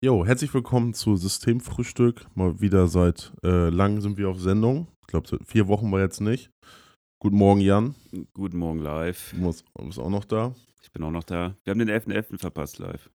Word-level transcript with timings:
Jo, 0.00 0.24
herzlich 0.24 0.54
willkommen 0.54 0.94
zu 0.94 1.16
Systemfrühstück. 1.16 2.24
Mal 2.36 2.60
wieder 2.60 2.86
seit 2.86 3.32
äh, 3.42 3.68
langem 3.68 4.00
sind 4.00 4.16
wir 4.16 4.28
auf 4.28 4.38
Sendung. 4.38 4.86
Ich 5.00 5.08
glaube, 5.08 5.44
vier 5.44 5.66
Wochen 5.66 5.90
war 5.90 5.98
jetzt 5.98 6.20
nicht. 6.20 6.52
Guten 7.20 7.36
Morgen, 7.36 7.60
Jan. 7.60 7.96
Guten 8.32 8.58
Morgen, 8.58 8.78
live. 8.78 9.32
Du 9.32 9.38
musst, 9.38 9.64
bist 9.74 9.98
auch 9.98 10.08
noch 10.08 10.24
da. 10.24 10.54
Ich 10.82 10.92
bin 10.92 11.02
auch 11.02 11.10
noch 11.10 11.24
da. 11.24 11.56
Wir 11.64 11.72
haben 11.72 11.80
den 11.80 11.90
11.11. 11.90 12.30
.11. 12.30 12.38
verpasst, 12.38 12.78
live. 12.78 13.10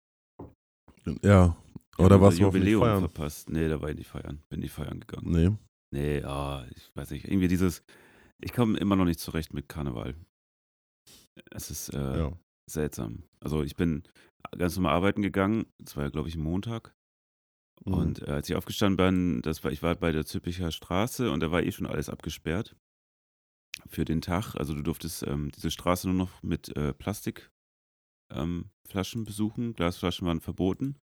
Ja. 1.21 1.55
Oder 1.97 2.19
warst 2.19 2.39
du 2.39 2.51
nicht 2.51 2.77
feiern? 2.77 2.99
verpasst? 2.99 3.49
Nee, 3.49 3.69
da 3.69 3.81
war 3.81 3.89
ich 3.89 3.95
nicht 3.95 4.09
feiern. 4.09 4.43
Bin 4.49 4.59
nicht 4.59 4.73
feiern 4.73 4.99
gegangen. 4.99 5.31
Nee. 5.31 5.51
Nee, 5.91 6.21
ah, 6.23 6.65
ich 6.75 6.91
weiß 6.95 7.11
nicht. 7.11 7.29
Irgendwie 7.29 7.47
dieses, 7.47 7.81
ich 8.41 8.51
komme 8.51 8.77
immer 8.77 8.97
noch 8.97 9.05
nicht 9.05 9.21
zurecht 9.21 9.53
mit 9.53 9.69
Karneval. 9.69 10.15
Es 11.49 11.71
ist 11.71 11.93
äh, 11.93 12.17
ja. 12.17 12.33
seltsam. 12.69 13.23
Also 13.39 13.63
ich 13.63 13.77
bin 13.77 14.03
ganz 14.57 14.75
normal 14.75 14.93
arbeiten 14.93 15.21
gegangen. 15.21 15.65
Das 15.79 15.95
war 15.95 16.03
ja, 16.03 16.09
glaube 16.09 16.29
ich, 16.29 16.37
Montag. 16.37 16.93
Mhm. 17.85 17.93
Und 17.93 18.27
äh, 18.27 18.31
als 18.31 18.49
ich 18.49 18.55
aufgestanden 18.55 18.97
bin, 18.97 19.41
das 19.41 19.63
war, 19.63 19.71
ich 19.71 19.83
war 19.83 19.95
bei 19.95 20.11
der 20.11 20.25
Züppicher 20.25 20.71
Straße 20.71 21.31
und 21.31 21.41
da 21.41 21.51
war 21.51 21.63
eh 21.63 21.71
schon 21.71 21.87
alles 21.87 22.09
abgesperrt 22.09 22.75
für 23.87 24.05
den 24.05 24.21
Tag. 24.21 24.55
Also 24.55 24.73
du 24.73 24.81
durftest 24.81 25.23
ähm, 25.23 25.51
diese 25.51 25.71
Straße 25.71 26.07
nur 26.07 26.17
noch 26.17 26.43
mit 26.43 26.75
äh, 26.75 26.93
Plastikflaschen 26.93 27.51
ähm, 28.31 29.25
besuchen. 29.25 29.73
Glasflaschen 29.73 30.27
waren 30.27 30.41
verboten. 30.41 30.97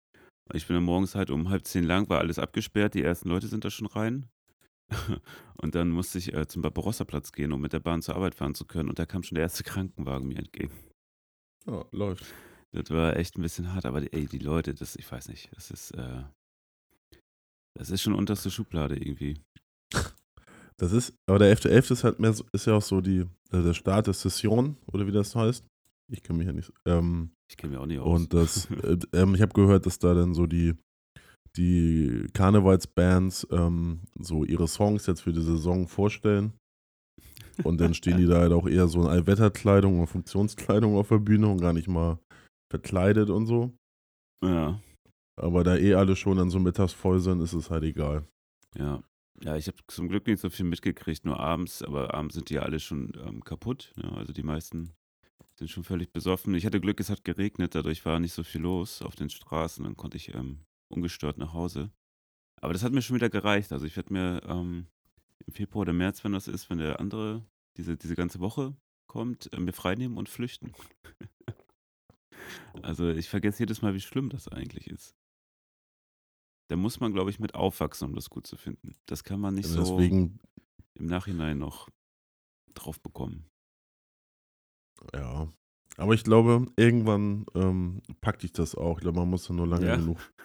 Ich 0.54 0.66
bin 0.66 0.74
dann 0.74 0.84
morgens 0.84 1.14
halt 1.14 1.30
um 1.30 1.50
halb 1.50 1.66
zehn 1.66 1.84
lang, 1.84 2.08
war 2.08 2.18
alles 2.18 2.38
abgesperrt. 2.38 2.94
Die 2.94 3.02
ersten 3.02 3.28
Leute 3.28 3.48
sind 3.48 3.64
da 3.64 3.70
schon 3.70 3.86
rein. 3.86 4.28
und 5.56 5.74
dann 5.74 5.90
musste 5.90 6.16
ich 6.16 6.32
äh, 6.32 6.46
zum 6.46 6.62
Barbarossa-Platz 6.62 7.32
gehen, 7.32 7.52
um 7.52 7.60
mit 7.60 7.74
der 7.74 7.80
Bahn 7.80 8.00
zur 8.00 8.16
Arbeit 8.16 8.34
fahren 8.34 8.54
zu 8.54 8.64
können. 8.64 8.88
Und 8.88 8.98
da 8.98 9.04
kam 9.04 9.22
schon 9.22 9.34
der 9.36 9.42
erste 9.42 9.62
Krankenwagen 9.62 10.26
mir 10.28 10.38
entgegen. 10.38 10.72
Ja, 11.66 11.84
läuft. 11.92 12.24
Das 12.72 12.90
war 12.90 13.16
echt 13.16 13.38
ein 13.38 13.42
bisschen 13.42 13.72
hart, 13.72 13.86
aber 13.86 14.02
ey, 14.12 14.26
die 14.26 14.38
Leute, 14.38 14.74
das, 14.74 14.96
ich 14.96 15.10
weiß 15.10 15.28
nicht, 15.28 15.50
das 15.54 15.70
ist, 15.70 15.92
äh, 15.92 16.22
das 17.74 17.90
ist 17.90 18.02
schon 18.02 18.14
unterste 18.14 18.50
Schublade 18.50 18.96
irgendwie. 18.96 19.40
Das 20.76 20.92
ist, 20.92 21.14
aber 21.26 21.38
der 21.38 21.56
11.11. 21.56 21.70
.11. 21.70 21.92
ist 21.92 22.04
halt 22.04 22.20
mehr, 22.20 22.34
ist 22.52 22.66
ja 22.66 22.74
auch 22.74 22.82
so 22.82 23.00
die, 23.00 23.20
äh, 23.50 23.62
der 23.62 23.74
Start 23.74 24.06
der 24.06 24.14
Session, 24.14 24.76
oder 24.86 25.06
wie 25.06 25.12
das 25.12 25.34
heißt. 25.34 25.66
Ich 26.10 26.22
kenne 26.22 26.38
mich 26.38 26.46
ja 26.46 26.52
nicht. 26.52 26.72
Ähm, 26.86 27.32
ich 27.50 27.56
kenne 27.56 27.72
mich 27.72 27.80
auch 27.80 27.86
nicht 27.86 27.98
aus. 27.98 28.20
Und 28.20 28.34
das, 28.34 28.70
äh, 28.82 28.98
ähm, 29.12 29.34
ich 29.34 29.42
habe 29.42 29.52
gehört, 29.52 29.86
dass 29.86 29.98
da 29.98 30.14
dann 30.14 30.34
so 30.34 30.46
die, 30.46 30.74
die 31.56 32.26
Karnevalsbands 32.32 33.46
ähm, 33.50 34.00
so 34.18 34.44
ihre 34.44 34.68
Songs 34.68 35.06
jetzt 35.06 35.22
für 35.22 35.32
die 35.32 35.42
Saison 35.42 35.88
vorstellen. 35.88 36.52
Und 37.64 37.80
dann 37.80 37.92
stehen 37.94 38.18
die 38.18 38.26
da 38.26 38.38
halt 38.38 38.52
auch 38.52 38.68
eher 38.68 38.86
so 38.86 39.00
in 39.02 39.08
Allwetterkleidung 39.08 39.98
oder 39.98 40.06
Funktionskleidung 40.06 40.96
auf 40.96 41.08
der 41.08 41.18
Bühne 41.18 41.48
und 41.48 41.60
gar 41.60 41.72
nicht 41.72 41.88
mal 41.88 42.20
verkleidet 42.70 43.30
und 43.30 43.46
so. 43.46 43.72
Ja. 44.42 44.80
Aber 45.36 45.64
da 45.64 45.76
eh 45.76 45.94
alle 45.94 46.16
schon 46.16 46.36
dann 46.36 46.50
so 46.50 46.58
mittags 46.58 46.92
voll 46.92 47.20
sind, 47.20 47.40
ist 47.40 47.52
es 47.52 47.70
halt 47.70 47.84
egal. 47.84 48.26
Ja. 48.76 49.02
Ja, 49.40 49.56
ich 49.56 49.68
habe 49.68 49.76
zum 49.86 50.08
Glück 50.08 50.26
nicht 50.26 50.40
so 50.40 50.50
viel 50.50 50.66
mitgekriegt, 50.66 51.24
nur 51.24 51.38
abends, 51.38 51.82
aber 51.82 52.12
abends 52.12 52.34
sind 52.34 52.50
die 52.50 52.54
ja 52.54 52.62
alle 52.62 52.80
schon 52.80 53.12
ähm, 53.24 53.44
kaputt. 53.44 53.92
Ja, 53.96 54.10
also 54.14 54.32
die 54.32 54.42
meisten 54.42 54.94
sind 55.56 55.70
schon 55.70 55.84
völlig 55.84 56.12
besoffen. 56.12 56.54
Ich 56.54 56.66
hatte 56.66 56.80
Glück, 56.80 56.98
es 56.98 57.08
hat 57.10 57.24
geregnet, 57.24 57.76
dadurch 57.76 58.04
war 58.04 58.18
nicht 58.18 58.32
so 58.32 58.42
viel 58.42 58.62
los 58.62 59.00
auf 59.00 59.14
den 59.14 59.30
Straßen, 59.30 59.84
dann 59.84 59.96
konnte 59.96 60.16
ich 60.16 60.34
ähm, 60.34 60.64
ungestört 60.88 61.38
nach 61.38 61.52
Hause. 61.52 61.92
Aber 62.60 62.72
das 62.72 62.82
hat 62.82 62.92
mir 62.92 63.02
schon 63.02 63.16
wieder 63.16 63.30
gereicht. 63.30 63.72
Also 63.72 63.86
ich 63.86 63.96
werde 63.96 64.12
mir 64.12 64.42
ähm, 64.46 64.88
im 65.46 65.52
Februar 65.52 65.82
oder 65.82 65.92
März, 65.92 66.24
wenn 66.24 66.32
das 66.32 66.48
ist, 66.48 66.68
wenn 66.70 66.78
der 66.78 66.98
andere 66.98 67.44
diese, 67.76 67.96
diese 67.96 68.16
ganze 68.16 68.40
Woche 68.40 68.76
kommt, 69.06 69.52
äh, 69.52 69.60
mir 69.60 69.72
freinehmen 69.72 70.16
und 70.16 70.28
flüchten. 70.28 70.72
also 72.82 73.08
ich 73.08 73.28
vergesse 73.28 73.60
jedes 73.60 73.82
Mal, 73.82 73.94
wie 73.94 74.00
schlimm 74.00 74.28
das 74.28 74.48
eigentlich 74.48 74.88
ist. 74.88 75.16
Da 76.68 76.76
muss 76.76 77.00
man, 77.00 77.12
glaube 77.12 77.30
ich, 77.30 77.40
mit 77.40 77.54
aufwachsen, 77.54 78.08
um 78.08 78.14
das 78.14 78.28
gut 78.28 78.46
zu 78.46 78.56
finden. 78.56 78.96
Das 79.06 79.24
kann 79.24 79.40
man 79.40 79.54
nicht 79.54 79.74
ja, 79.74 79.84
so 79.84 79.98
im 79.98 80.38
Nachhinein 80.98 81.58
noch 81.58 81.88
drauf 82.74 83.00
bekommen. 83.00 83.48
Ja. 85.14 85.52
Aber 85.96 86.14
ich 86.14 86.24
glaube, 86.24 86.66
irgendwann 86.76 87.46
ähm, 87.54 88.02
packt 88.20 88.42
dich 88.42 88.52
das 88.52 88.74
auch. 88.74 88.98
Ich 88.98 89.02
glaube, 89.02 89.18
man 89.18 89.30
muss 89.30 89.48
ja 89.48 89.54
nur 89.54 89.66
lange 89.66 89.86
ja. 89.86 89.96
genug. 89.96 90.18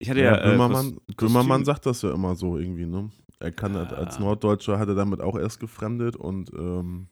Ich 0.00 0.08
hatte 0.08 0.20
ja. 0.20 0.36
ja 0.36 0.44
Böhmermann, 0.44 0.96
äh, 1.08 1.14
Böhmermann 1.16 1.64
sagt 1.64 1.84
das 1.84 2.02
ja 2.02 2.14
immer 2.14 2.36
so 2.36 2.56
irgendwie, 2.56 2.86
ne? 2.86 3.10
Er 3.40 3.50
kann 3.50 3.74
ja. 3.74 3.82
als 3.82 4.20
Norddeutscher 4.20 4.78
hat 4.78 4.88
er 4.88 4.94
damit 4.94 5.20
auch 5.20 5.36
erst 5.36 5.58
gefremdet 5.58 6.14
und. 6.14 6.52
Ähm, 6.52 7.08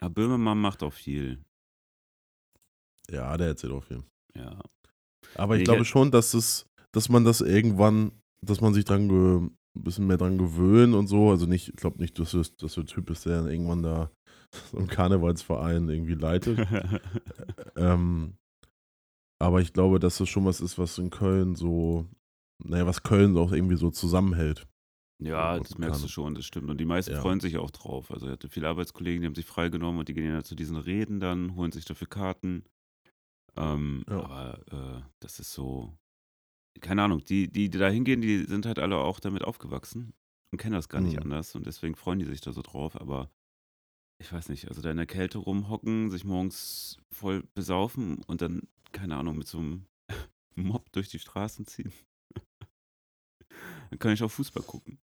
ja, 0.00 0.08
Böhmermann 0.08 0.58
macht 0.58 0.82
auch 0.82 0.92
viel. 0.94 1.44
Ja, 3.10 3.36
der 3.36 3.48
erzählt 3.48 3.72
auch 3.72 3.84
viel. 3.84 4.02
Ja. 4.36 4.58
Aber 5.34 5.56
ich, 5.56 5.62
ich 5.62 5.64
glaube 5.64 5.84
schon, 5.84 6.10
dass 6.10 6.34
es, 6.34 6.66
dass 6.92 7.08
man 7.08 7.24
das 7.24 7.40
irgendwann, 7.40 8.12
dass 8.40 8.60
man 8.60 8.74
sich 8.74 8.84
dran 8.84 9.08
ein 9.10 9.50
bisschen 9.74 10.06
mehr 10.06 10.16
dran 10.16 10.38
gewöhnt 10.38 10.94
und 10.94 11.06
so. 11.06 11.30
Also 11.30 11.46
nicht, 11.46 11.68
ich 11.68 11.76
glaube 11.76 12.00
nicht, 12.00 12.18
dass 12.18 12.30
du, 12.32 12.38
dass 12.38 12.74
du 12.74 12.82
der 12.82 12.94
Typ 12.94 13.06
bist, 13.06 13.26
der 13.26 13.36
dann 13.36 13.50
irgendwann 13.50 13.82
da 13.82 14.10
so 14.70 14.78
einen 14.78 14.86
Karnevalsverein 14.86 15.88
irgendwie 15.88 16.14
leitet. 16.14 16.66
ähm, 17.76 18.34
aber 19.40 19.60
ich 19.60 19.72
glaube, 19.72 19.98
dass 19.98 20.18
das 20.18 20.28
schon 20.28 20.44
was 20.44 20.60
ist, 20.60 20.78
was 20.78 20.98
in 20.98 21.10
Köln 21.10 21.54
so, 21.54 22.06
naja, 22.64 22.86
was 22.86 23.02
Köln 23.02 23.36
auch 23.36 23.52
irgendwie 23.52 23.76
so 23.76 23.90
zusammenhält. 23.90 24.66
Ja, 25.22 25.58
das 25.58 25.78
merkst 25.78 26.02
du 26.02 26.08
schon, 26.08 26.34
das 26.34 26.44
stimmt. 26.44 26.70
Und 26.70 26.78
die 26.78 26.84
meisten 26.84 27.12
ja. 27.12 27.20
freuen 27.20 27.40
sich 27.40 27.56
auch 27.56 27.70
drauf. 27.70 28.10
Also, 28.10 28.26
ich 28.26 28.32
hatte 28.32 28.48
viele 28.48 28.68
Arbeitskollegen, 28.68 29.22
die 29.22 29.26
haben 29.26 29.34
sich 29.34 29.46
freigenommen 29.46 30.00
und 30.00 30.08
die 30.08 30.14
gehen 30.14 30.30
ja 30.30 30.42
zu 30.42 30.54
diesen 30.54 30.76
Reden 30.76 31.20
dann, 31.20 31.54
holen 31.54 31.72
sich 31.72 31.84
dafür 31.84 32.08
Karten. 32.08 32.64
Ähm, 33.56 34.04
ja. 34.08 34.20
Aber 34.20 34.58
äh, 34.70 35.02
das 35.20 35.38
ist 35.38 35.52
so, 35.52 35.96
keine 36.80 37.02
Ahnung, 37.02 37.24
die, 37.24 37.50
die, 37.50 37.70
die 37.70 37.78
da 37.78 37.88
hingehen, 37.88 38.20
die 38.20 38.44
sind 38.44 38.66
halt 38.66 38.78
alle 38.78 38.96
auch 38.98 39.20
damit 39.20 39.44
aufgewachsen 39.44 40.14
und 40.52 40.58
kennen 40.58 40.74
das 40.74 40.88
gar 40.88 41.00
nicht 41.00 41.16
mhm. 41.16 41.22
anders 41.22 41.54
und 41.54 41.66
deswegen 41.66 41.94
freuen 41.94 42.18
die 42.18 42.26
sich 42.26 42.40
da 42.40 42.52
so 42.52 42.62
drauf. 42.62 43.00
Aber 43.00 43.30
ich 44.20 44.32
weiß 44.32 44.48
nicht, 44.48 44.68
also 44.68 44.80
da 44.82 44.90
in 44.90 44.96
der 44.96 45.06
Kälte 45.06 45.38
rumhocken, 45.38 46.10
sich 46.10 46.24
morgens 46.24 46.98
voll 47.10 47.44
besaufen 47.54 48.22
und 48.24 48.42
dann, 48.42 48.62
keine 48.92 49.16
Ahnung, 49.16 49.38
mit 49.38 49.46
so 49.46 49.58
einem 49.58 49.86
Mob 50.54 50.90
durch 50.92 51.08
die 51.08 51.18
Straßen 51.18 51.66
ziehen. 51.66 51.92
dann 53.90 53.98
kann 53.98 54.12
ich 54.12 54.22
auch 54.22 54.30
Fußball 54.30 54.62
gucken. 54.62 54.98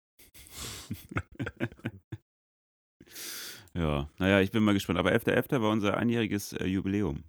ja, 3.74 4.10
naja, 4.18 4.42
ich 4.42 4.52
bin 4.52 4.64
mal 4.64 4.74
gespannt. 4.74 5.00
Aber 5.00 5.12
11.11. 5.12 5.50
.11. 5.50 5.62
war 5.62 5.72
unser 5.72 5.98
einjähriges 5.98 6.54
äh, 6.54 6.66
Jubiläum. 6.66 7.24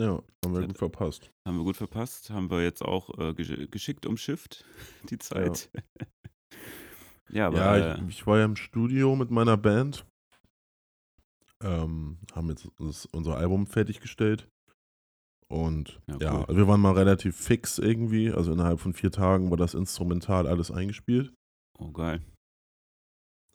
Ja, 0.00 0.22
haben 0.42 0.54
wir 0.54 0.66
gut 0.66 0.78
verpasst. 0.78 1.30
Haben 1.46 1.58
wir 1.58 1.64
gut 1.64 1.76
verpasst. 1.76 2.30
Haben 2.30 2.50
wir 2.50 2.62
jetzt 2.62 2.82
auch 2.82 3.18
äh, 3.18 3.34
geschickt 3.34 4.06
umschifft, 4.06 4.64
die 5.10 5.18
Zeit. 5.18 5.68
Ja, 5.74 6.06
ja 7.28 7.46
aber. 7.48 7.58
Ja, 7.58 7.76
ich, 7.76 8.00
äh 8.00 8.08
ich, 8.08 8.26
war 8.26 8.38
ja 8.38 8.46
im 8.46 8.56
Studio 8.56 9.14
mit 9.14 9.30
meiner 9.30 9.58
Band. 9.58 10.06
Ähm, 11.62 12.16
haben 12.32 12.48
jetzt 12.48 12.66
unser 13.12 13.36
Album 13.36 13.66
fertiggestellt. 13.66 14.48
Und 15.48 16.00
ja, 16.06 16.16
ja 16.18 16.48
cool. 16.48 16.56
wir 16.56 16.66
waren 16.66 16.80
mal 16.80 16.94
relativ 16.94 17.36
fix 17.36 17.78
irgendwie. 17.78 18.32
Also 18.32 18.52
innerhalb 18.52 18.80
von 18.80 18.94
vier 18.94 19.10
Tagen 19.10 19.50
war 19.50 19.58
das 19.58 19.74
instrumental 19.74 20.46
alles 20.46 20.70
eingespielt. 20.70 21.34
Oh, 21.78 21.90
geil. 21.90 22.22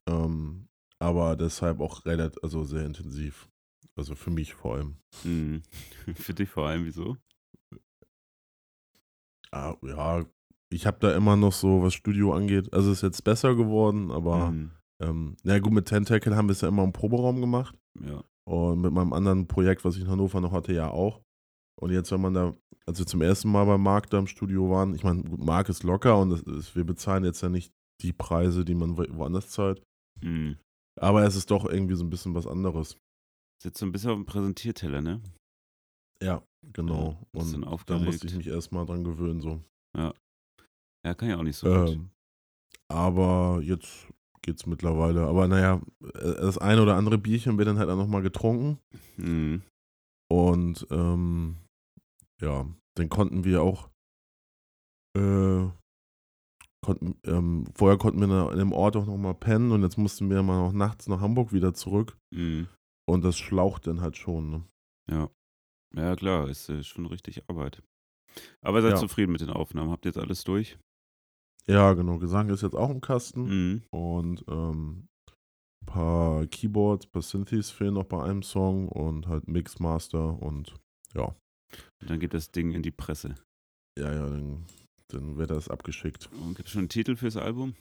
Ähm, 0.07 0.67
aber 0.99 1.35
deshalb 1.35 1.79
auch 1.79 2.05
relativ, 2.05 2.37
also 2.43 2.63
sehr 2.63 2.85
intensiv. 2.85 3.49
Also 3.97 4.15
für 4.15 4.31
mich 4.31 4.53
vor 4.53 4.75
allem. 4.75 4.97
Mhm. 5.23 5.63
für 6.15 6.33
dich 6.33 6.49
vor 6.49 6.67
allem, 6.67 6.85
wieso? 6.85 7.17
Ah, 9.51 9.75
ja, 9.83 10.25
ich 10.69 10.85
habe 10.85 10.97
da 10.99 11.15
immer 11.15 11.35
noch 11.37 11.53
so, 11.53 11.81
was 11.81 11.93
Studio 11.93 12.33
angeht, 12.33 12.73
also 12.73 12.91
ist 12.91 13.03
jetzt 13.03 13.23
besser 13.23 13.55
geworden, 13.55 14.11
aber 14.11 14.51
mhm. 14.51 14.71
ähm, 15.01 15.37
na 15.43 15.59
gut, 15.59 15.71
mit 15.71 15.85
Tentacle 15.85 16.35
haben 16.35 16.49
wir 16.49 16.53
es 16.53 16.61
ja 16.61 16.67
immer 16.67 16.83
im 16.83 16.91
Proberaum 16.91 17.39
gemacht. 17.39 17.75
Ja. 18.03 18.23
Und 18.47 18.81
mit 18.81 18.91
meinem 18.91 19.13
anderen 19.13 19.47
Projekt, 19.47 19.85
was 19.85 19.95
ich 19.95 20.01
in 20.01 20.09
Hannover 20.09 20.41
noch 20.41 20.51
hatte, 20.51 20.73
ja 20.73 20.89
auch. 20.89 21.21
Und 21.79 21.91
jetzt, 21.91 22.11
wenn 22.11 22.21
man 22.21 22.33
da, 22.33 22.55
als 22.85 22.99
wir 22.99 23.05
zum 23.05 23.21
ersten 23.21 23.49
Mal 23.51 23.65
bei 23.65 23.77
Marc 23.77 24.09
da 24.09 24.19
im 24.19 24.27
Studio 24.27 24.69
waren, 24.69 24.93
ich 24.93 25.03
meine, 25.03 25.23
Marc 25.37 25.69
ist 25.69 25.83
locker 25.83 26.19
und 26.19 26.31
ist, 26.47 26.75
wir 26.75 26.83
bezahlen 26.83 27.23
jetzt 27.23 27.41
ja 27.41 27.49
nicht 27.49 27.73
die 28.01 28.13
Preise, 28.13 28.65
die 28.65 28.75
man 28.75 28.97
woanders 28.97 29.49
zahlt. 29.49 29.81
Mhm. 30.21 30.57
Aber 30.99 31.23
es 31.23 31.35
ist 31.35 31.51
doch 31.51 31.65
irgendwie 31.65 31.95
so 31.95 32.03
ein 32.03 32.09
bisschen 32.09 32.35
was 32.35 32.47
anderes. 32.47 32.97
Sitzt 33.61 33.79
so 33.79 33.85
ein 33.85 33.91
bisschen 33.91 34.11
auf 34.11 34.17
dem 34.17 34.25
Präsentierteller, 34.25 35.01
ne? 35.01 35.21
Ja, 36.21 36.43
genau. 36.61 37.27
Ja, 37.33 37.41
und 37.41 37.65
da 37.87 37.99
musste 37.99 38.27
ich 38.27 38.35
mich 38.35 38.47
erstmal 38.47 38.85
dran 38.85 39.03
gewöhnen, 39.03 39.41
so. 39.41 39.61
Ja. 39.95 40.13
Ja, 41.05 41.13
kann 41.13 41.29
ja 41.29 41.37
auch 41.37 41.43
nicht 41.43 41.57
so 41.57 41.67
ähm, 41.67 41.85
gut. 41.85 42.09
Aber 42.87 43.59
jetzt 43.61 44.07
geht's 44.41 44.65
mittlerweile. 44.65 45.27
Aber 45.27 45.47
naja, 45.47 45.81
äh, 46.03 46.35
das 46.41 46.57
eine 46.57 46.81
oder 46.81 46.95
andere 46.95 47.17
Bierchen 47.17 47.57
wird 47.57 47.67
dann 47.67 47.79
halt 47.79 47.89
auch 47.89 47.97
nochmal 47.97 48.21
getrunken. 48.21 48.79
Mhm. 49.17 49.63
Und 50.31 50.87
ähm, 50.91 51.57
ja, 52.41 52.67
dann 52.95 53.09
konnten 53.09 53.43
wir 53.43 53.61
auch 53.61 53.89
äh, 55.15 55.69
konnten, 56.81 57.15
ähm, 57.23 57.65
vorher 57.73 57.97
konnten 57.97 58.19
wir 58.19 58.51
in 58.51 58.59
dem 58.59 58.71
Ort 58.71 58.95
auch 58.95 59.05
nochmal 59.05 59.33
pennen 59.33 59.71
und 59.71 59.81
jetzt 59.81 59.97
mussten 59.97 60.29
wir 60.29 60.43
mal 60.43 60.59
noch 60.59 60.73
nachts 60.73 61.07
nach 61.07 61.21
Hamburg 61.21 61.51
wieder 61.51 61.73
zurück. 61.73 62.17
Mhm. 62.31 62.67
Und 63.07 63.23
das 63.23 63.37
schlaucht 63.37 63.87
dann 63.87 64.01
halt 64.01 64.17
schon, 64.17 64.49
ne? 64.49 64.63
Ja. 65.09 65.29
Ja, 65.95 66.15
klar, 66.15 66.49
ist 66.49 66.69
äh, 66.69 66.83
schon 66.83 67.05
richtig 67.05 67.47
Arbeit. 67.49 67.81
Aber 68.61 68.81
seid 68.81 68.91
Ja. 68.93 68.97
zufrieden 68.97 69.31
mit 69.31 69.41
den 69.41 69.49
Aufnahmen? 69.49 69.91
Habt 69.91 70.05
ihr 70.05 70.09
jetzt 70.09 70.17
alles 70.17 70.43
durch? 70.43 70.77
Ja, 71.67 71.93
genau. 71.93 72.17
Gesang 72.17 72.49
ist 72.49 72.63
jetzt 72.63 72.75
auch 72.75 72.89
im 72.89 73.01
Kasten. 73.01 73.43
Mhm. 73.43 73.83
Und 73.91 74.43
ähm, 74.49 75.07
ein 75.81 75.85
paar 75.85 76.45
Keyboards, 76.47 77.05
ein 77.07 77.11
paar 77.11 77.21
Synthes 77.21 77.71
fehlen 77.71 77.93
noch 77.93 78.05
bei 78.05 78.21
einem 78.23 78.43
Song 78.43 78.89
und 78.89 79.27
halt 79.27 79.47
Mixmaster 79.47 80.41
und 80.41 80.75
ja. 81.13 81.35
Und 82.01 82.09
dann 82.09 82.19
geht 82.19 82.33
das 82.33 82.51
Ding 82.51 82.71
in 82.73 82.81
die 82.83 82.91
Presse. 82.91 83.35
Ja, 83.97 84.11
ja, 84.13 84.29
dann, 84.29 84.65
dann 85.07 85.37
wird 85.37 85.49
das 85.51 85.69
abgeschickt. 85.69 86.29
Und 86.33 86.55
gibt 86.55 86.67
es 86.67 86.73
schon 86.73 86.79
einen 86.79 86.89
Titel 86.89 87.15
fürs 87.15 87.37
Album? 87.37 87.75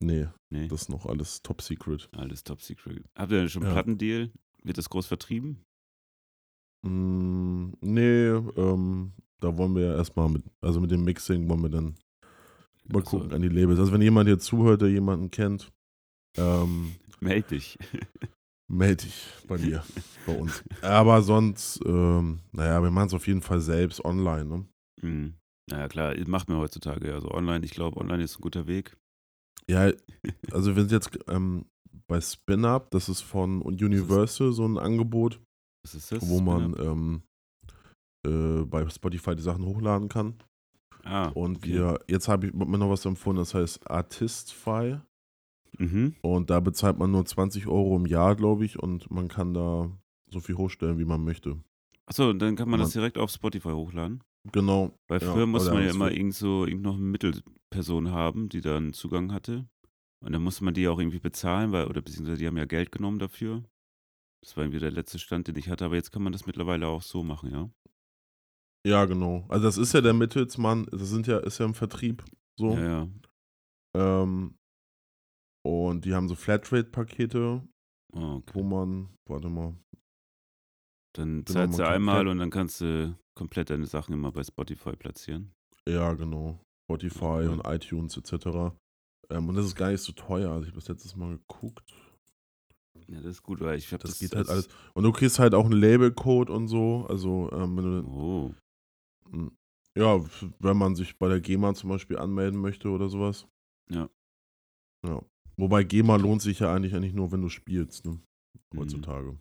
Nee, 0.00 0.28
Nee. 0.50 0.68
das 0.68 0.82
ist 0.82 0.88
noch 0.90 1.06
alles 1.06 1.42
top 1.42 1.62
secret. 1.62 2.08
Alles 2.12 2.44
top 2.44 2.60
secret. 2.62 3.02
Habt 3.16 3.32
ihr 3.32 3.38
denn 3.38 3.48
schon 3.48 3.62
einen 3.62 3.70
Ja. 3.70 3.74
Plattendeal? 3.74 4.30
Wird 4.68 4.76
das 4.76 4.90
groß 4.90 5.06
vertrieben? 5.06 5.64
Mm, 6.86 7.70
nee, 7.80 8.26
ähm, 8.28 9.12
da 9.40 9.56
wollen 9.56 9.74
wir 9.74 9.86
ja 9.86 9.94
erstmal 9.96 10.28
mit, 10.28 10.44
also 10.60 10.78
mit 10.78 10.90
dem 10.90 11.04
Mixing 11.04 11.48
wollen 11.48 11.62
wir 11.62 11.70
dann 11.70 11.94
mal 12.86 13.02
Ach 13.02 13.06
so. 13.10 13.18
gucken 13.18 13.32
an 13.32 13.40
die 13.40 13.48
Labels. 13.48 13.78
Also 13.80 13.92
wenn 13.92 14.02
jemand 14.02 14.28
hier 14.28 14.38
zuhört, 14.38 14.82
der 14.82 14.90
jemanden 14.90 15.30
kennt, 15.30 15.72
ähm, 16.36 16.96
Meld 17.20 17.50
dich. 17.50 17.78
melde 18.70 19.04
dich 19.04 19.24
bei 19.46 19.56
mir, 19.66 19.82
bei 20.26 20.38
uns. 20.38 20.62
Aber 20.82 21.22
sonst, 21.22 21.80
ähm, 21.86 22.40
naja, 22.52 22.82
wir 22.82 22.90
machen 22.90 23.06
es 23.06 23.14
auf 23.14 23.26
jeden 23.26 23.40
Fall 23.40 23.62
selbst 23.62 24.04
online, 24.04 24.44
ne? 24.44 24.66
Mhm. 25.00 25.34
Naja, 25.70 25.88
klar, 25.88 26.14
macht 26.26 26.50
man 26.50 26.58
heutzutage. 26.58 27.14
Also 27.14 27.30
online, 27.30 27.64
ich 27.64 27.70
glaube, 27.72 27.98
online 27.98 28.22
ist 28.22 28.38
ein 28.38 28.42
guter 28.42 28.66
Weg. 28.66 28.98
Ja, 29.66 29.90
also 30.52 30.76
wir 30.76 30.82
sind 30.82 30.92
jetzt 30.92 31.18
ähm, 31.26 31.64
bei 32.08 32.20
Spin 32.20 32.64
Up, 32.64 32.90
das 32.90 33.08
ist 33.08 33.20
von 33.20 33.62
Universal 33.62 34.52
so 34.52 34.64
ein 34.66 34.78
Angebot, 34.78 35.40
das? 35.84 36.10
wo 36.28 36.40
man 36.40 36.74
ähm, 36.78 37.22
äh, 38.26 38.64
bei 38.64 38.88
Spotify 38.88 39.36
die 39.36 39.42
Sachen 39.42 39.64
hochladen 39.64 40.08
kann. 40.08 40.34
ah, 41.04 41.28
Und 41.28 41.58
okay. 41.58 41.74
wir, 41.74 42.00
jetzt 42.08 42.28
habe 42.28 42.46
ich 42.48 42.52
mir 42.54 42.78
noch 42.78 42.90
was 42.90 43.04
empfohlen, 43.04 43.36
das 43.36 43.54
heißt 43.54 43.88
Artistfy. 43.90 44.98
Mhm. 45.78 46.14
Und 46.22 46.50
da 46.50 46.60
bezahlt 46.60 46.98
man 46.98 47.10
nur 47.10 47.24
20 47.24 47.66
Euro 47.68 47.96
im 47.96 48.06
Jahr, 48.06 48.34
glaube 48.36 48.64
ich, 48.64 48.78
und 48.78 49.10
man 49.10 49.28
kann 49.28 49.52
da 49.54 49.90
so 50.30 50.40
viel 50.40 50.56
hochstellen, 50.56 50.98
wie 50.98 51.04
man 51.04 51.22
möchte. 51.22 51.58
Achso, 52.06 52.30
und 52.30 52.38
dann 52.40 52.56
kann 52.56 52.68
man 52.70 52.80
das 52.80 52.88
Man- 52.94 53.00
direkt 53.02 53.18
auf 53.18 53.30
Spotify 53.30 53.70
hochladen. 53.70 54.22
Genau. 54.50 54.92
Weil 55.08 55.20
Ja, 55.20 55.32
früher 55.32 55.46
musste 55.46 55.68
oder 55.70 55.78
man 55.78 55.84
ja 55.86 55.90
immer 55.94 56.10
irgend 56.10 56.34
so 56.34 56.64
irgend 56.64 56.82
noch 56.82 56.94
eine 56.94 57.02
Mittelperson 57.04 58.10
haben, 58.10 58.48
die 58.48 58.62
dann 58.62 58.94
Zugang 58.94 59.30
hatte. 59.32 59.66
Und 60.24 60.32
dann 60.32 60.42
musste 60.42 60.64
man 60.64 60.74
die 60.74 60.88
auch 60.88 60.98
irgendwie 60.98 61.20
bezahlen, 61.20 61.72
weil, 61.72 61.86
oder 61.86 62.02
beziehungsweise 62.02 62.38
die 62.38 62.46
haben 62.46 62.56
ja 62.56 62.64
Geld 62.64 62.90
genommen 62.92 63.18
dafür. 63.18 63.62
Das 64.42 64.56
war 64.56 64.64
irgendwie 64.64 64.80
der 64.80 64.90
letzte 64.90 65.18
Stand, 65.18 65.48
den 65.48 65.56
ich 65.56 65.68
hatte, 65.68 65.84
aber 65.84 65.94
jetzt 65.96 66.12
kann 66.12 66.22
man 66.22 66.32
das 66.32 66.46
mittlerweile 66.46 66.86
auch 66.88 67.02
so 67.02 67.22
machen, 67.22 67.50
ja. 67.50 67.70
Ja, 68.86 69.04
genau. 69.04 69.44
Also 69.48 69.64
das 69.66 69.76
ist 69.76 69.92
ja 69.92 70.00
der 70.00 70.14
Mittelsmann, 70.14 70.86
das 70.90 71.08
sind 71.08 71.26
ja, 71.26 71.38
ist 71.38 71.58
ja 71.58 71.66
im 71.66 71.74
Vertrieb 71.74 72.24
so. 72.58 72.72
Ja, 72.74 72.80
ja. 72.84 73.08
Ähm, 73.96 74.56
und 75.64 76.04
die 76.04 76.14
haben 76.14 76.28
so 76.28 76.34
Flatrate-Pakete, 76.34 77.66
Oh, 78.14 78.36
okay. 78.36 78.54
wo 78.54 78.62
man, 78.62 79.14
warte 79.28 79.48
mal, 79.50 79.76
Dann 81.14 81.44
Genau, 81.44 81.52
zahlst 81.60 81.78
du 81.78 81.86
einmal 81.86 82.26
und 82.28 82.38
dann 82.38 82.50
kannst 82.50 82.80
du 82.80 83.18
komplett 83.36 83.70
deine 83.70 83.86
Sachen 83.86 84.14
immer 84.14 84.32
bei 84.32 84.42
Spotify 84.44 84.96
platzieren. 84.96 85.52
ja, 85.86 86.14
genau, 86.14 86.58
Spotify 86.84 87.44
cool. 87.44 87.48
und 87.48 87.66
iTunes 87.66 88.16
etc. 88.16 88.72
Ähm, 89.30 89.48
und 89.48 89.54
das 89.54 89.66
ist 89.66 89.74
gar 89.74 89.90
nicht 89.90 90.02
so 90.02 90.12
teuer. 90.12 90.50
Also 90.50 90.62
ich 90.62 90.68
habe 90.68 90.80
das 90.80 90.88
letztes 90.88 91.16
Mal 91.16 91.36
geguckt. 91.38 91.94
Ja, 93.08 93.16
das 93.20 93.36
ist 93.36 93.42
gut, 93.42 93.60
weil 93.60 93.78
ich 93.78 93.92
habe 93.92 94.02
Das, 94.02 94.12
das, 94.12 94.20
geht 94.20 94.36
halt 94.36 94.48
alles. 94.48 94.68
Und 94.94 95.04
du 95.04 95.12
kriegst 95.12 95.38
halt 95.38 95.54
auch 95.54 95.64
einen 95.64 95.80
Labelcode 95.80 96.50
und 96.50 96.68
so. 96.68 97.06
Also, 97.08 97.50
ähm, 97.52 97.76
wenn 97.76 97.84
du, 97.84 98.08
Oh, 98.08 98.54
m, 99.32 99.56
ja, 99.96 100.22
wenn 100.58 100.76
man 100.76 100.94
sich 100.94 101.16
bei 101.18 101.28
der 101.28 101.40
GEMA 101.40 101.74
zum 101.74 101.90
Beispiel 101.90 102.18
anmelden 102.18 102.60
möchte 102.60 102.88
oder 102.88 103.08
sowas. 103.08 103.46
Ja. 103.90 104.08
Ja. 105.06 105.22
Wobei 105.56 105.84
GEMA 105.84 106.16
lohnt 106.16 106.42
sich 106.42 106.60
ja 106.60 106.72
eigentlich, 106.74 106.94
eigentlich 106.94 107.14
nur, 107.14 107.32
wenn 107.32 107.42
du 107.42 107.48
spielst, 107.48 108.04
ne? 108.04 108.20
Mhm. 108.72 108.78
Heutzutage. 108.78 109.38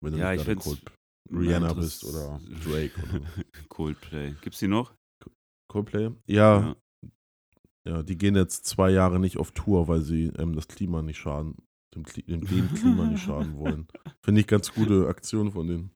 Wenn 0.00 0.12
du 0.12 0.18
Ja, 0.18 0.32
nicht 0.32 0.48
ich 0.48 0.58
Cold, 0.58 0.82
Rihanna 1.30 1.68
Na, 1.68 1.72
bist 1.74 2.04
oder 2.04 2.40
Drake 2.64 2.92
oder 3.02 3.20
so. 3.20 3.42
Coldplay. 3.68 4.34
Gibt's 4.40 4.58
die 4.58 4.68
noch? 4.68 4.94
Coldplay? 5.68 6.10
Ja, 6.26 6.60
ja, 6.60 6.76
die 7.84 8.16
gehen 8.16 8.36
jetzt 8.36 8.66
zwei 8.66 8.90
Jahre 8.90 9.18
nicht 9.18 9.38
auf 9.38 9.52
Tour, 9.52 9.88
weil 9.88 10.02
sie 10.02 10.26
ähm, 10.38 10.54
das 10.54 10.68
Klima 10.68 11.02
nicht 11.02 11.18
schaden, 11.18 11.56
dem, 11.94 12.04
Kli 12.04 12.22
dem, 12.22 12.74
Klima 12.74 13.06
nicht 13.06 13.24
schaden 13.24 13.56
wollen. 13.58 13.88
Finde 14.22 14.40
ich 14.40 14.46
ganz 14.46 14.72
gute 14.72 15.08
Aktion 15.08 15.50
von 15.52 15.66
denen. 15.66 15.90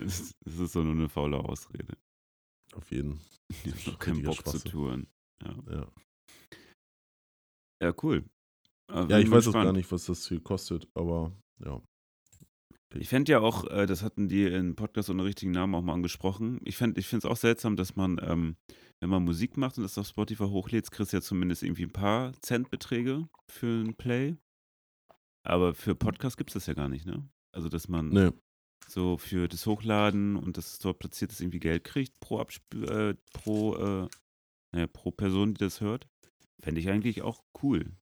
Das 0.00 0.34
das 0.44 0.58
ist 0.58 0.72
so 0.72 0.82
nur 0.82 0.94
eine 0.94 1.08
faule 1.08 1.38
Ausrede. 1.38 1.96
Auf 2.74 2.90
jeden. 2.90 3.20
Ich 3.64 3.86
habe 3.86 3.98
keinen 3.98 4.24
richtiger 4.24 4.30
Bock 4.30 4.46
zu 4.46 4.50
Schwachsinn. 4.52 4.70
touren. 4.70 5.06
Ja, 5.42 5.86
Ja, 7.82 7.94
cool. 8.02 8.24
Äh, 8.90 9.06
ja 9.08 9.18
ich 9.18 9.30
weiß 9.30 9.48
auch 9.48 9.52
gar 9.52 9.72
nicht, 9.72 9.90
was 9.90 10.06
das 10.06 10.26
hier 10.28 10.40
kostet, 10.40 10.88
aber 10.94 11.32
ja. 11.58 11.82
Ich 12.94 13.08
fände 13.08 13.32
ja 13.32 13.40
auch, 13.40 13.64
äh, 13.70 13.86
das 13.86 14.02
hatten 14.02 14.28
die 14.28 14.44
im 14.44 14.76
Podcast 14.76 15.10
ohne 15.10 15.24
richtigen 15.24 15.52
Namen 15.52 15.74
auch 15.74 15.82
mal 15.82 15.94
angesprochen. 15.94 16.60
Ich 16.64 16.76
finde 16.76 17.00
ich 17.00 17.12
es 17.12 17.24
auch 17.24 17.36
seltsam, 17.36 17.76
dass 17.76 17.96
man, 17.96 18.20
ähm, 18.22 18.56
wenn 19.00 19.10
man 19.10 19.24
Musik 19.24 19.56
macht 19.56 19.78
und 19.78 19.84
das 19.84 19.98
auf 19.98 20.06
Spotify 20.06 20.44
hochlädt, 20.44 20.90
kriegst 20.90 21.12
du 21.12 21.16
ja 21.16 21.22
zumindest 21.22 21.62
irgendwie 21.62 21.84
ein 21.84 21.92
paar 21.92 22.32
Centbeträge 22.42 23.28
für 23.48 23.82
ein 23.84 23.94
Play. 23.94 24.36
Aber 25.44 25.74
für 25.74 25.94
Podcast 25.94 26.36
gibt 26.36 26.50
es 26.50 26.54
das 26.54 26.66
ja 26.66 26.74
gar 26.74 26.88
nicht, 26.88 27.06
ne? 27.06 27.28
Also, 27.52 27.68
dass 27.68 27.88
man 27.88 28.08
Nee, 28.10 28.30
so 28.88 29.16
für 29.16 29.48
das 29.48 29.66
Hochladen 29.66 30.36
und 30.36 30.56
das 30.56 30.78
dort 30.78 30.98
platziert 30.98 31.32
ist, 31.32 31.40
irgendwie 31.40 31.60
Geld 31.60 31.84
kriegt 31.84 32.20
pro, 32.20 32.38
Absp 32.38 32.74
äh, 32.74 33.14
pro, 33.32 33.76
äh, 33.76 34.08
naja, 34.72 34.86
pro 34.86 35.10
Person, 35.10 35.54
die 35.54 35.58
das 35.58 35.80
hört. 35.80 36.08
Fände 36.60 36.80
ich 36.80 36.88
eigentlich 36.88 37.22
auch 37.22 37.42
cool. 37.62 37.96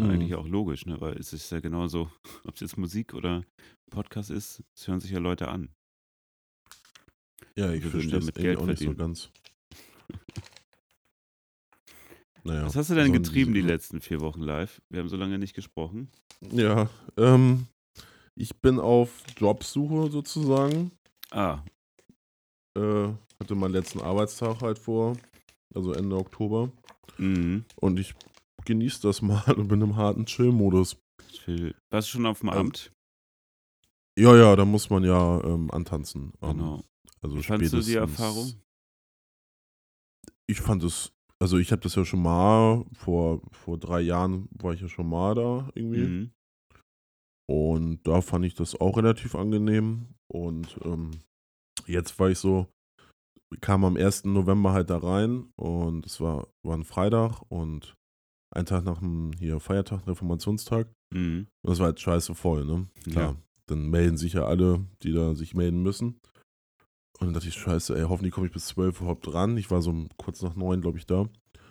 Mhm. 0.00 0.10
Eigentlich 0.10 0.34
auch 0.34 0.46
logisch, 0.46 0.86
ne? 0.86 1.00
weil 1.00 1.16
es 1.18 1.32
ist 1.32 1.50
ja 1.50 1.60
genauso, 1.60 2.10
ob 2.44 2.54
es 2.54 2.60
jetzt 2.60 2.76
Musik 2.78 3.14
oder 3.14 3.44
Podcast 3.90 4.30
ist, 4.30 4.62
es 4.76 4.86
hören 4.88 5.00
sich 5.00 5.10
ja 5.10 5.18
Leute 5.18 5.48
an. 5.48 5.68
ja, 7.56 7.72
ich 7.72 7.82
verstehe 7.84 8.10
damit 8.20 8.34
Geld 8.34 8.58
auch 8.58 8.66
nicht 8.66 8.78
so 8.78 8.84
verdienen. 8.86 8.98
ganz. 8.98 9.30
Naja. 12.42 12.64
Was 12.64 12.74
hast 12.76 12.88
du 12.90 12.94
denn 12.94 13.08
so 13.08 13.12
ein- 13.12 13.22
getrieben 13.22 13.52
die 13.52 13.60
letzten 13.60 14.00
vier 14.00 14.20
Wochen 14.20 14.40
live? 14.40 14.80
Wir 14.88 15.00
haben 15.00 15.08
so 15.10 15.16
lange 15.16 15.38
nicht 15.38 15.54
gesprochen. 15.54 16.10
Ja, 16.50 16.88
ähm, 17.18 17.66
ich 18.34 18.56
bin 18.56 18.80
auf 18.80 19.24
Jobsuche 19.36 20.10
sozusagen. 20.10 20.90
Ah, 21.30 21.62
Äh, 22.78 23.08
hatte 23.40 23.54
meinen 23.56 23.72
letzten 23.72 24.00
Arbeitstag 24.00 24.62
halt 24.62 24.78
vor, 24.78 25.16
also 25.74 25.92
Ende 25.92 26.16
Oktober. 26.16 26.70
mhm. 27.18 27.64
Und 27.76 27.98
ich 27.98 28.14
genieße 28.70 29.02
das 29.02 29.20
mal 29.20 29.42
und 29.56 29.68
bin 29.68 29.80
im 29.82 29.96
harten 29.96 30.24
Chill-Modus. 30.26 30.96
Chill. 31.32 31.74
Warst 31.90 32.08
du 32.08 32.12
schon 32.12 32.26
auf 32.26 32.40
dem 32.40 32.48
Ähm, 32.50 32.54
Amt? 32.58 32.92
Ja, 34.18 34.36
ja, 34.36 34.56
da 34.56 34.64
muss 34.64 34.90
man 34.90 35.04
ja 35.04 35.42
ähm, 35.44 35.70
antanzen. 35.70 36.32
Ähm, 36.42 36.58
Genau. 36.58 36.84
Also 37.22 37.36
Wie 37.36 37.42
fandest 37.42 37.74
du 37.74 37.80
die 37.82 37.96
Erfahrung? 37.96 38.54
Ich 40.46 40.60
fand 40.60 40.82
es, 40.82 41.12
also 41.38 41.58
ich 41.58 41.70
habe 41.70 41.82
das 41.82 41.94
ja 41.94 42.04
schon 42.04 42.22
mal, 42.22 42.84
vor, 42.94 43.42
vor 43.52 43.76
drei 43.78 44.00
Jahren 44.00 44.48
war 44.52 44.72
ich 44.72 44.80
ja 44.80 44.88
schon 44.88 45.08
mal 45.08 45.34
da 45.34 45.70
irgendwie. 45.74 46.06
Mhm. 46.06 46.30
Und 47.46 48.06
da 48.06 48.20
fand 48.22 48.44
ich 48.46 48.54
das 48.54 48.80
auch 48.80 48.96
relativ 48.96 49.34
angenehm. 49.34 50.14
Und 50.28 50.78
ähm, 50.82 51.10
jetzt 51.86 52.18
war 52.18 52.30
ich 52.30 52.38
so, 52.38 52.68
kam 53.60 53.84
am 53.84 53.96
1. 53.96 54.24
November 54.24 54.72
halt 54.72 54.90
da 54.90 54.98
rein 54.98 55.52
und 55.56 56.06
es 56.06 56.20
war, 56.20 56.48
war 56.62 56.76
ein 56.76 56.84
Freitag 56.84 57.42
und 57.48 57.96
ein 58.50 58.66
Tag 58.66 58.84
nach 58.84 58.98
dem 58.98 59.30
hier 59.38 59.60
Feiertag, 59.60 60.06
Reformationstag. 60.06 60.88
Mhm. 61.12 61.46
Und 61.62 61.70
das 61.70 61.78
war 61.78 61.86
halt 61.86 62.00
scheiße 62.00 62.34
voll, 62.34 62.64
ne? 62.64 62.88
Klar. 63.04 63.30
Ja. 63.32 63.36
Dann 63.66 63.88
melden 63.88 64.16
sich 64.16 64.32
ja 64.32 64.44
alle, 64.46 64.84
die 65.02 65.12
da 65.12 65.34
sich 65.34 65.54
melden 65.54 65.82
müssen. 65.82 66.20
Und 67.20 67.26
dann 67.26 67.34
dachte 67.34 67.48
ich, 67.48 67.54
scheiße, 67.54 67.96
ey, 67.96 68.04
hoffentlich 68.08 68.32
komme 68.32 68.46
ich 68.46 68.52
bis 68.52 68.66
12 68.66 69.00
Uhr 69.00 69.02
überhaupt 69.06 69.26
dran. 69.26 69.56
Ich 69.56 69.70
war 69.70 69.82
so 69.82 70.06
kurz 70.16 70.42
nach 70.42 70.56
neun, 70.56 70.80
glaube 70.80 70.98
ich, 70.98 71.06
da. 71.06 71.28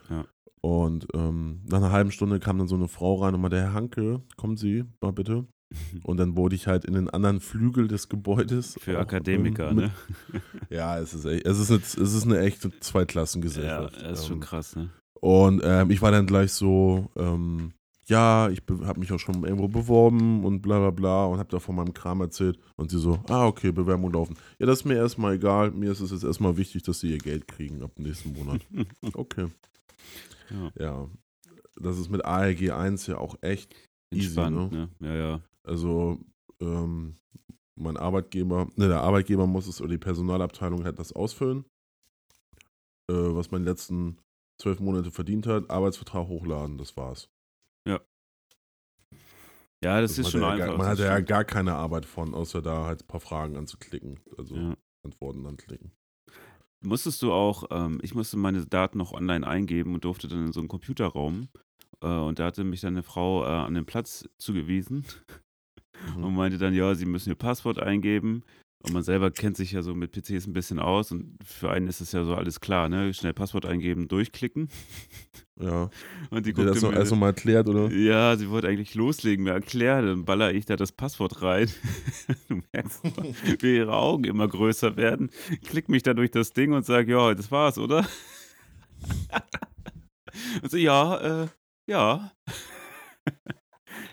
Ja. 0.10 0.26
Und 0.62 1.08
ähm, 1.14 1.62
nach 1.66 1.78
einer 1.78 1.92
halben 1.92 2.12
Stunde 2.12 2.40
kam 2.40 2.58
dann 2.60 2.68
so 2.68 2.76
eine 2.76 2.88
Frau 2.88 3.16
rein 3.16 3.34
und 3.34 3.42
meinte, 3.42 3.58
Herr 3.60 3.74
Hanke, 3.74 4.22
kommen 4.38 4.58
Sie 4.58 4.86
mal 5.02 5.12
bitte. 5.12 5.46
Und 6.04 6.18
dann 6.18 6.36
wurde 6.36 6.56
ich 6.56 6.66
halt 6.66 6.84
in 6.86 6.96
den 6.96 7.10
anderen 7.12 7.40
Flügel 7.40 7.88
des 7.88 8.10
Gebäudes. 8.10 8.76
Für 8.80 8.98
auch, 8.98 9.02
Akademiker, 9.02 9.70
ähm, 9.70 9.76
mit- 9.76 9.86
ne? 9.86 10.42
Ja, 10.72 10.98
es 11.00 11.14
ist, 11.14 11.26
echt, 11.26 11.46
es, 11.46 11.60
ist 11.60 11.70
eine, 11.72 11.80
es 11.80 11.96
ist 11.96 12.24
eine 12.26 12.40
echte 12.40 12.70
Ja, 12.70 12.74
Zweiklassengesellschaft. 12.80 14.02
das 14.02 14.20
ist 14.22 14.26
schon 14.28 14.38
Ähm, 14.38 14.42
krass, 14.42 14.76
ne? 14.76 14.90
Und 15.22 15.62
ähm, 15.64 15.92
ich 15.92 16.02
war 16.02 16.12
dann 16.12 16.26
gleich 16.26 16.52
so, 16.52 17.10
ähm, 17.16 17.74
ja, 18.10 18.50
ich 18.50 18.62
habe 18.68 19.00
mich 19.00 19.12
auch 19.12 19.20
schon 19.20 19.44
irgendwo 19.44 19.68
beworben 19.68 20.44
und 20.44 20.62
bla 20.62 20.80
bla 20.80 20.90
bla 20.90 21.26
und 21.26 21.38
habe 21.38 21.50
da 21.50 21.60
von 21.60 21.76
meinem 21.76 21.94
Kram 21.94 22.22
erzählt. 22.22 22.60
Und 22.76 22.90
sie 22.90 23.00
so, 23.00 23.20
ah, 23.30 23.46
okay, 23.46 23.72
Bewerbung 23.72 24.12
laufen. 24.12 24.36
Ja, 24.58 24.66
das 24.66 24.80
ist 24.80 24.86
mir 24.86 24.96
erstmal 24.96 25.36
egal. 25.36 25.72
Mir 25.72 25.92
ist 25.92 26.00
es 26.00 26.12
jetzt 26.12 26.24
erstmal 26.24 26.58
wichtig, 26.58 26.82
dass 26.84 27.00
sie 27.00 27.12
ihr 27.12 27.20
Geld 27.20 27.48
kriegen 27.48 27.84
ab 27.84 27.92
nächsten 27.98 28.34
Monat. 28.34 28.62
Okay. 29.14 29.48
Ja. 30.50 30.72
Ja. 30.80 31.10
Das 31.80 32.00
ist 32.00 32.10
mit 32.10 32.26
ALG 32.26 32.72
1 32.72 33.06
ja 33.08 33.20
auch 33.20 33.38
echt 33.42 33.76
easy, 34.12 34.40
Entspannt, 34.40 34.72
ne? 34.72 34.90
Ja, 35.00 35.16
ja. 35.16 35.42
also, 35.64 36.18
ähm, 36.60 37.16
mein 37.76 37.96
Arbeitgeber, 37.96 38.68
ne, 38.76 38.88
der 38.88 39.02
Arbeitgeber 39.02 39.48
muss 39.48 39.68
es 39.68 39.80
oder 39.80 39.92
die 39.92 39.98
Personalabteilung 39.98 40.84
hat 40.84 41.00
das 41.00 41.14
ausfüllen, 41.14 41.64
äh, 43.10 43.14
was 43.14 43.50
die 43.50 43.58
letzten 43.58 44.18
zwölf 44.60 44.80
Monate 44.80 45.12
verdient 45.12 45.48
hat, 45.48 45.70
Arbeitsvertrag 45.70 46.28
hochladen, 46.28 46.78
das 46.78 46.96
war's. 46.98 47.30
Ja. 47.88 48.00
Ja, 49.84 50.02
das, 50.02 50.12
das 50.12 50.20
ist 50.20 50.32
schon 50.32 50.42
ja 50.42 50.50
einfach. 50.50 50.68
Gar, 50.68 50.78
man 50.78 50.88
hatte 50.88 51.04
ja 51.04 51.20
gar 51.22 51.46
keine 51.46 51.74
Arbeit 51.76 52.06
von, 52.06 52.34
außer 52.34 52.62
da 52.62 52.86
halt 52.86 53.04
ein 53.04 53.08
paar 53.08 53.22
Fragen 53.22 53.56
anzuklicken, 53.56 54.20
also 54.38 54.56
Ja. 54.56 54.78
Antworten 55.06 55.46
anklicken. 55.46 55.92
Musstest 56.82 57.22
du 57.22 57.32
auch, 57.32 57.66
ähm, 57.72 58.00
ich 58.04 58.14
musste 58.16 58.38
meine 58.38 58.66
Daten 58.66 58.98
noch 58.98 59.14
online 59.14 59.46
eingeben 59.48 59.94
und 59.94 60.04
durfte 60.04 60.28
dann 60.28 60.48
in 60.48 60.54
so 60.54 60.60
einen 60.60 60.70
Computerraum. 60.70 61.50
Äh, 62.02 62.08
und 62.08 62.40
da 62.40 62.46
hatte 62.46 62.64
mich 62.64 62.82
dann 62.82 62.94
eine 62.94 63.04
Frau 63.04 63.44
äh, 63.44 63.48
an 63.48 63.74
den 63.74 63.86
Platz 63.86 64.28
zugewiesen 64.38 65.06
Mhm. 66.16 66.24
und 66.24 66.36
meinte 66.36 66.58
dann, 66.58 66.74
ja, 66.74 66.96
sie 66.96 67.06
müssen 67.06 67.30
ihr 67.30 67.36
Passwort 67.36 67.78
eingeben. 67.80 68.44
Und 68.82 68.94
man 68.94 69.04
selber 69.04 69.30
kennt 69.30 69.58
sich 69.58 69.74
ja 69.74 69.82
so 69.82 69.94
mit 69.94 70.14
PCs 70.14 70.48
ein 70.48 70.54
bisschen 70.54 70.80
aus 70.80 71.12
und 71.12 71.38
für 71.44 71.70
einen 71.70 71.88
ist 71.88 72.00
es 72.00 72.14
ja 72.14 72.24
so 72.24 72.34
alles 72.34 72.62
klar, 72.62 72.88
ne? 72.88 73.14
Schnell 73.14 73.34
Passwort 73.34 73.66
eingeben, 73.66 74.08
durchklicken. 74.08 74.70
Ja. 75.60 75.90
Und 76.30 76.46
die 76.46 76.54
Dir 76.54 76.64
das 76.64 76.82
noch 76.82 76.94
erst 76.94 77.12
nochmal 77.12 77.32
erklärt, 77.32 77.68
oder? 77.68 77.92
ja, 77.92 78.38
sie 78.38 78.50
wollte 78.50 78.70
eigentlich 78.70 78.96
loslegen, 78.96 79.44
mir 79.44 79.52
erklären, 79.52 80.06
dann 80.06 80.24
baller 80.26 80.54
ich 80.54 80.66
da 80.66 80.78
das 80.78 80.94
Passwort 80.94 81.42
rein. 81.42 81.70
du 82.48 82.62
merkst, 82.72 83.02
wie 83.62 83.76
ihre 83.76 83.94
Augen 83.94 84.24
immer 84.24 84.48
größer 84.48 84.96
werden. 84.96 85.30
Klick 85.66 85.90
mich 85.90 86.04
da 86.04 86.14
durch 86.14 86.32
das 86.32 86.54
Ding 86.54 86.72
und 86.72 86.86
sag, 86.86 87.10
ja, 87.10 87.34
das 87.34 87.52
war's, 87.52 87.78
oder? 87.78 88.08
und 90.62 90.72
so, 90.72 90.78
ja, 90.78 91.44
äh, 91.44 91.48
ja. 91.88 92.32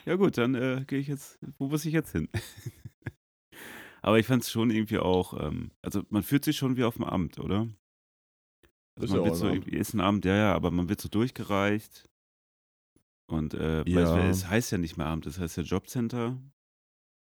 ja 0.05 0.17
gut, 0.17 0.37
dann 0.37 0.57
äh, 0.57 0.85
gehe 0.85 0.99
ich 0.99 1.07
jetzt, 1.07 1.39
wo 1.59 1.69
muss 1.69 1.85
ich 1.85 1.93
jetzt 1.93 2.11
hin? 2.11 2.29
Aber 4.07 4.21
ich 4.21 4.27
fand 4.27 4.45
es 4.45 4.51
schon 4.53 4.71
irgendwie 4.71 4.99
auch, 4.99 5.35
ähm, 5.41 5.73
also 5.83 6.05
man 6.11 6.23
fühlt 6.23 6.45
sich 6.45 6.57
schon 6.57 6.77
wie 6.77 6.85
auf 6.85 6.95
dem 6.95 7.03
Amt, 7.05 7.41
oder? 7.41 7.65
Ist 7.65 9.03
Also 9.03 9.15
ja 9.15 9.17
man 9.17 9.25
wird 9.25 9.35
auch 9.35 9.39
so, 9.39 9.49
irgendwie- 9.49 9.77
ist 9.77 9.95
ein 9.95 10.01
Amt, 10.01 10.25
ja, 10.25 10.37
ja, 10.37 10.55
aber 10.55 10.71
man 10.71 10.89
wird 10.89 11.01
so 11.01 11.09
durchgereicht. 11.09 12.09
Und 13.29 13.55
äh, 13.55 13.83
Ja. 13.89 14.29
es, 14.31 14.49
heißt 14.49 14.71
ja 14.71 14.79
nicht 14.79 14.97
mehr 14.97 15.09
Amt, 15.09 15.27
es 15.27 15.41
heißt 15.41 15.57
ja 15.57 15.65
Jobcenter. 15.65 16.41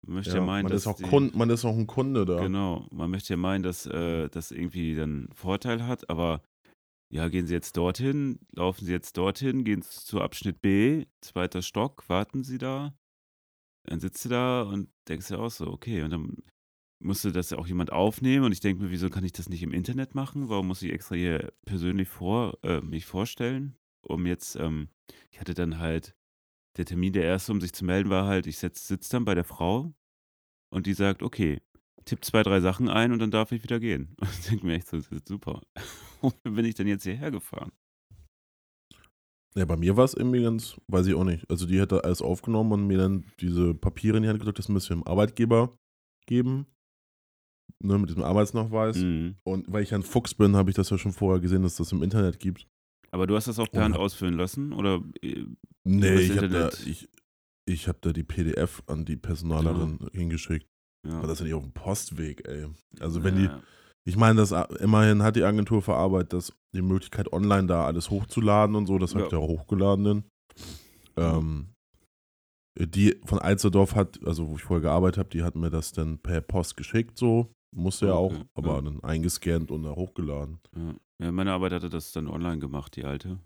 Man 0.07 0.15
möchte 0.17 0.33
ja, 0.33 0.37
Ja, 0.41 0.45
meinen, 0.47 0.65
man, 0.65 0.73
dass 0.73 0.83
ist 0.83 0.87
auch 0.89 0.97
die, 0.99 1.05
Kunde, 1.05 1.35
man 1.39 1.49
ist 1.49 1.65
auch 1.65 1.75
ein 1.75 1.87
Kunde 1.87 2.27
da. 2.27 2.39
Genau, 2.41 2.87
man 2.91 3.11
möchte 3.11 3.33
ja 3.33 3.39
meinen, 3.39 3.63
dass 3.63 3.87
äh, 3.87 4.29
das 4.29 4.51
irgendwie 4.51 4.95
dann 4.95 5.31
Vorteil 5.33 5.87
hat, 5.87 6.11
aber 6.11 6.43
ja, 7.11 7.29
gehen 7.29 7.47
Sie 7.47 7.55
jetzt 7.55 7.79
dorthin, 7.79 8.41
laufen 8.53 8.85
Sie 8.85 8.93
jetzt 8.93 9.17
dorthin, 9.17 9.65
gehen 9.65 9.81
Sie 9.81 9.89
zu 10.05 10.21
Abschnitt 10.21 10.61
B, 10.61 11.07
zweiter 11.23 11.63
Stock, 11.63 12.07
warten 12.11 12.45
Sie 12.45 12.59
da. 12.59 12.95
Dann 13.87 14.01
sitzt 14.01 14.27
du 14.27 14.29
da 14.29 14.63
und 14.63 14.91
denkst 15.09 15.29
dir 15.29 15.39
auch 15.39 15.51
so, 15.51 15.69
okay, 15.69 16.03
und 16.03 16.11
dann 16.11 16.37
musste 17.05 17.33
das 17.33 17.51
ja 17.51 17.59
auch 17.59 17.67
jemand 17.67 17.93
aufnehmen 17.93 18.45
und 18.45 18.53
ich 18.53 18.61
denke 18.61 18.83
mir, 18.83 18.91
wieso 18.91 19.11
kann 19.11 19.25
ich 19.25 19.33
das 19.33 19.49
nicht 19.49 19.63
im 19.63 19.73
Internet 19.73 20.15
machen? 20.15 20.49
Warum 20.49 20.69
muss 20.69 20.83
ich 20.83 20.93
extra 20.93 21.15
hier 21.15 21.53
persönlich 21.65 22.09
vor, 22.09 22.59
äh, 22.63 22.81
mich 22.81 23.07
vorstellen? 23.07 23.77
Um 24.03 24.27
jetzt, 24.27 24.57
ähm, 24.57 24.89
ich 25.31 25.41
hatte 25.41 25.55
dann 25.55 25.79
halt, 25.79 26.15
der 26.77 26.85
Termin, 26.85 27.13
der 27.13 27.25
erste, 27.25 27.53
um 27.53 27.61
sich 27.61 27.73
zu 27.73 27.85
melden, 27.85 28.11
war 28.11 28.27
halt, 28.27 28.47
ich 28.47 28.59
sitze 28.59 28.99
dann 29.11 29.25
bei 29.25 29.35
der 29.35 29.45
Frau 29.45 29.95
und 30.71 30.87
die 30.87 30.95
sagt, 30.95 31.23
okay, 31.23 31.61
tipp 32.05 32.25
zwei, 32.25 32.43
drei 32.43 32.61
Sachen 32.61 32.89
ein 32.89 33.13
und 33.13 33.19
dann 33.19 33.31
darf 33.31 33.53
ich 33.53 33.63
wieder 33.63 33.81
gehen. 33.81 34.15
Und 34.21 34.29
ich 34.39 34.49
denke 34.49 34.67
mir 34.67 34.75
echt 34.75 34.89
so, 34.89 34.97
das 34.97 35.09
ist 35.09 35.29
super. 35.29 35.63
Wofür 36.21 36.53
bin 36.53 36.65
ich 36.65 36.75
denn 36.75 36.89
jetzt 36.89 37.05
hierher 37.05 37.31
gefahren? 37.31 37.73
Ja, 39.57 39.65
bei 39.67 39.77
mir 39.77 39.97
war 39.97 40.05
es 40.05 40.15
irgendwie 40.15 40.43
ganz, 40.43 40.81
weiß 40.89 41.07
ich 41.07 41.15
auch 41.15 41.25
nicht. 41.25 41.49
Also 41.49 41.67
die 41.67 41.81
hätte 41.81 42.03
alles 42.03 42.23
aufgenommen 42.23 42.73
und 42.73 42.87
mir 42.89 42.99
dann 42.99 43.25
diese 43.41 43.73
Papiere 43.73 44.17
in 44.17 44.25
die 44.25 44.29
Hand 44.29 44.41
gedrückt, 44.41 44.59
das 44.59 44.69
müsst 44.69 44.91
ihr 44.91 44.97
dem 44.97 45.07
Arbeitgeber 45.07 45.79
geben. 46.27 46.67
Ne, 47.83 47.99
mit 47.99 48.09
diesem 48.09 48.23
Arbeitsnachweis. 48.23 48.97
Mhm. 48.97 49.37
Und 49.45 49.71
weil 49.71 49.83
ich 49.83 49.93
ein 49.95 50.03
Fuchs 50.03 50.35
bin, 50.35 50.57
habe 50.57 50.71
ich 50.71 50.77
das 50.77 50.89
ja 50.91 50.97
schon 50.97 51.13
vorher 51.13 51.41
gesehen, 51.41 51.63
dass 51.63 51.77
das 51.77 51.93
im 51.93 52.03
Internet 52.03 52.39
gibt. 52.39 52.67
Aber 53.11 53.27
du 53.27 53.37
hast 53.37 53.47
das 53.47 53.59
auch 53.59 53.71
per 53.71 53.85
Hand 53.85 53.97
ausfüllen 53.97 54.35
lassen? 54.35 54.73
Oder 54.73 55.03
äh, 55.23 55.45
Nee, 55.85 56.15
ich 56.17 56.37
habe 56.37 56.49
da, 56.49 56.69
ich, 56.87 57.09
ich 57.67 57.87
hab 57.89 58.01
da 58.01 58.13
die 58.13 58.23
PDF 58.23 58.83
an 58.87 59.05
die 59.05 59.17
Personalerin 59.17 59.99
hingeschickt. 60.13 60.67
ja. 61.07 61.19
Aber 61.19 61.27
das 61.27 61.35
ist 61.35 61.41
ja 61.41 61.45
nicht 61.45 61.55
auf 61.55 61.63
dem 61.63 61.73
Postweg, 61.73 62.49
ey. 62.49 62.67
Also 63.01 63.23
wenn 63.23 63.37
ja, 63.39 63.49
die, 63.49 64.11
ich 64.11 64.17
meine, 64.17 64.41
das 64.41 64.53
immerhin 64.81 65.23
hat 65.23 65.37
die 65.37 65.45
Agentur 65.45 65.83
für 65.83 65.95
Arbeit 65.95 66.33
das, 66.33 66.55
die 66.75 66.81
Möglichkeit, 66.83 67.33
online 67.35 67.67
da 67.67 67.85
alles 67.85 68.09
hochzuladen 68.11 68.77
und 68.77 68.87
so. 68.87 68.99
Das 68.99 69.13
Ja. 69.13 69.21
hat 69.21 69.33
ja 69.33 69.39
auch 69.39 69.49
hochgeladen. 69.49 70.25
Ähm, 71.17 71.74
die 72.79 73.21
von 73.25 73.39
Alsterdorf 73.39 73.95
hat, 73.95 74.19
also 74.27 74.49
wo 74.49 74.57
ich 74.57 74.63
vorher 74.63 74.83
gearbeitet 74.83 75.19
habe, 75.19 75.29
die 75.31 75.43
hat 75.43 75.55
mir 75.55 75.71
das 75.71 75.93
dann 75.93 76.19
per 76.19 76.41
Post 76.41 76.77
geschickt, 76.77 77.19
so. 77.19 77.51
Musste 77.77 78.07
ja 78.07 78.15
Okay, 78.15 78.37
auch, 78.37 78.45
aber 78.55 78.75
ja. 78.77 78.81
dann 78.83 79.03
eingescannt 79.03 79.71
und 79.73 79.83
da 79.83 79.91
hochgeladen. 79.97 80.61
Ja. 80.77 80.95
ja, 81.27 81.33
meine 81.33 81.53
Arbeit 81.53 81.73
hatte 81.73 81.91
das 81.91 82.13
dann 82.13 82.29
online 82.29 82.59
gemacht, 82.61 82.95
die 82.97 83.05
alte. 83.05 83.39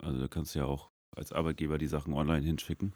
Also 0.00 0.20
da 0.20 0.28
kannst 0.28 0.54
du 0.54 0.60
ja 0.60 0.66
auch 0.66 0.90
als 1.16 1.32
Arbeitgeber 1.32 1.78
die 1.78 1.88
Sachen 1.88 2.14
online 2.14 2.44
hinschicken. 2.46 2.94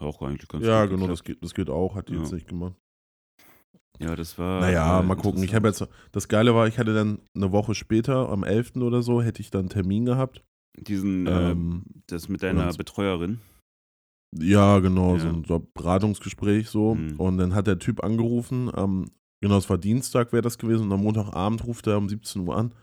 Auch 0.00 0.20
eigentlich 0.22 0.48
ganz 0.48 0.64
ja, 0.64 0.86
genau, 0.86 1.06
das 1.06 1.22
geht, 1.22 1.42
das 1.42 1.54
geht 1.54 1.70
auch, 1.70 1.94
hat 1.94 2.08
die 2.08 2.14
Ja. 2.14 2.20
jetzt 2.20 2.32
nicht 2.32 2.48
gemacht. 2.48 2.74
Ja, 3.98 4.14
das 4.14 4.38
war. 4.38 4.60
Naja, 4.60 5.00
mal 5.02 5.14
gucken. 5.16 5.42
Ich 5.42 5.54
habe 5.54 5.68
jetzt, 5.68 5.86
das 6.12 6.28
Geile 6.28 6.54
war, 6.54 6.66
ich 6.68 6.78
hatte 6.78 6.92
dann 6.94 7.20
eine 7.34 7.52
Woche 7.52 7.74
später, 7.74 8.28
am 8.28 8.44
11. 8.44 8.76
oder 8.76 9.02
so, 9.02 9.22
hätte 9.22 9.40
ich 9.40 9.50
dann 9.50 9.60
einen 9.60 9.68
Termin 9.70 10.04
gehabt. 10.04 10.44
Diesen, 10.78 11.26
Ähm, 11.26 11.84
äh, 11.94 12.00
das 12.08 12.28
mit 12.28 12.42
deiner 12.42 12.72
Betreuerin. 12.74 13.40
Ja, 14.34 14.78
genau, 14.80 15.18
so 15.18 15.26
Ja. 15.26 15.32
ein 15.32 15.44
so 15.44 15.66
Beratungsgespräch 15.74 16.68
so. 16.68 16.94
Mhm. 16.94 17.18
Und 17.18 17.38
dann 17.38 17.54
hat 17.54 17.66
der 17.66 17.78
Typ 17.78 18.02
angerufen, 18.04 18.70
ähm, 18.76 19.06
genau, 19.40 19.56
es 19.58 19.68
war 19.70 19.78
Dienstag 19.78 20.32
wäre 20.32 20.42
das 20.42 20.58
gewesen 20.58 20.84
und 20.86 20.92
am 20.92 21.02
Montagabend 21.02 21.64
ruft 21.66 21.86
er 21.86 21.98
um 21.98 22.08
17 22.08 22.46
Uhr 22.46 22.56
an. 22.56 22.74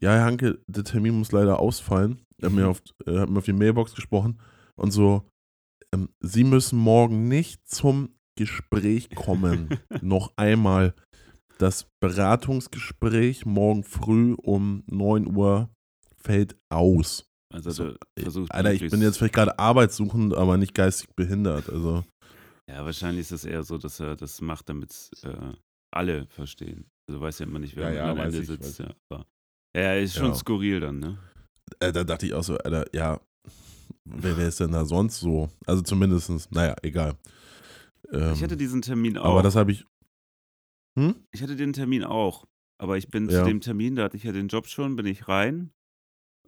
Ja, 0.00 0.12
Herr 0.12 0.24
Hanke, 0.24 0.60
der 0.68 0.84
Termin 0.84 1.18
muss 1.18 1.32
leider 1.32 1.58
ausfallen. 1.58 2.20
Er 2.40 2.48
hat 2.50 2.54
mir 2.54 2.68
auf, 2.68 2.80
er 3.04 3.20
hat 3.22 3.30
mir 3.30 3.38
auf 3.38 3.44
die 3.44 3.52
Mailbox 3.52 3.94
gesprochen 3.94 4.38
und 4.76 4.92
so, 4.92 5.28
ähm, 5.92 6.08
Sie 6.20 6.44
müssen 6.44 6.78
morgen 6.78 7.28
nicht 7.28 7.68
zum 7.68 8.10
Gespräch 8.36 9.10
kommen. 9.14 9.68
Noch 10.02 10.32
einmal. 10.36 10.94
Das 11.58 11.88
Beratungsgespräch 12.00 13.44
morgen 13.44 13.82
früh 13.82 14.34
um 14.34 14.84
9 14.86 15.34
Uhr 15.36 15.70
fällt 16.16 16.56
aus. 16.68 17.27
Also, 17.52 17.70
So, 17.70 17.84
der 17.92 17.98
versucht. 18.24 18.52
Alter, 18.52 18.72
ich 18.72 18.90
bin 18.90 19.00
jetzt 19.00 19.18
vielleicht 19.18 19.34
gerade 19.34 19.58
arbeitssuchend, 19.58 20.34
aber 20.34 20.56
nicht 20.58 20.74
geistig 20.74 21.08
behindert. 21.16 21.68
Also, 21.70 22.04
Ja, 22.70 22.84
wahrscheinlich 22.84 23.22
ist 23.22 23.32
es 23.32 23.44
eher 23.44 23.62
so, 23.62 23.78
dass 23.78 24.00
er 24.00 24.16
das 24.16 24.40
macht, 24.40 24.68
damit 24.68 25.10
äh, 25.22 25.54
alle 25.90 26.26
verstehen. 26.26 26.90
Also 27.08 27.20
weiß 27.22 27.38
ja 27.38 27.46
immer 27.46 27.58
nicht, 27.58 27.74
wer 27.76 27.90
Ja, 27.90 28.10
am 28.10 28.16
ja, 28.18 28.22
weiß 28.22 28.34
Ende 28.34 28.40
ich, 28.40 28.46
sitzt. 28.48 28.78
Ja, 28.80 28.94
aber, 29.10 29.26
ja, 29.74 29.94
ist 29.94 30.14
schon 30.14 30.26
Ja. 30.26 30.34
skurril 30.34 30.80
dann, 30.80 30.98
ne? 30.98 31.18
äh, 31.80 31.92
da 31.92 32.04
dachte 32.04 32.26
ich 32.26 32.34
auch 32.34 32.44
so, 32.44 32.58
Alter, 32.58 32.84
ja, 32.94 33.18
wer, 34.04 34.36
wer 34.36 34.48
ist 34.48 34.60
denn 34.60 34.72
da 34.72 34.84
sonst 34.84 35.20
so? 35.20 35.48
Also 35.66 35.80
zumindestens, 35.82 36.50
naja, 36.50 36.76
egal. 36.82 37.16
Ähm, 38.12 38.32
ich 38.34 38.42
hatte 38.42 38.56
diesen 38.58 38.82
Termin 38.82 39.16
auch. 39.16 39.24
aber 39.24 39.42
das 39.42 39.56
habe 39.56 39.72
ich. 39.72 39.86
Hm? 40.98 41.14
Ich 41.32 41.42
hatte 41.42 41.56
den 41.56 41.72
Termin 41.72 42.04
auch. 42.04 42.46
Aber 42.80 42.96
ich 42.98 43.08
bin 43.08 43.28
zu 43.28 43.36
Ja. 43.36 43.44
dem 43.44 43.60
Termin, 43.60 43.96
da 43.96 44.04
hatte 44.04 44.16
ich 44.16 44.24
ja 44.24 44.32
den 44.32 44.48
Job 44.48 44.66
schon, 44.66 44.96
bin 44.96 45.06
ich 45.06 45.28
rein. 45.28 45.72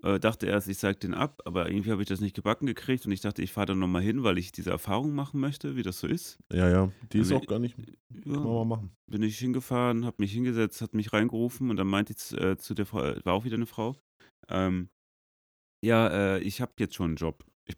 Äh, 0.02 0.19
dachte 0.19 0.47
erst, 0.47 0.69
ich 0.69 0.78
sag 0.78 0.99
den 1.00 1.12
ab, 1.14 1.42
aber 1.45 1.69
irgendwie 1.69 1.90
habe 1.90 2.00
ich 2.02 2.09
das 2.09 2.21
nicht 2.21 2.35
gebacken 2.35 2.66
gekriegt 2.66 3.04
und 3.07 3.12
ich 3.12 3.21
dachte, 3.21 3.42
ich 3.42 3.52
fahre 3.52 3.66
da 3.66 3.75
nochmal 3.75 4.02
hin, 4.02 4.23
weil 4.23 4.38
ich 4.38 4.50
diese 4.52 4.71
Erfahrung 4.71 5.14
machen 5.14 5.40
möchte, 5.40 5.76
wie 5.76 5.83
das 5.83 6.00
so 6.00 6.07
ist. 6.07 6.38
Ja, 6.52 6.69
ja, 6.71 6.92
die 7.12 7.19
ist 7.19 7.33
auch 7.33 7.47
gar 7.47 7.59
nicht. 7.59 7.76
Kann 7.76 8.33
man 8.33 8.42
mal 8.45 8.59
Ja, 8.61 8.64
machen. 8.64 8.90
bin 9.11 9.23
ich 9.23 9.38
hingefahren, 9.38 10.04
habe 10.07 10.16
mich 10.21 10.33
hingesetzt, 10.33 10.80
hat 10.80 10.95
mich 10.95 11.12
reingerufen 11.12 11.69
und 11.71 11.76
dann 11.76 11.87
meinte 11.87 12.12
ich 12.12 12.19
zu- 12.19 12.37
äh, 12.38 12.57
zu 12.57 12.75
der 12.75 12.87
Frau, 12.87 13.04
äh, 13.04 13.25
war 13.25 13.35
auch 13.35 13.45
wieder 13.45 13.57
eine 13.57 13.66
Frau, 13.66 13.95
ähm, 14.49 14.88
ja, 15.85 16.09
äh, 16.09 16.40
ich 16.40 16.61
habe 16.61 16.73
jetzt 16.78 16.95
schon 16.95 17.07
einen 17.11 17.16
Job. 17.16 17.45
Ich, 17.66 17.76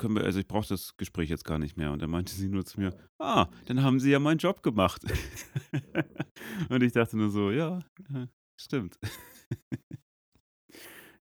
wir, 0.00 0.24
also 0.24 0.38
ich 0.40 0.46
brauche 0.48 0.68
das 0.68 0.96
Gespräch 0.96 1.30
jetzt 1.30 1.44
gar 1.44 1.58
nicht 1.58 1.76
mehr. 1.76 1.92
Und 1.92 2.02
dann 2.02 2.10
meinte 2.10 2.32
sie 2.34 2.48
nur 2.48 2.64
zu 2.64 2.80
mir, 2.80 2.96
ah, 3.18 3.48
dann 3.66 3.82
haben 3.82 4.00
Sie 4.00 4.10
ja 4.10 4.18
meinen 4.18 4.38
Job 4.38 4.62
gemacht. 4.62 5.02
und 6.68 6.82
ich 6.82 6.92
dachte 6.92 7.16
nur 7.16 7.30
so, 7.30 7.50
ja, 7.50 7.80
ja, 8.12 8.28
stimmt. 8.60 8.98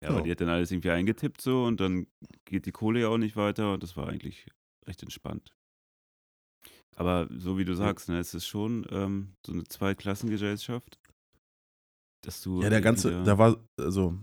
ja, 0.03 0.09
aber 0.09 0.17
Ja. 0.19 0.23
die 0.23 0.31
hat 0.31 0.41
dann 0.41 0.49
alles 0.49 0.71
irgendwie 0.71 0.91
eingetippt 0.91 1.41
so 1.41 1.63
und 1.65 1.79
dann 1.79 2.07
geht 2.45 2.65
die 2.65 2.71
Kohle 2.71 3.01
ja 3.01 3.07
auch 3.07 3.17
nicht 3.17 3.35
weiter 3.35 3.73
und 3.73 3.81
das 3.83 3.95
war 3.97 4.07
eigentlich 4.09 4.47
recht 4.85 5.01
entspannt. 5.01 5.53
Aber 6.95 7.27
so 7.35 7.57
wie 7.57 7.65
du 7.65 7.73
sagst, 7.75 8.09
ne, 8.09 8.19
es 8.19 8.33
ist 8.33 8.45
schon 8.45 8.85
ähm, 8.91 9.33
so 9.45 9.53
eine 9.53 9.63
Zweiklassengesellschaft, 9.63 10.99
dass 12.21 12.41
du 12.41 12.61
Ja, 12.61 12.69
der 12.69 12.81
ganze, 12.81 13.23
da 13.23 13.37
war, 13.37 13.57
also, 13.79 14.15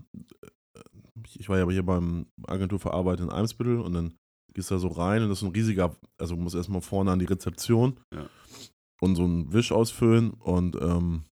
ich 1.35 1.49
war 1.49 1.57
ja 1.57 1.69
hier 1.69 1.83
beim 1.83 2.27
Agentur 2.47 2.79
für 2.79 2.93
Arbeit 2.93 3.19
in 3.19 3.29
Eimsbüttel 3.29 3.79
und 3.79 3.93
dann 3.93 4.15
gehst 4.53 4.69
du 4.71 4.75
da 4.75 4.79
so 4.79 4.87
rein 4.87 5.23
und 5.23 5.29
das 5.29 5.39
ist 5.39 5.43
ein 5.47 5.51
riesiger, 5.51 5.95
also 6.17 6.35
du 6.35 6.41
musst 6.41 6.55
erstmal 6.55 6.81
vorne 6.81 7.11
an 7.11 7.19
die 7.19 7.25
Rezeption 7.25 7.99
Ja. 8.13 8.29
und 9.01 9.15
so 9.15 9.23
einen 9.23 9.51
Wisch 9.51 9.71
ausfüllen 9.71 10.31
und 10.31 10.75
ähm, 10.75 11.23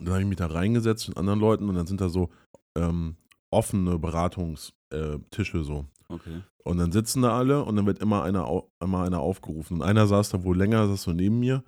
dann 0.00 0.08
habe 0.10 0.20
ich 0.20 0.28
mich 0.28 0.36
da 0.36 0.46
reingesetzt 0.46 1.08
mit 1.08 1.16
anderen 1.16 1.40
Leuten 1.40 1.68
und 1.68 1.74
dann 1.76 1.86
sind 1.86 2.00
da 2.00 2.08
so 2.10 2.30
ähm, 2.76 3.16
offene 3.50 3.98
Beratungstische 3.98 5.58
äh, 5.58 5.64
so. 5.64 5.86
Okay. 6.08 6.42
Und 6.64 6.78
dann 6.78 6.92
sitzen 6.92 7.22
da 7.22 7.36
alle 7.36 7.64
und 7.64 7.76
dann 7.76 7.86
wird 7.86 8.00
immer 8.00 8.22
einer, 8.22 8.62
immer 8.80 9.02
einer 9.02 9.20
aufgerufen. 9.20 9.78
Und 9.78 9.82
einer 9.82 10.06
saß 10.06 10.30
da 10.30 10.42
wohl 10.42 10.56
länger, 10.56 10.86
saß 10.88 11.02
so 11.02 11.12
neben 11.12 11.40
mir. 11.40 11.64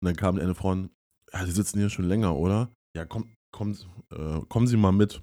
Und 0.00 0.06
dann 0.06 0.16
kam 0.16 0.38
eine 0.38 0.54
Frau, 0.54 0.74
ja, 0.74 1.44
die 1.44 1.50
sitzen 1.50 1.78
hier 1.78 1.90
schon 1.90 2.06
länger, 2.06 2.36
oder? 2.36 2.70
Ja, 2.94 3.06
komm, 3.06 3.30
komm, 3.50 3.76
äh, 4.10 4.40
kommen 4.48 4.66
Sie 4.66 4.76
mal 4.76 4.92
mit. 4.92 5.22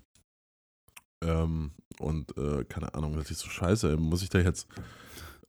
Ähm, 1.23 1.71
und 1.99 2.35
äh, 2.37 2.63
keine 2.65 2.93
Ahnung, 2.93 3.15
das 3.15 3.29
ist 3.29 3.39
so 3.39 3.49
scheiße, 3.49 3.97
muss 3.97 4.23
ich 4.23 4.29
da 4.29 4.39
jetzt. 4.39 4.67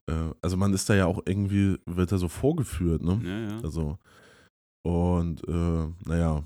Äh, 0.07 0.33
also 0.43 0.57
man 0.57 0.75
ist 0.75 0.89
da 0.91 0.95
ja 0.95 1.07
auch 1.07 1.23
irgendwie, 1.25 1.79
wird 1.87 2.13
da 2.13 2.19
so 2.19 2.29
vorgeführt, 2.29 3.03
ne? 3.03 3.21
Ja, 3.23 3.51
ja. 3.53 3.61
Also, 3.63 3.99
und 4.83 5.47
äh, 5.47 6.09
naja, 6.09 6.43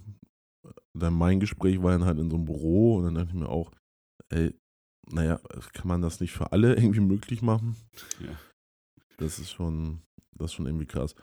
dann 0.92 1.14
mein 1.14 1.40
Gespräch 1.40 1.82
war 1.82 1.92
dann 1.92 2.04
halt 2.04 2.18
in 2.18 2.30
so 2.30 2.36
einem 2.36 2.44
Büro 2.44 2.96
und 2.96 3.04
dann 3.04 3.14
dachte 3.14 3.28
ich 3.28 3.34
mir 3.34 3.48
auch, 3.48 3.70
ey, 4.30 4.54
naja, 5.10 5.40
kann 5.72 5.88
man 5.88 6.02
das 6.02 6.20
nicht 6.20 6.32
für 6.32 6.52
alle 6.52 6.74
irgendwie 6.76 7.00
möglich 7.00 7.42
machen? 7.42 7.76
Ja. 8.20 8.36
Das 9.18 9.38
ist 9.38 9.52
schon, 9.52 10.02
das 10.36 10.50
ist 10.50 10.54
schon 10.54 10.66
irgendwie 10.66 10.86
krass. 10.86 11.14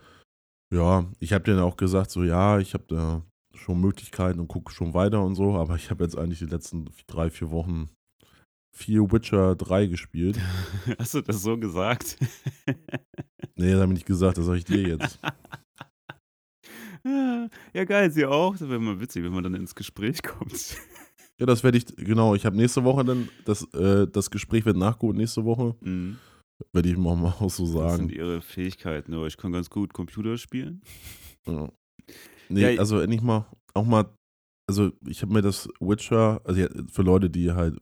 Ja, 0.73 1.05
ich 1.19 1.33
habe 1.33 1.43
denen 1.43 1.59
auch 1.59 1.75
gesagt, 1.75 2.11
so 2.11 2.23
ja, 2.23 2.59
ich 2.59 2.73
habe 2.73 2.85
da 2.87 3.23
schon 3.53 3.81
Möglichkeiten 3.81 4.39
und 4.39 4.47
gucke 4.47 4.71
schon 4.71 4.93
weiter 4.93 5.21
und 5.23 5.35
so, 5.35 5.55
aber 5.55 5.75
ich 5.75 5.89
habe 5.89 6.03
jetzt 6.03 6.17
eigentlich 6.17 6.39
die 6.39 6.45
letzten 6.45 6.89
drei, 7.07 7.29
vier 7.29 7.51
Wochen 7.51 7.89
vier 8.73 9.11
Witcher 9.11 9.55
3 9.55 9.87
gespielt. 9.87 10.39
Hast 10.99 11.13
du 11.13 11.21
das 11.21 11.41
so 11.41 11.57
gesagt? 11.57 12.17
nee, 13.55 13.71
das 13.71 13.81
habe 13.81 13.91
ich 13.91 13.99
nicht 13.99 14.05
gesagt, 14.05 14.37
das 14.37 14.45
sage 14.45 14.59
ich 14.59 14.65
dir 14.65 14.81
jetzt. 14.81 15.19
ja, 17.03 17.83
geil, 17.85 18.11
sie 18.11 18.25
auch. 18.25 18.55
Das 18.57 18.69
wäre 18.69 18.79
mal 18.79 18.99
witzig, 18.99 19.23
wenn 19.23 19.33
man 19.33 19.43
dann 19.43 19.55
ins 19.55 19.75
Gespräch 19.75 20.23
kommt. 20.23 20.77
Ja, 21.41 21.47
das 21.47 21.63
werde 21.63 21.79
ich, 21.79 21.87
genau, 21.95 22.35
ich 22.35 22.45
habe 22.45 22.55
nächste 22.55 22.83
Woche 22.83 23.03
dann, 23.03 23.27
das, 23.45 23.63
äh, 23.73 24.05
das 24.05 24.29
Gespräch 24.29 24.63
wird 24.63 24.77
nachgeholt 24.77 25.17
nächste 25.17 25.43
Woche. 25.43 25.75
Mhm. 25.81 26.17
Werde 26.71 26.89
ich 26.89 26.97
mal 26.97 27.17
auch 27.39 27.49
so 27.49 27.65
sagen. 27.65 27.87
Das 27.87 27.95
sind 27.95 28.11
ihre 28.11 28.41
Fähigkeiten, 28.43 29.15
aber 29.15 29.25
ich 29.25 29.37
kann 29.37 29.51
ganz 29.51 29.67
gut 29.67 29.91
Computer 29.91 30.37
spielen. 30.37 30.83
Ja. 31.47 31.71
Nee, 32.47 32.75
ja, 32.75 32.79
also 32.79 32.99
endlich 32.99 33.23
mal, 33.23 33.47
auch 33.73 33.85
mal, 33.85 34.05
also 34.69 34.91
ich 35.07 35.23
habe 35.23 35.33
mir 35.33 35.41
das 35.41 35.67
Witcher, 35.79 36.41
also 36.43 36.63
für 36.91 37.01
Leute, 37.01 37.31
die 37.31 37.51
halt, 37.51 37.79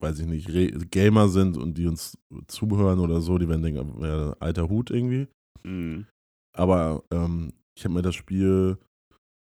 weiß 0.00 0.20
ich 0.20 0.26
nicht, 0.26 0.48
Re 0.50 0.70
Gamer 0.70 1.28
sind 1.28 1.56
und 1.56 1.76
die 1.76 1.88
uns 1.88 2.16
zuhören 2.46 3.00
oder 3.00 3.20
so, 3.20 3.38
die 3.38 3.48
werden 3.48 3.62
denken, 3.62 4.04
alter 4.38 4.68
Hut 4.68 4.92
irgendwie. 4.92 5.26
Mhm. 5.64 6.06
Aber 6.56 7.02
ähm, 7.10 7.54
ich 7.76 7.84
habe 7.84 7.94
mir 7.94 8.02
das 8.02 8.14
Spiel 8.14 8.78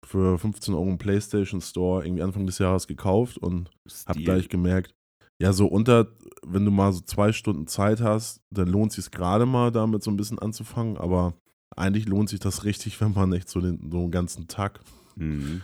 für 0.07 0.39
15 0.39 0.73
Euro 0.73 0.89
im 0.89 0.97
PlayStation 0.97 1.61
Store 1.61 2.05
irgendwie 2.05 2.23
Anfang 2.23 2.45
des 2.45 2.59
Jahres 2.59 2.87
gekauft 2.87 3.37
und 3.37 3.69
habe 4.07 4.21
gleich 4.21 4.49
gemerkt, 4.49 4.95
ja, 5.39 5.53
so 5.53 5.67
unter, 5.67 6.07
wenn 6.45 6.65
du 6.65 6.71
mal 6.71 6.91
so 6.93 7.01
zwei 7.01 7.31
Stunden 7.31 7.67
Zeit 7.67 8.01
hast, 8.01 8.41
dann 8.49 8.67
lohnt 8.69 8.91
sich 8.91 9.11
gerade 9.11 9.45
mal 9.45 9.71
damit 9.71 10.03
so 10.03 10.09
ein 10.09 10.17
bisschen 10.17 10.39
anzufangen, 10.39 10.97
aber 10.97 11.33
eigentlich 11.75 12.07
lohnt 12.07 12.29
sich 12.29 12.39
das 12.39 12.63
richtig, 12.63 12.99
wenn 13.01 13.13
man 13.13 13.33
echt 13.33 13.49
so 13.49 13.61
den, 13.61 13.91
so 13.91 13.99
einen 13.99 14.11
ganzen 14.11 14.47
Tag. 14.47 14.79
Mhm. 15.15 15.61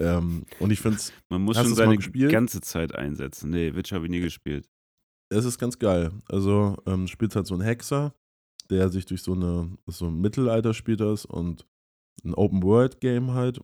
Ähm, 0.00 0.44
und 0.60 0.70
ich 0.70 0.80
finde 0.80 0.98
es. 0.98 1.12
Man 1.28 1.42
muss 1.42 1.56
schon 1.56 1.74
seine 1.74 1.96
ganze 1.96 2.60
Zeit 2.60 2.94
einsetzen. 2.94 3.50
Nee, 3.50 3.74
Witcher 3.74 3.96
habe 3.96 4.06
ich 4.06 4.10
nie 4.10 4.20
gespielt. 4.20 4.68
Es 5.30 5.44
ist 5.44 5.58
ganz 5.58 5.78
geil. 5.78 6.12
Also, 6.28 6.76
ähm, 6.86 7.06
spielt 7.06 7.34
halt 7.34 7.46
so 7.46 7.54
ein 7.54 7.60
Hexer, 7.60 8.14
der 8.70 8.88
sich 8.90 9.06
durch 9.06 9.22
so 9.22 9.32
eine, 9.34 9.76
so 9.86 10.06
ein 10.06 10.20
Mittelalter 10.20 10.72
spielt 10.72 11.00
das 11.00 11.24
und 11.24 11.66
ein 12.24 12.34
Open-World-Game 12.34 13.32
halt. 13.32 13.60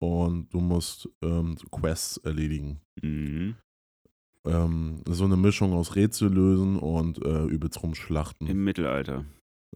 Und 0.00 0.52
du 0.52 0.60
musst 0.60 1.08
ähm, 1.22 1.56
Quests 1.70 2.18
erledigen. 2.18 2.80
Mhm. 3.02 3.56
Ähm, 4.46 5.00
so 5.08 5.24
eine 5.24 5.36
Mischung 5.36 5.72
aus 5.72 5.96
Rätsel 5.96 6.30
lösen 6.30 6.78
und 6.78 7.24
äh, 7.24 7.44
übelst 7.44 7.82
rumschlachten. 7.82 8.46
Im 8.46 8.64
Mittelalter. 8.64 9.24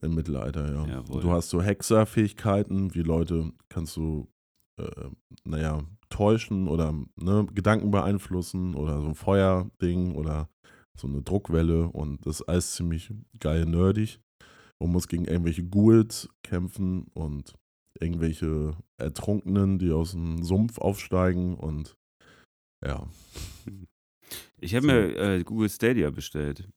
Im 0.02 0.14
Mittelalter, 0.14 0.70
ja. 0.70 0.86
Jawohl. 0.86 1.22
Du 1.22 1.30
hast 1.30 1.48
so 1.48 1.62
Hexer-Fähigkeiten, 1.62 2.94
wie 2.94 3.02
Leute 3.02 3.52
kannst 3.68 3.96
du, 3.96 4.28
äh, 4.78 5.08
naja, 5.44 5.82
täuschen 6.10 6.68
oder 6.68 6.94
ne, 7.16 7.46
Gedanken 7.52 7.90
beeinflussen 7.90 8.74
oder 8.74 9.00
so 9.00 9.08
ein 9.08 9.14
Feuerding 9.14 10.14
oder 10.14 10.48
so 10.96 11.06
eine 11.06 11.22
Druckwelle 11.22 11.88
und 11.88 12.26
das 12.26 12.40
ist 12.40 12.48
alles 12.48 12.72
ziemlich 12.74 13.12
geil 13.40 13.66
nerdig 13.66 14.20
und 14.78 14.90
muss 14.90 15.08
gegen 15.08 15.24
irgendwelche 15.24 15.64
Ghouls 15.64 16.28
kämpfen 16.42 17.06
und 17.14 17.54
irgendwelche 18.00 18.76
Ertrunkenen, 18.96 19.78
die 19.78 19.92
aus 19.92 20.12
dem 20.12 20.42
Sumpf 20.42 20.78
aufsteigen 20.78 21.56
und 21.56 21.96
ja. 22.84 23.08
Ich 24.60 24.74
habe 24.74 24.86
so. 24.86 24.92
mir 24.92 25.16
äh, 25.16 25.44
Google 25.44 25.70
Stadia 25.70 26.10
bestellt. 26.10 26.68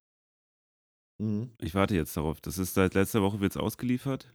Mhm. 1.21 1.51
Ich 1.59 1.75
warte 1.75 1.95
jetzt 1.95 2.15
darauf. 2.15 2.41
Das 2.41 2.57
ist 2.57 2.73
seit 2.73 2.93
letzter 2.93 3.21
Woche 3.21 3.39
wird 3.39 3.51
es 3.51 3.57
ausgeliefert. 3.57 4.33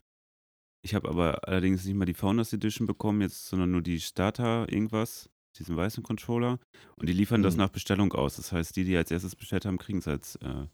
Ich 0.83 0.95
habe 0.95 1.09
aber 1.09 1.47
allerdings 1.47 1.85
nicht 1.85 1.95
mal 1.95 2.05
die 2.05 2.13
Founders 2.13 2.53
Edition 2.53 2.87
bekommen, 2.87 3.21
jetzt, 3.21 3.47
sondern 3.47 3.71
nur 3.71 3.81
die 3.81 3.99
Starter 3.99 4.71
irgendwas, 4.71 5.29
diesen 5.57 5.75
weißen 5.75 6.03
Controller. 6.03 6.59
Und 6.95 7.09
die 7.09 7.13
liefern 7.13 7.41
mhm. 7.41 7.45
das 7.45 7.55
nach 7.55 7.69
Bestellung 7.69 8.13
aus. 8.13 8.37
Das 8.37 8.51
heißt, 8.51 8.75
die, 8.75 8.85
die 8.85 8.95
als 8.95 9.11
erstes 9.11 9.35
bestellt 9.35 9.65
haben, 9.65 9.77
kriegen 9.77 9.99
es 9.99 10.07
als 10.07 10.35
äh, 10.37 10.67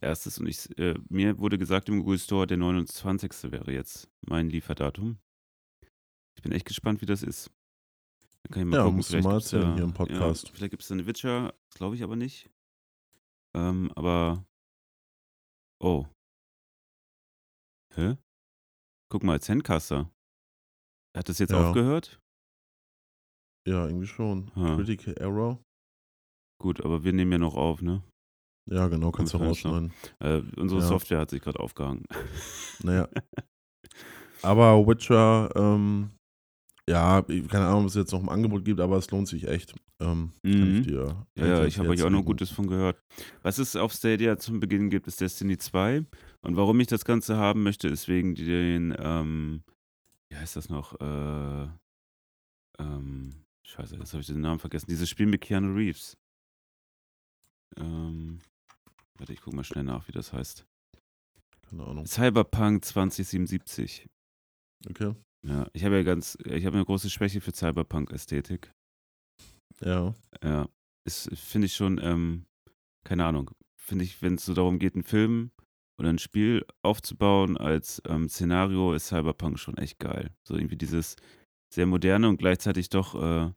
erstes. 0.00 0.38
Und 0.38 0.48
ich, 0.48 0.76
äh, 0.78 0.96
mir 1.08 1.38
wurde 1.38 1.56
gesagt 1.56 1.88
im 1.88 2.00
Google 2.00 2.18
Store, 2.18 2.46
der 2.46 2.58
29. 2.58 3.52
wäre 3.52 3.72
jetzt 3.72 4.08
mein 4.26 4.50
Lieferdatum. 4.50 5.18
Ich 6.36 6.42
bin 6.42 6.52
echt 6.52 6.66
gespannt, 6.66 7.00
wie 7.00 7.06
das 7.06 7.22
ist. 7.22 7.50
Dann 8.42 8.52
kann 8.52 8.62
ich 8.62 8.68
mal 8.68 8.76
ja, 8.76 8.82
gucken. 8.82 8.96
musst 8.96 9.12
du 9.12 9.20
mal 9.20 9.34
erzählen 9.34 9.62
da, 9.62 9.74
hier 9.74 9.84
im 9.84 9.94
Podcast. 9.94 10.48
Ja, 10.48 10.54
vielleicht 10.54 10.70
gibt 10.70 10.82
es 10.82 10.88
da 10.88 10.94
eine 10.94 11.06
Witcher, 11.06 11.54
das 11.70 11.78
glaube 11.78 11.96
ich 11.96 12.02
aber 12.02 12.16
nicht. 12.16 12.50
Ähm, 13.56 13.90
aber. 13.94 14.44
Oh. 15.80 16.06
Hä? 17.94 18.16
Guck 19.10 19.22
mal, 19.22 19.40
Zencaster. 19.40 20.10
Hat 21.16 21.28
das 21.28 21.38
jetzt 21.38 21.52
ja. 21.52 21.68
aufgehört? 21.68 22.20
Ja, 23.66 23.86
irgendwie 23.86 24.06
schon. 24.06 24.50
Ha. 24.56 24.76
Critical 24.76 25.14
Error. 25.14 25.62
Gut, 26.60 26.84
aber 26.84 27.04
wir 27.04 27.12
nehmen 27.12 27.32
ja 27.32 27.38
noch 27.38 27.54
auf, 27.54 27.80
ne? 27.80 28.02
Ja, 28.70 28.88
genau, 28.88 29.10
kannst 29.10 29.34
du 29.34 29.38
rausschneiden. 29.38 29.92
Äh, 30.20 30.42
unsere 30.56 30.80
ja. 30.80 30.86
Software 30.86 31.20
hat 31.20 31.30
sich 31.30 31.42
gerade 31.42 31.60
aufgehangen. 31.60 32.04
Naja. 32.82 33.08
Aber 34.42 34.86
Witcher, 34.86 35.50
ähm, 35.56 36.10
ja, 36.88 37.22
keine 37.22 37.66
Ahnung, 37.66 37.82
ob 37.82 37.86
es 37.86 37.94
jetzt 37.94 38.12
noch 38.12 38.22
ein 38.22 38.28
Angebot 38.28 38.64
gibt, 38.64 38.80
aber 38.80 38.98
es 38.98 39.10
lohnt 39.10 39.26
sich 39.26 39.48
echt. 39.48 39.74
Ähm, 40.00 40.32
mhm. 40.42 40.52
Kann 40.52 40.76
ich 40.76 40.86
dir. 40.86 41.26
Ja, 41.36 41.46
ja 41.46 41.64
ich 41.64 41.78
habe 41.78 41.88
euch 41.88 42.02
auch 42.02 42.10
noch 42.10 42.24
Gutes 42.24 42.50
von 42.50 42.66
gehört. 42.66 43.00
Was 43.42 43.58
es 43.58 43.74
auf 43.74 43.92
Stadia 43.92 44.38
zum 44.38 44.60
Beginn 44.60 44.90
gibt, 44.90 45.06
ist 45.06 45.20
Destiny 45.20 45.56
2. 45.56 46.04
Und 46.42 46.56
warum 46.56 46.78
ich 46.80 46.86
das 46.86 47.04
Ganze 47.04 47.36
haben 47.36 47.62
möchte, 47.62 47.88
ist 47.88 48.06
wegen 48.08 48.34
den, 48.34 48.94
ähm, 48.98 49.62
wie 50.28 50.36
heißt 50.36 50.56
das 50.56 50.68
noch? 50.68 51.00
Äh, 51.00 51.68
ähm, 52.78 53.30
scheiße, 53.66 53.96
jetzt 53.96 54.12
habe 54.12 54.20
ich 54.20 54.26
den 54.26 54.40
Namen 54.40 54.60
vergessen. 54.60 54.86
Dieses 54.90 55.08
Spiel 55.08 55.26
mit 55.26 55.40
Keanu 55.40 55.74
Reeves. 55.74 56.18
Ähm, 57.76 58.40
warte, 59.16 59.32
ich 59.32 59.40
gucke 59.40 59.56
mal 59.56 59.64
schnell 59.64 59.84
nach, 59.84 60.06
wie 60.06 60.12
das 60.12 60.34
heißt. 60.34 60.66
Keine 61.70 61.84
Ahnung. 61.84 62.06
Cyberpunk 62.06 62.84
2077. 62.84 64.06
Okay. 64.90 65.14
Ja, 65.46 65.68
ich 65.74 65.84
habe 65.84 65.96
ja 65.96 66.02
ganz, 66.02 66.38
ich 66.44 66.64
habe 66.64 66.76
eine 66.76 66.86
große 66.86 67.10
Schwäche 67.10 67.40
für 67.40 67.52
Cyberpunk-Ästhetik. 67.52 68.72
Ja. 69.80 70.14
Ja. 70.42 70.68
Ist, 71.06 71.28
finde 71.36 71.66
ich 71.66 71.74
schon, 71.74 72.00
ähm, 72.02 72.46
keine 73.04 73.26
Ahnung, 73.26 73.50
finde 73.76 74.04
ich, 74.04 74.22
wenn 74.22 74.36
es 74.36 74.46
so 74.46 74.54
darum 74.54 74.78
geht, 74.78 74.94
einen 74.94 75.04
Film 75.04 75.50
oder 75.98 76.08
ein 76.08 76.18
Spiel 76.18 76.64
aufzubauen 76.82 77.58
als 77.58 78.00
ähm, 78.08 78.28
Szenario, 78.30 78.94
ist 78.94 79.08
Cyberpunk 79.08 79.58
schon 79.58 79.76
echt 79.76 79.98
geil. 79.98 80.30
So 80.44 80.56
irgendwie 80.56 80.78
dieses 80.78 81.16
sehr 81.70 81.84
moderne 81.86 82.28
und 82.28 82.38
gleichzeitig 82.38 82.88
doch 82.88 83.14
äh, 83.14 83.52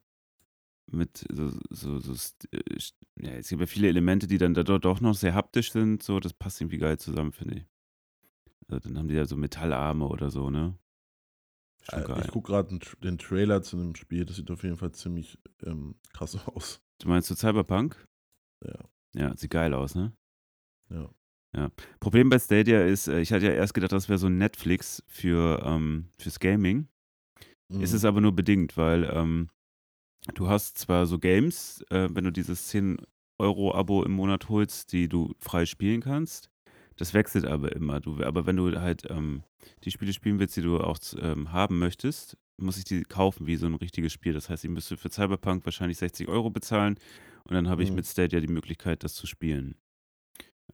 mit 0.90 1.24
so, 1.32 1.50
so, 1.70 1.98
so 2.00 2.12
äh, 2.52 2.78
ja, 3.20 3.30
es 3.32 3.48
gibt 3.48 3.60
ja 3.60 3.66
viele 3.66 3.88
Elemente, 3.88 4.26
die 4.26 4.38
dann 4.38 4.52
da 4.52 4.62
doch 4.62 5.00
noch 5.00 5.14
sehr 5.14 5.34
haptisch 5.34 5.72
sind, 5.72 6.02
so, 6.02 6.20
das 6.20 6.34
passt 6.34 6.60
irgendwie 6.60 6.78
geil 6.78 6.98
zusammen, 6.98 7.32
finde 7.32 7.56
ich. 7.56 7.66
Also 8.68 8.88
dann 8.88 8.98
haben 8.98 9.08
die 9.08 9.14
ja 9.14 9.24
so 9.24 9.36
Metallarme 9.36 10.06
oder 10.06 10.30
so, 10.30 10.50
ne? 10.50 10.78
Schon 11.90 12.02
äh, 12.02 12.06
geil. 12.06 12.22
Ich 12.24 12.30
gucke 12.30 12.52
gerade 12.52 12.78
den 13.02 13.18
Trailer 13.18 13.62
zu 13.62 13.76
dem 13.76 13.94
Spiel, 13.94 14.24
das 14.24 14.36
sieht 14.36 14.50
auf 14.50 14.62
jeden 14.62 14.76
Fall 14.76 14.92
ziemlich 14.92 15.38
ähm, 15.64 15.94
krass 16.12 16.36
aus. 16.46 16.80
Du 16.98 17.08
meinst 17.08 17.30
du 17.30 17.34
Cyberpunk? 17.34 18.06
Ja. 18.64 18.84
Ja, 19.14 19.36
sieht 19.36 19.50
geil 19.50 19.72
aus, 19.74 19.94
ne? 19.94 20.12
Ja. 20.90 21.08
Ja. 21.56 21.70
Problem 21.98 22.28
bei 22.28 22.38
Stadia 22.38 22.84
ist, 22.84 23.08
äh, 23.08 23.20
ich 23.20 23.32
hatte 23.32 23.46
ja 23.46 23.52
erst 23.52 23.74
gedacht, 23.74 23.92
das 23.92 24.08
wäre 24.08 24.18
so 24.18 24.26
ein 24.26 24.36
Netflix 24.36 25.02
für, 25.06 25.62
ähm, 25.64 26.10
fürs 26.18 26.40
Gaming. 26.40 26.88
Mhm. 27.68 27.80
Ist 27.80 27.94
es 27.94 28.04
aber 28.04 28.20
nur 28.20 28.32
bedingt, 28.32 28.76
weil 28.76 29.04
ähm, 29.04 29.48
du 30.34 30.48
hast 30.48 30.78
zwar 30.78 31.06
so 31.06 31.18
Games, 31.18 31.84
äh, 31.90 32.08
wenn 32.10 32.24
du 32.24 32.32
dieses 32.32 32.68
10 32.68 32.98
Euro 33.38 33.74
Abo 33.74 34.02
im 34.02 34.12
Monat 34.12 34.48
holst, 34.48 34.92
die 34.92 35.08
du 35.08 35.34
frei 35.38 35.64
spielen 35.64 36.00
kannst. 36.00 36.50
Das 36.98 37.14
wechselt 37.14 37.46
aber 37.46 37.72
immer. 37.74 38.00
Du, 38.00 38.22
aber 38.22 38.44
wenn 38.44 38.56
du 38.56 38.80
halt 38.80 39.08
ähm, 39.08 39.44
die 39.84 39.92
Spiele 39.92 40.12
spielen 40.12 40.40
willst, 40.40 40.56
die 40.56 40.62
du 40.62 40.80
auch 40.80 40.98
ähm, 41.20 41.52
haben 41.52 41.78
möchtest, 41.78 42.36
muss 42.56 42.76
ich 42.76 42.84
die 42.84 43.04
kaufen 43.04 43.46
wie 43.46 43.56
so 43.56 43.66
ein 43.66 43.76
richtiges 43.76 44.12
Spiel. 44.12 44.32
Das 44.32 44.50
heißt, 44.50 44.64
ich 44.64 44.70
müsste 44.70 44.96
für 44.96 45.08
Cyberpunk 45.08 45.64
wahrscheinlich 45.64 45.96
60 45.98 46.28
Euro 46.28 46.50
bezahlen 46.50 46.98
und 47.44 47.54
dann 47.54 47.68
habe 47.68 47.84
ich 47.84 47.90
mhm. 47.90 47.96
mit 47.96 48.06
Stadia 48.06 48.40
die 48.40 48.48
Möglichkeit, 48.48 49.04
das 49.04 49.14
zu 49.14 49.28
spielen. 49.28 49.76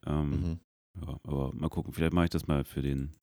Ähm, 0.07 0.31
mhm. 0.31 0.61
ja, 1.03 1.21
aber 1.25 1.55
mal 1.55 1.69
gucken, 1.69 1.93
vielleicht 1.93 2.15
mache 2.15 2.25
ich 2.25 2.31
das 2.31 2.47
mal 2.47 2.65
für 2.65 2.81
den 2.81 3.15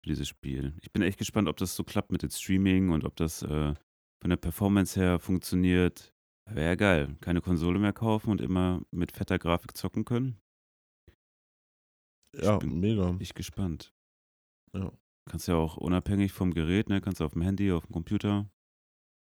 für 0.00 0.08
dieses 0.08 0.28
Spiel. 0.28 0.72
Ich 0.80 0.92
bin 0.92 1.02
echt 1.02 1.18
gespannt, 1.18 1.48
ob 1.48 1.58
das 1.58 1.76
so 1.76 1.84
klappt 1.84 2.10
mit 2.10 2.22
dem 2.22 2.30
Streaming 2.30 2.90
und 2.90 3.04
ob 3.04 3.16
das 3.16 3.42
äh, 3.42 3.74
von 4.20 4.30
der 4.30 4.38
Performance 4.38 4.98
her 4.98 5.18
funktioniert. 5.18 6.14
Wäre 6.46 6.68
ja 6.68 6.74
geil. 6.74 7.16
Keine 7.20 7.42
Konsole 7.42 7.78
mehr 7.78 7.92
kaufen 7.92 8.30
und 8.30 8.40
immer 8.40 8.80
mit 8.90 9.12
fetter 9.12 9.38
Grafik 9.38 9.76
zocken 9.76 10.06
können. 10.06 10.40
Ja, 12.36 12.58
bin 12.58 12.80
mega. 12.80 13.16
Ich 13.18 13.34
gespannt. 13.34 13.92
Ja. 14.72 14.92
Kannst 15.28 15.48
ja 15.48 15.56
auch 15.56 15.76
unabhängig 15.76 16.32
vom 16.32 16.54
Gerät, 16.54 16.88
ne? 16.88 17.00
Kannst 17.00 17.20
du 17.20 17.24
auf 17.24 17.32
dem 17.32 17.42
Handy, 17.42 17.72
auf 17.72 17.86
dem 17.86 17.92
Computer. 17.92 18.50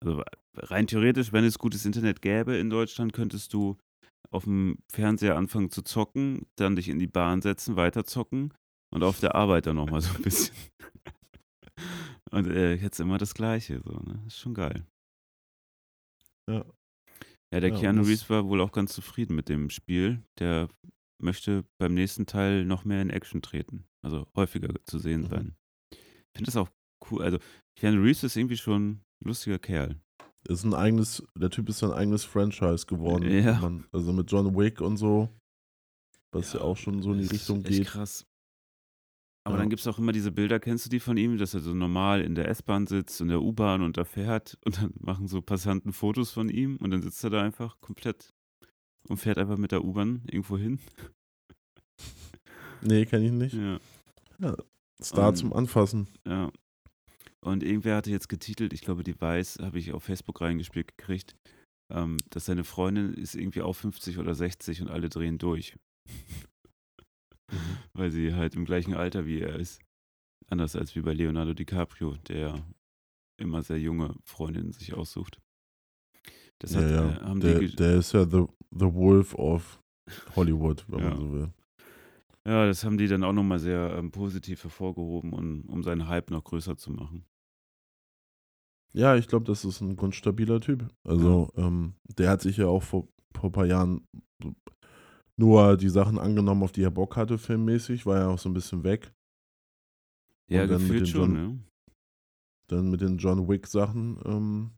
Also 0.04 0.24
rein 0.56 0.88
theoretisch, 0.88 1.32
wenn 1.32 1.44
es 1.44 1.60
gutes 1.60 1.86
Internet 1.86 2.22
gäbe 2.22 2.58
in 2.58 2.70
Deutschland, 2.70 3.14
könntest 3.14 3.54
du 3.54 3.78
auf 4.32 4.46
dem 4.46 4.78
Fernseher 4.92 5.38
anfangen 5.38 5.70
zu 5.70 5.82
zocken, 5.84 6.48
dann 6.56 6.76
dich 6.76 6.90
in 6.90 7.00
die 7.00 7.08
Bahn 7.08 7.42
setzen, 7.42 7.76
weiter 7.76 8.06
zocken 8.06 8.54
und 8.94 9.04
auf 9.04 9.20
der 9.20 9.36
Arbeit 9.36 9.68
dann 9.68 9.76
nochmal 9.76 10.02
so 10.02 10.14
ein 10.16 10.22
bisschen. 10.22 10.56
und 12.32 12.48
äh, 12.48 12.76
jetzt 12.76 13.00
immer 13.00 13.18
das 13.18 13.34
Gleiche, 13.34 13.82
so, 13.84 13.92
ne? 13.92 14.24
Ist 14.26 14.40
schon 14.40 14.54
geil. 14.54 14.86
Ja. 16.50 16.66
Ja, 17.54 17.60
der 17.60 17.72
ja, 17.72 17.78
Keanu 17.78 18.04
Reeves 18.04 18.30
war 18.30 18.48
wohl 18.48 18.62
auch 18.62 18.72
ganz 18.72 18.94
zufrieden 18.94 19.36
mit 19.36 19.50
dem 19.50 19.70
Spiel. 19.70 20.24
Der 20.40 20.70
möchte 21.22 21.66
beim 21.78 21.94
nächsten 21.94 22.26
Teil 22.26 22.66
noch 22.66 22.86
mehr 22.86 23.02
in 23.02 23.10
Action 23.10 23.42
treten. 23.42 23.86
Also 24.02 24.28
häufiger 24.36 24.74
zu 24.86 25.00
sehen 25.00 25.22
mhm. 25.22 25.28
sein. 25.28 25.56
Ich 25.92 26.38
finde 26.38 26.46
das 26.46 26.58
auch 26.58 26.70
cool. 27.10 27.24
Also, 27.24 27.40
Keanu 27.76 28.02
Reeves 28.02 28.24
ist 28.24 28.36
irgendwie 28.36 28.58
schon 28.58 28.92
ein 28.92 29.06
lustiger 29.20 29.60
Kerl. 29.60 30.00
Ist 30.48 30.64
ein 30.64 30.74
eigenes, 30.74 31.24
der 31.36 31.50
Typ 31.50 31.70
ist 31.70 31.84
ein 31.84 31.92
eigenes 31.92 32.24
Franchise 32.24 32.86
geworden. 32.86 33.30
Ja. 33.30 33.60
Man, 33.60 33.86
also 33.92 34.12
mit 34.12 34.32
John 34.32 34.56
Wick 34.56 34.82
und 34.82 34.98
so, 34.98 35.30
was 36.32 36.54
ja, 36.54 36.60
ja 36.60 36.66
auch 36.66 36.78
schon 36.78 37.02
so 37.02 37.14
in 37.14 37.20
die 37.20 37.28
Richtung 37.28 37.62
geht. 37.62 37.88
krass. 37.88 38.26
Aber 39.44 39.56
ja. 39.56 39.62
dann 39.62 39.70
gibt 39.70 39.80
es 39.80 39.88
auch 39.88 39.98
immer 39.98 40.12
diese 40.12 40.32
Bilder, 40.32 40.60
kennst 40.60 40.86
du 40.86 40.90
die 40.90 41.00
von 41.00 41.18
ihm, 41.18 41.38
dass 41.38 41.54
er 41.54 41.62
so 41.62 41.74
normal 41.74 42.22
in 42.22 42.36
der 42.36 42.48
S-Bahn 42.48 42.86
sitzt, 42.86 43.22
in 43.22 43.28
der 43.28 43.42
U-Bahn 43.42 43.82
und 43.82 43.98
da 43.98 44.04
fährt 44.04 44.58
und 44.66 44.78
dann 44.78 44.94
machen 45.00 45.28
so 45.28 45.42
Passanten 45.42 45.94
Fotos 45.94 46.32
von 46.32 46.50
ihm 46.50 46.78
und 46.78 46.92
dann 46.92 47.02
sitzt 47.02 47.24
er 47.24 47.32
da 47.32 47.42
einfach 47.42 47.80
komplett 47.82 48.34
und 49.08 49.18
fährt 49.18 49.38
einfach 49.38 49.58
mit 49.58 49.72
der 49.72 49.84
U-Bahn 49.84 50.22
irgendwo 50.30 50.58
hin. 50.58 50.80
Nee, 52.82 53.06
kenne 53.06 53.26
ich 53.26 53.32
nicht. 53.32 53.54
Ja. 53.54 53.80
ja 54.40 54.56
Star 55.02 55.30
um, 55.30 55.36
zum 55.36 55.54
Anfassen. 55.54 56.08
Ja. 56.26 56.52
Und 57.44 57.64
irgendwer 57.64 57.96
hatte 57.96 58.12
jetzt 58.12 58.30
getitelt, 58.30 58.74
ich 58.74 58.82
glaube, 58.82 59.04
die 59.04 59.20
Weiß 59.20 59.60
habe 59.62 59.80
ich 59.80 59.94
auf 59.94 60.04
Facebook 60.04 60.42
reingespielt 60.42 60.96
gekriegt, 60.98 61.36
ähm, 61.92 62.18
dass 62.30 62.46
seine 62.46 62.64
Freundin 62.64 63.14
ist 63.14 63.36
irgendwie 63.36 63.62
auch 63.62 63.74
50 63.74 64.20
oder 64.20 64.36
60 64.36 64.82
und 64.82 64.90
alle 64.90 65.10
drehen 65.10 65.38
durch. 65.38 65.76
Mhm. 67.52 67.78
Weil 67.94 68.12
sie 68.12 68.34
halt 68.34 68.56
im 68.56 68.66
gleichen 68.66 68.94
Alter 68.94 69.26
wie 69.26 69.42
er 69.42 69.56
ist. 69.58 69.82
Anders 70.48 70.76
als 70.76 70.96
wie 70.96 71.02
bei 71.02 71.14
Leonardo 71.14 71.54
DiCaprio, 71.54 72.16
der 72.28 72.66
immer 73.38 73.64
sehr 73.64 73.80
junge 73.80 74.16
Freundinnen 74.24 74.72
sich 74.72 74.94
aussucht. 74.94 75.40
Das 76.60 76.74
ja, 76.74 76.82
hat, 76.82 76.90
ja. 76.92 77.36
Äh, 77.36 77.40
der, 77.40 77.60
der, 77.70 77.98
ist 77.98 78.14
ja 78.14 78.26
the, 78.30 78.46
the 78.72 78.94
Wolf 78.94 79.36
of 79.36 79.82
Hollywood, 80.36 80.86
wenn 80.88 81.00
ja. 81.00 81.10
man 81.10 81.20
so 81.20 81.32
will. 81.32 81.54
Ja, 82.46 82.66
das 82.66 82.84
haben 82.84 82.98
die 82.98 83.08
dann 83.08 83.24
auch 83.24 83.34
nochmal 83.34 83.60
sehr 83.60 83.96
ähm, 83.98 84.12
positiv 84.12 84.64
hervorgehoben, 84.64 85.34
um, 85.34 85.62
um 85.70 85.84
seinen 85.84 86.08
Hype 86.08 86.32
noch 86.32 86.44
größer 86.44 86.76
zu 86.76 86.92
machen. 86.92 87.26
Ja, 88.94 89.16
ich 89.16 89.28
glaube, 89.28 89.46
das 89.46 89.64
ist 89.64 89.80
ein 89.82 89.96
grundstabiler 89.96 90.60
Typ. 90.60 90.90
Also, 91.04 91.50
ja. 91.56 91.68
ähm, 91.68 91.94
der 92.18 92.30
hat 92.30 92.42
sich 92.42 92.58
ja 92.58 92.66
auch 92.66 92.84
vor, 92.84 93.08
vor 93.34 93.50
ein 93.50 93.54
paar 93.54 93.66
Jahren 93.66 94.08
nur 95.38 95.78
die 95.78 95.90
Sachen 95.90 96.20
angenommen, 96.20 96.64
auf 96.64 96.72
die 96.72 96.84
er 96.84 96.92
Bock 96.92 97.16
hatte, 97.16 97.38
filmmäßig, 97.38 98.06
war 98.06 98.20
ja 98.20 98.28
auch 98.28 98.40
so 98.40 98.50
ein 98.50 98.54
bisschen 98.54 98.84
weg. 98.84 99.14
Ja, 100.50 100.66
gefühlt 100.66 101.08
schon, 101.08 101.22
John, 101.22 101.34
ne? 101.34 101.60
Dann 102.68 102.90
mit 102.90 103.02
den 103.02 103.18
John 103.18 103.48
Wick-Sachen. 103.48 104.20
Ähm, 104.26 104.72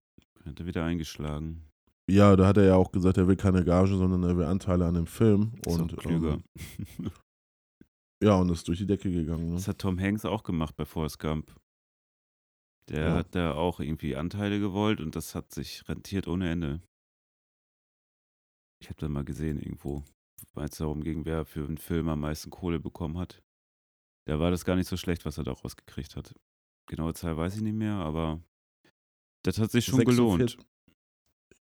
hat 0.45 0.59
er 0.59 0.65
wieder 0.65 0.83
eingeschlagen. 0.83 1.65
Ja, 2.09 2.35
da 2.35 2.47
hat 2.47 2.57
er 2.57 2.65
ja 2.65 2.75
auch 2.75 2.91
gesagt, 2.91 3.17
er 3.17 3.27
will 3.27 3.37
keine 3.37 3.63
Gage, 3.63 3.95
sondern 3.95 4.23
er 4.23 4.37
will 4.37 4.45
Anteile 4.45 4.85
an 4.85 4.95
dem 4.95 5.07
Film. 5.07 5.53
Ist 5.65 5.79
und, 5.79 5.97
klüger. 5.97 6.33
Ähm, 6.99 7.11
ja, 8.23 8.35
und 8.35 8.49
ist 8.49 8.67
durch 8.67 8.79
die 8.79 8.85
Decke 8.85 9.09
gegangen. 9.09 9.49
Ne? 9.49 9.55
Das 9.55 9.67
hat 9.67 9.79
Tom 9.79 9.99
Hanks 9.99 10.25
auch 10.25 10.43
gemacht 10.43 10.75
bei 10.75 10.85
Forrest 10.85 11.19
Gump. 11.19 11.55
Der 12.89 13.05
ja. 13.05 13.15
hat 13.15 13.33
da 13.35 13.53
auch 13.53 13.79
irgendwie 13.79 14.17
Anteile 14.17 14.59
gewollt 14.59 14.99
und 14.99 15.15
das 15.15 15.35
hat 15.35 15.53
sich 15.53 15.87
rentiert 15.87 16.27
ohne 16.27 16.49
Ende. 16.49 16.81
Ich 18.81 18.89
habe 18.89 18.99
da 18.99 19.07
mal 19.07 19.23
gesehen 19.23 19.59
irgendwo, 19.59 20.03
weil 20.53 20.67
es 20.67 20.77
darum 20.77 21.03
ging, 21.03 21.23
wer 21.23 21.45
für 21.45 21.65
einen 21.65 21.77
Film 21.77 22.09
am 22.09 22.19
meisten 22.19 22.49
Kohle 22.49 22.81
bekommen 22.81 23.17
hat. 23.17 23.41
Da 24.27 24.39
war 24.39 24.51
das 24.51 24.65
gar 24.65 24.75
nicht 24.75 24.89
so 24.89 24.97
schlecht, 24.97 25.23
was 25.23 25.37
er 25.37 25.45
da 25.45 25.53
rausgekriegt 25.53 26.17
hat. 26.17 26.35
Genaue 26.89 27.13
Zahl 27.13 27.37
weiß 27.37 27.55
ich 27.55 27.61
nicht 27.61 27.75
mehr, 27.75 27.95
aber 27.95 28.41
das 29.45 29.59
hat 29.59 29.71
sich 29.71 29.85
schon 29.85 29.99
46, 29.99 30.17
gelohnt. 30.17 30.57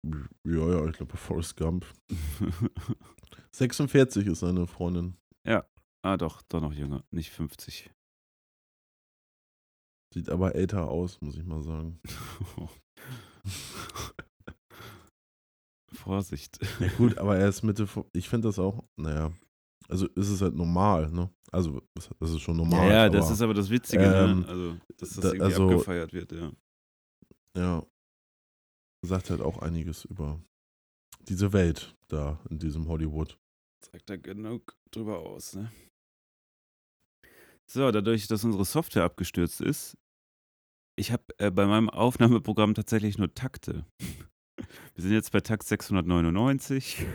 Ja, 0.04 0.70
ja, 0.70 0.86
ich 0.88 0.98
glaube, 0.98 1.18
Forrest 1.18 1.58
Gump. 1.58 1.86
46 3.52 4.28
ist 4.28 4.40
seine 4.40 4.66
Freundin. 4.68 5.18
Ja, 5.46 5.66
ah 6.04 6.18
doch, 6.18 6.42
doch 6.44 6.62
noch 6.62 6.74
jünger, 6.74 7.04
nicht 7.12 7.32
50. 7.32 7.92
Sieht 10.14 10.30
aber 10.30 10.56
älter 10.56 10.90
aus, 10.90 11.22
muss 11.22 11.38
ich 11.38 11.46
mal 11.46 11.62
sagen. 11.62 12.00
Vorsicht. 15.94 16.60
Ja, 16.80 16.88
gut, 16.98 17.18
aber 17.18 17.38
er 17.38 17.48
ist 17.48 17.64
Mitte. 17.64 17.88
Ich 18.14 18.28
finde 18.28 18.48
das 18.48 18.60
auch, 18.60 18.84
naja. 18.98 19.32
Also 19.88 20.08
ist 20.08 20.30
es 20.30 20.42
halt 20.42 20.56
normal, 20.56 21.12
ne? 21.12 21.30
Also, 21.52 21.82
das 21.94 22.32
ist 22.32 22.42
schon 22.42 22.58
normal. 22.58 22.88
Ja, 22.88 22.94
ja 23.04 23.10
das 23.10 23.30
ist 23.30 23.42
aber 23.42 23.54
das 23.54 23.70
Witzige, 23.70 24.04
ne? 24.04 24.24
ähm, 24.24 24.40
ne? 24.40 24.48
Also, 24.48 24.78
dass 24.98 25.10
das 25.10 25.20
da, 25.20 25.28
irgendwie 25.28 25.44
also, 25.44 25.70
abgefeiert 25.70 26.14
wird, 26.14 26.32
ja. 26.32 26.52
Ja. 27.58 27.86
Sagt 29.04 29.30
halt 29.30 29.42
auch 29.42 29.58
einiges 29.58 30.06
über 30.06 30.40
diese 31.28 31.54
Welt 31.54 31.96
da 32.08 32.40
in 32.50 32.60
diesem 32.60 32.88
Hollywood. 32.88 33.38
Sagt 33.84 34.10
da 34.10 34.16
genug 34.16 34.76
drüber 34.92 35.20
aus, 35.20 35.56
ne? 35.56 35.72
So, 37.68 37.90
dadurch, 37.90 38.28
dass 38.28 38.44
unsere 38.44 38.66
Software 38.66 39.04
abgestürzt 39.04 39.62
ist, 39.62 39.98
ich 41.00 41.12
habe 41.12 41.24
äh, 41.38 41.50
bei 41.50 41.66
meinem 41.66 41.90
Aufnahmeprogramm 41.90 42.74
tatsächlich 42.74 43.18
nur 43.18 43.34
Takte. 43.34 43.86
Wir 44.96 45.04
sind 45.04 45.14
jetzt 45.14 45.32
bei 45.32 45.40
Takt 45.40 45.64
699. 45.64 47.06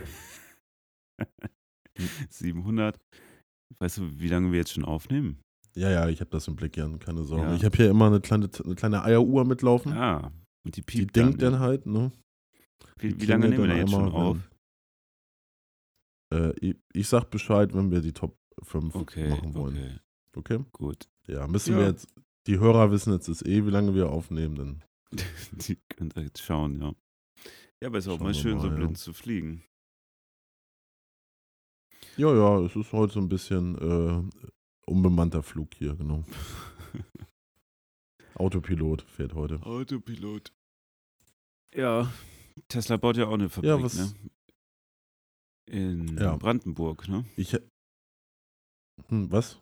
700. 2.31 2.99
Weißt 3.79 3.99
du, 3.99 4.19
wie 4.19 4.29
lange 4.29 4.51
wir 4.51 4.59
jetzt 4.59 4.73
schon 4.73 4.85
aufnehmen? 4.85 5.41
Ja, 5.75 5.91
ja, 5.91 6.09
ich 6.09 6.21
habe 6.21 6.31
das 6.31 6.49
im 6.49 6.57
Blick, 6.57 6.77
Jan, 6.77 6.99
keine 6.99 7.25
Sorge. 7.25 7.47
Ja. 7.47 7.55
Ich 7.55 7.65
habe 7.65 7.77
hier 7.77 7.91
immer 7.91 8.07
eine 8.07 8.21
kleine, 8.21 8.49
eine 8.65 8.75
kleine 8.75 9.03
Eieruhr 9.03 9.45
mitlaufen. 9.45 9.93
Ah, 9.93 10.33
und 10.67 10.77
die 10.77 10.83
piept 10.83 11.15
Die 11.17 11.21
denkt 11.21 11.41
dann, 11.41 11.53
dann 11.53 11.61
halt, 11.61 11.87
ne? 11.87 12.11
Wie, 12.99 13.21
wie 13.21 13.27
lange 13.27 13.49
nehmen 13.49 13.63
wir 13.63 13.69
denn 13.69 13.79
jetzt 13.79 13.93
schon 13.93 14.13
auf? 14.13 14.37
Wenn, 16.31 16.43
äh, 16.43 16.55
ich, 16.61 16.77
ich, 16.93 17.09
sag 17.09 17.31
Bescheid, 17.31 17.73
wenn 17.73 17.93
wir 17.93 18.01
die 18.01 18.13
Top 18.13 18.37
5 18.65 18.95
okay, 18.97 19.29
machen 19.29 19.55
wollen. 19.55 20.01
Okay. 20.35 20.57
okay? 20.57 20.65
Gut. 20.73 21.09
Ja, 21.29 21.47
müssen 21.47 21.75
ja. 21.75 21.79
wir 21.79 21.87
jetzt, 21.87 22.09
die 22.49 22.59
Hörer 22.59 22.91
wissen 22.91 23.13
jetzt 23.13 23.29
ist 23.29 23.47
eh, 23.47 23.65
wie 23.65 23.71
lange 23.71 23.95
wir 23.95 24.11
aufnehmen, 24.11 24.57
dann. 24.57 24.85
die 25.53 25.79
könnt 25.89 26.17
ihr 26.17 26.25
jetzt 26.25 26.43
schauen, 26.43 26.81
ja. 26.81 26.93
Ja, 27.81 27.89
aber 27.89 27.99
es 27.99 28.07
ist 28.07 28.13
auch 28.13 28.19
mal 28.19 28.35
schön, 28.35 28.57
mal, 28.57 28.63
so 28.63 28.71
blind 28.71 28.99
ja. 28.99 29.05
zu 29.05 29.13
fliegen. 29.13 29.63
Ja, 32.17 32.35
ja, 32.35 32.61
es 32.65 32.75
ist 32.75 32.93
heute 32.93 33.13
so 33.13 33.21
ein 33.21 33.29
bisschen 33.29 33.79
äh, 33.79 34.51
unbemannter 34.91 35.45
Flug 35.45 35.75
hier, 35.75 35.95
genau. 35.95 36.25
Autopilot 38.35 39.03
fährt 39.03 39.35
heute. 39.35 39.63
Autopilot. 39.63 40.56
Ja, 41.75 42.11
Tesla 42.69 42.97
baut 42.97 43.17
ja 43.17 43.27
auch 43.27 43.35
eine 43.35 43.49
Fabrik, 43.49 43.69
ja, 43.69 43.83
was, 43.83 43.95
ne? 43.95 44.15
In 45.67 46.19
ja. 46.19 46.37
Brandenburg, 46.37 47.09
ne? 47.09 47.25
Ich. 47.37 47.57
Hm, 49.09 49.31
was? 49.31 49.61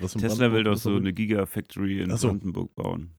was 0.00 0.12
Tesla 0.12 0.52
will 0.52 0.64
doch 0.64 0.76
so 0.76 0.96
eine 0.96 1.12
Gigafactory 1.12 2.00
in 2.00 2.16
so. 2.16 2.28
Brandenburg 2.28 2.74
bauen. 2.74 3.14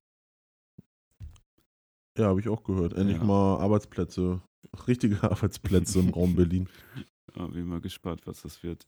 Ja, 2.17 2.27
habe 2.27 2.39
ich 2.39 2.47
auch 2.47 2.63
gehört. 2.63 2.93
Endlich 2.93 3.17
ja. 3.17 3.23
mal 3.23 3.59
Arbeitsplätze, 3.59 4.41
richtige 4.87 5.21
Arbeitsplätze 5.23 5.99
im 5.99 6.09
Raum 6.09 6.35
Berlin. 6.35 6.69
Ja, 7.35 7.47
bin 7.47 7.65
mal 7.65 7.81
gespannt, 7.81 8.27
was 8.27 8.43
das 8.43 8.61
wird. 8.61 8.87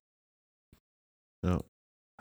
Ja. 1.44 1.64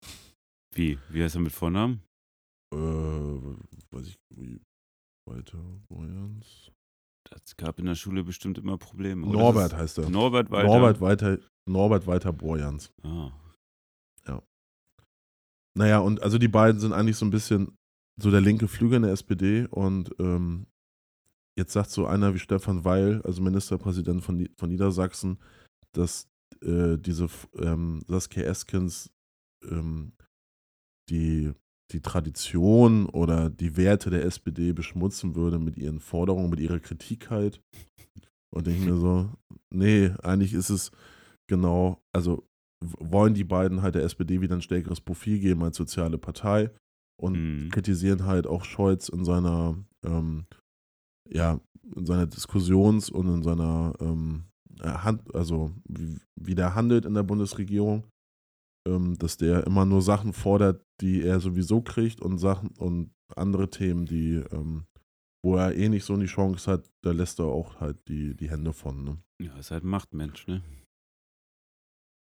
Wie? 0.73 0.97
Wie 1.09 1.21
heißt 1.23 1.35
er 1.35 1.41
mit 1.41 1.51
Vornamen? 1.53 2.01
Äh, 2.73 2.77
weiß 2.77 4.07
ich, 4.07 4.15
wie 4.35 4.59
Walter 5.27 5.61
Borjans. 5.87 6.71
Das 7.29 7.57
gab 7.57 7.79
in 7.79 7.85
der 7.85 7.95
Schule 7.95 8.23
bestimmt 8.23 8.57
immer 8.57 8.77
Probleme. 8.77 9.25
oder? 9.25 9.39
Norbert 9.39 9.75
heißt 9.75 9.99
er. 9.99 10.09
Norbert 10.09 10.49
Walter. 10.49 10.67
Norbert 10.67 11.01
Walter, 11.01 11.37
Norbert 11.65 12.07
Walter 12.07 12.33
Borjans. 12.33 12.91
Ah. 13.03 13.31
Naja, 15.77 15.99
und 15.99 16.23
also 16.23 16.39
die 16.39 16.47
beiden 16.47 16.81
sind 16.81 16.91
eigentlich 16.91 17.17
so 17.17 17.25
ein 17.25 17.29
bisschen 17.29 17.77
so 18.19 18.31
der 18.31 18.41
linke 18.41 18.67
Flügel 18.67 18.97
in 18.97 19.03
der 19.03 19.11
SPD 19.11 19.67
und 19.69 20.09
ähm, 20.17 20.65
jetzt 21.55 21.73
sagt 21.73 21.91
so 21.91 22.07
einer 22.07 22.33
wie 22.33 22.39
Stefan 22.39 22.83
Weil, 22.83 23.21
also 23.21 23.43
Ministerpräsident 23.43 24.23
von, 24.23 24.49
von 24.57 24.69
Niedersachsen, 24.69 25.37
dass 25.91 26.27
äh, 26.63 26.97
diese 26.97 27.27
ähm, 27.59 28.01
Saskia 28.07 28.43
Eskens 28.43 29.11
ähm, 29.63 30.13
die, 31.09 31.53
die 31.91 32.01
Tradition 32.01 33.05
oder 33.07 33.49
die 33.49 33.77
Werte 33.77 34.09
der 34.09 34.25
SPD 34.25 34.73
beschmutzen 34.73 35.35
würde 35.35 35.59
mit 35.59 35.77
ihren 35.77 35.99
Forderungen, 35.99 36.49
mit 36.49 36.59
ihrer 36.59 36.79
Kritik 36.79 37.29
halt. 37.29 37.61
Und 38.53 38.67
denke 38.67 38.85
mir 38.89 38.97
so, 38.97 39.29
nee, 39.73 40.11
eigentlich 40.23 40.53
ist 40.53 40.69
es 40.69 40.91
genau, 41.49 42.01
also 42.13 42.47
wollen 42.99 43.33
die 43.33 43.43
beiden 43.43 43.81
halt 43.81 43.95
der 43.95 44.03
SPD 44.03 44.41
wieder 44.41 44.55
ein 44.55 44.61
stärkeres 44.61 45.01
Profil 45.01 45.39
geben 45.39 45.63
als 45.63 45.77
soziale 45.77 46.17
Partei 46.17 46.71
und 47.19 47.33
Mhm. 47.65 47.69
kritisieren 47.69 48.25
halt 48.25 48.47
auch 48.47 48.63
Scholz 48.63 49.09
in 49.09 49.25
seiner, 49.25 49.75
ähm, 50.05 50.45
ja, 51.29 51.59
in 51.95 52.05
seiner 52.05 52.27
Diskussions- 52.27 53.09
und 53.09 53.27
in 53.27 53.43
seiner 53.43 53.93
ähm, 53.99 54.43
äh, 54.81 54.89
Hand, 54.89 55.33
also 55.33 55.73
wie, 55.87 56.19
wie 56.39 56.55
der 56.55 56.75
handelt 56.75 57.05
in 57.05 57.13
der 57.13 57.23
Bundesregierung, 57.23 58.05
ähm, 58.87 59.17
dass 59.17 59.37
der 59.37 59.65
immer 59.65 59.85
nur 59.85 60.01
Sachen 60.01 60.33
fordert, 60.33 60.83
die 61.01 61.23
er 61.23 61.39
sowieso 61.39 61.81
kriegt 61.81 62.21
und 62.21 62.37
Sachen 62.37 62.69
und 62.77 63.11
andere 63.35 63.69
Themen, 63.69 64.05
die, 64.05 64.35
ähm, 64.51 64.85
wo 65.43 65.55
er 65.55 65.75
eh 65.75 65.89
nicht 65.89 66.05
so 66.05 66.17
die 66.17 66.25
Chance 66.25 66.71
hat, 66.71 66.89
da 67.03 67.11
lässt 67.11 67.39
er 67.39 67.45
auch 67.45 67.79
halt 67.79 67.97
die, 68.07 68.35
die 68.35 68.49
Hände 68.49 68.73
von. 68.73 69.03
Ne? 69.03 69.17
Ja, 69.41 69.57
ist 69.57 69.71
halt 69.71 69.83
ein 69.83 69.89
Machtmensch, 69.89 70.47
ne? 70.47 70.63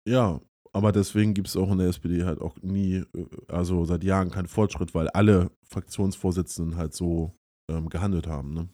Ja, 0.07 0.41
aber 0.73 0.91
deswegen 0.91 1.33
gibt 1.33 1.47
es 1.47 1.57
auch 1.57 1.71
in 1.71 1.79
der 1.79 1.87
SPD 1.87 2.23
halt 2.23 2.41
auch 2.41 2.55
nie, 2.61 3.03
äh, 3.15 3.25
also 3.47 3.85
seit 3.85 4.03
Jahren 4.03 4.31
keinen 4.31 4.47
Fortschritt, 4.47 4.93
weil 4.93 5.07
alle 5.09 5.51
Fraktionsvorsitzenden 5.65 6.77
halt 6.77 6.93
so 6.93 7.35
ähm, 7.69 7.89
gehandelt 7.89 8.27
haben. 8.27 8.53
Ne? 8.53 8.69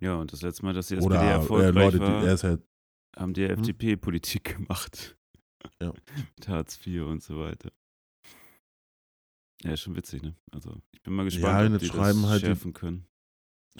Ja, 0.00 0.16
und 0.16 0.32
das 0.32 0.42
letzte 0.42 0.64
Mal, 0.64 0.74
dass 0.74 0.88
die 0.88 0.94
SPD 0.94 1.14
Oder 1.14 1.22
äh, 1.22 1.32
erfolgreich 1.32 1.74
Leute, 1.74 1.98
die, 1.98 2.04
war, 2.04 2.24
er 2.24 2.34
ist 2.34 2.44
halt, 2.44 2.62
haben 3.16 3.34
die 3.34 3.44
FDP 3.44 3.96
Politik 3.96 4.44
gemacht. 4.56 5.16
Ja. 5.82 5.92
Mit 6.36 6.48
Hartz 6.48 6.78
IV 6.86 7.02
und 7.02 7.22
so 7.22 7.38
weiter. 7.40 7.70
Ja, 9.64 9.72
ist 9.72 9.80
schon 9.80 9.96
witzig, 9.96 10.22
ne? 10.22 10.36
Also, 10.52 10.80
ich 10.92 11.02
bin 11.02 11.14
mal 11.14 11.24
gespannt, 11.24 11.70
und 11.70 11.74
ob 11.74 11.82
jetzt 11.82 11.92
die 11.92 11.96
schreiben 11.96 12.22
das 12.22 12.30
halt 12.30 12.40
schärfen 12.42 12.72
können. 12.72 13.06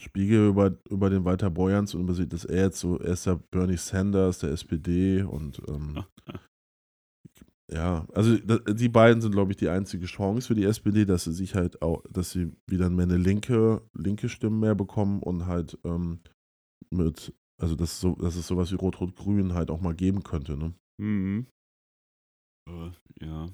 Spiegel 0.00 0.48
über, 0.48 0.78
über 0.90 1.10
den 1.10 1.24
Walter 1.24 1.50
Borjans 1.50 1.94
und 1.94 2.02
übersieht, 2.02 2.32
dass 2.32 2.44
er 2.44 2.64
jetzt 2.64 2.80
so, 2.80 2.98
er 2.98 3.12
ist 3.12 3.26
ja 3.26 3.34
Bernie 3.50 3.76
Sanders 3.76 4.38
der 4.38 4.50
SPD 4.50 5.22
und 5.22 5.60
ähm, 5.68 6.04
ja, 7.72 8.06
also 8.14 8.36
die 8.36 8.88
beiden 8.88 9.20
sind, 9.20 9.32
glaube 9.32 9.52
ich, 9.52 9.56
die 9.56 9.68
einzige 9.68 10.06
Chance 10.06 10.48
für 10.48 10.54
die 10.54 10.64
SPD, 10.64 11.04
dass 11.04 11.24
sie 11.24 11.32
sich 11.32 11.54
halt 11.54 11.82
auch, 11.82 12.02
dass 12.10 12.30
sie 12.30 12.52
wieder 12.66 12.90
mehr 12.90 13.06
eine 13.06 13.16
linke, 13.16 13.82
linke 13.92 14.28
Stimme 14.28 14.56
mehr 14.56 14.74
bekommen 14.74 15.22
und 15.22 15.46
halt 15.46 15.78
ähm, 15.84 16.20
mit, 16.90 17.34
also 17.60 17.74
dass, 17.74 17.92
es 17.92 18.00
so, 18.00 18.14
dass 18.14 18.36
es 18.36 18.46
sowas 18.46 18.70
wie 18.72 18.76
Rot-Rot-Grün 18.76 19.54
halt 19.54 19.70
auch 19.70 19.80
mal 19.80 19.94
geben 19.94 20.22
könnte, 20.22 20.56
ne? 20.56 20.74
Mhm. 21.00 21.46
Aber, 22.68 22.92
ja. 23.20 23.48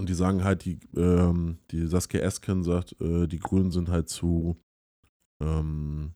Und 0.00 0.08
die 0.08 0.14
sagen 0.14 0.44
halt, 0.44 0.64
die, 0.64 0.80
ähm, 0.96 1.58
die 1.70 1.86
Saskia 1.86 2.22
Esken 2.22 2.64
sagt, 2.64 2.98
äh, 3.02 3.26
die 3.26 3.38
Grünen 3.38 3.70
sind 3.70 3.90
halt 3.90 4.08
zu, 4.08 4.56
ähm, 5.42 6.14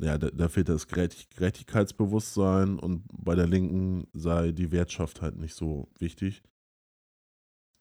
ja, 0.00 0.18
da, 0.18 0.30
da 0.32 0.48
fehlt 0.48 0.68
das 0.68 0.88
Gerechtig 0.88 1.30
Gerechtigkeitsbewusstsein 1.30 2.76
und 2.76 3.04
bei 3.12 3.36
der 3.36 3.46
Linken 3.46 4.08
sei 4.12 4.50
die 4.50 4.72
Wirtschaft 4.72 5.22
halt 5.22 5.36
nicht 5.36 5.54
so 5.54 5.88
wichtig. 6.00 6.42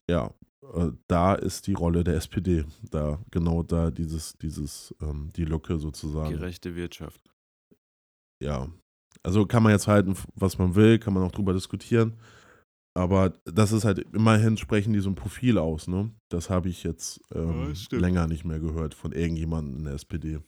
Ja, 0.08 0.36
äh, 0.75 0.91
da 1.08 1.34
ist 1.34 1.65
die 1.65 1.73
Rolle 1.73 2.04
der 2.04 2.13
SPD, 2.13 2.65
da 2.91 3.19
genau 3.32 3.63
da 3.63 3.89
dieses, 3.89 4.38
dieses, 4.38 4.93
ähm, 5.02 5.32
die 5.36 5.45
Lücke 5.45 5.80
sozusagen. 5.80 6.36
Gerechte 6.36 6.75
Wirtschaft. 6.75 7.28
ja, 8.39 8.67
also 9.23 9.47
kann 9.47 9.63
man 9.63 9.71
jetzt 9.71 9.88
halten, 9.88 10.15
was 10.36 10.60
man 10.60 10.75
will, 10.75 10.99
kann 10.99 11.15
man 11.15 11.23
auch 11.23 11.32
drüber 11.32 11.54
diskutieren. 11.54 12.19
Aber 12.95 13.39
das 13.45 13.71
ist 13.71 13.86
halt, 13.86 13.99
immerhin 14.13 14.58
sprechen 14.58 14.93
die 14.93 14.99
so 14.99 15.10
ein 15.10 15.15
Profil 15.15 15.58
aus, 15.58 15.88
ne? 15.88 16.12
Das 16.30 16.49
habe 16.49 16.69
ich 16.69 16.84
jetzt 16.84 17.21
ähm, 17.34 17.73
Ja, 17.91 17.97
länger 17.97 18.28
nicht 18.28 18.45
mehr 18.45 18.60
gehört 18.60 18.93
von 18.93 19.12
irgendjemandem 19.12 19.78
in 19.78 19.84
der 19.86 19.93
SPD. 19.93 20.39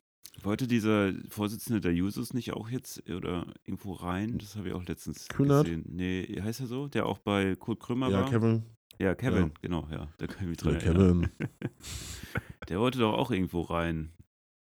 Wollte 0.43 0.67
dieser 0.67 1.13
Vorsitzende 1.29 1.81
der 1.81 1.93
Jusos 1.93 2.33
nicht 2.33 2.53
auch 2.53 2.69
jetzt 2.69 3.07
oder 3.09 3.45
irgendwo 3.63 3.93
rein? 3.93 4.37
Das 4.39 4.55
habe 4.55 4.69
ich 4.69 4.73
auch 4.73 4.83
letztens 4.85 5.27
Kühnert? 5.27 5.65
gesehen. 5.65 5.85
Nee, 5.87 6.41
heißt 6.41 6.61
er 6.61 6.67
so? 6.67 6.87
Der 6.87 7.05
auch 7.05 7.19
bei 7.19 7.55
Kurt 7.55 7.79
Krömer 7.79 8.11
Ja, 8.11 8.21
war? 8.21 8.29
Kevin. 8.29 8.63
Ja, 8.97 9.13
Kevin, 9.15 9.47
Ja. 9.47 9.51
genau, 9.61 9.87
ja. 9.91 10.07
Da 10.17 10.27
kann 10.27 10.43
ich 10.43 10.49
mich 10.49 10.61
Ja, 10.61 10.71
dran 10.71 10.75
erinnern. 10.81 11.31
Kevin. 11.31 11.49
Der 12.69 12.79
wollte 12.79 12.99
doch 12.99 13.13
auch 13.13 13.31
irgendwo 13.31 13.61
rein. 13.61 14.13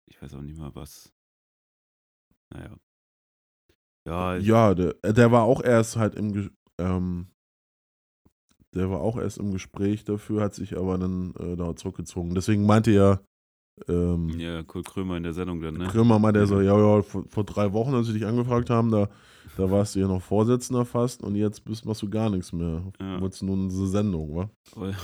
Ich 0.07 0.21
weiß 0.21 0.33
auch 0.33 0.41
nicht 0.41 0.57
mal 0.57 0.73
was. 0.75 1.13
Naja. 2.49 2.75
Ja, 4.05 4.35
Ja, 4.37 4.73
der, 4.73 4.93
der 5.03 5.31
war 5.31 5.43
auch 5.43 5.61
erst 5.63 5.95
halt 5.95 6.15
im, 6.15 6.51
ähm, 6.79 7.27
der 8.73 8.89
war 8.89 9.01
auch 9.01 9.17
erst 9.17 9.37
im 9.37 9.51
Gespräch 9.51 10.03
dafür, 10.05 10.41
hat 10.41 10.53
sich 10.53 10.77
aber 10.77 10.97
dann 10.97 11.33
äh, 11.39 11.55
da 11.55 11.75
zurückgezogen. 11.75 12.33
Deswegen 12.35 12.65
meinte 12.65 12.91
ja, 12.91 13.19
ähm, 13.87 14.29
ja, 14.39 14.63
Kurt 14.63 14.87
Krömer 14.87 15.17
in 15.17 15.23
der 15.23 15.33
Sendung 15.33 15.61
dann, 15.61 15.75
ne? 15.75 15.87
Krömer 15.87 16.19
meinte 16.19 16.39
er 16.39 16.47
so, 16.47 16.61
ja, 16.61 16.77
ja, 16.77 17.01
vor, 17.01 17.25
vor 17.27 17.43
drei 17.43 17.73
Wochen, 17.73 17.93
als 17.93 18.07
sie 18.07 18.13
dich 18.13 18.25
angefragt 18.25 18.69
haben, 18.69 18.91
da, 18.91 19.09
da 19.57 19.71
warst 19.71 19.95
du 19.95 19.99
ja 19.99 20.07
noch 20.07 20.21
Vorsitzender 20.21 20.85
fast 20.85 21.23
und 21.23 21.35
jetzt 21.35 21.63
bist, 21.65 21.85
machst 21.85 22.01
du 22.01 22.09
gar 22.09 22.29
nichts 22.29 22.53
mehr. 22.53 22.83
Ja. 22.99 23.19
Wolltest 23.21 23.43
nur 23.43 23.57
eine 23.57 23.71
Sendung, 23.87 24.35
wa? 24.35 24.49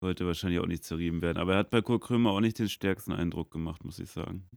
Wollte 0.00 0.26
wahrscheinlich 0.26 0.60
auch 0.60 0.66
nicht 0.66 0.84
zerrieben 0.84 1.22
werden. 1.22 1.38
Aber 1.38 1.54
er 1.54 1.58
hat 1.58 1.70
bei 1.70 1.82
Kurt 1.82 2.02
Krömer 2.02 2.30
auch 2.30 2.40
nicht 2.40 2.58
den 2.58 2.68
stärksten 2.68 3.12
Eindruck 3.12 3.50
gemacht, 3.50 3.84
muss 3.84 3.98
ich 3.98 4.10
sagen. 4.10 4.48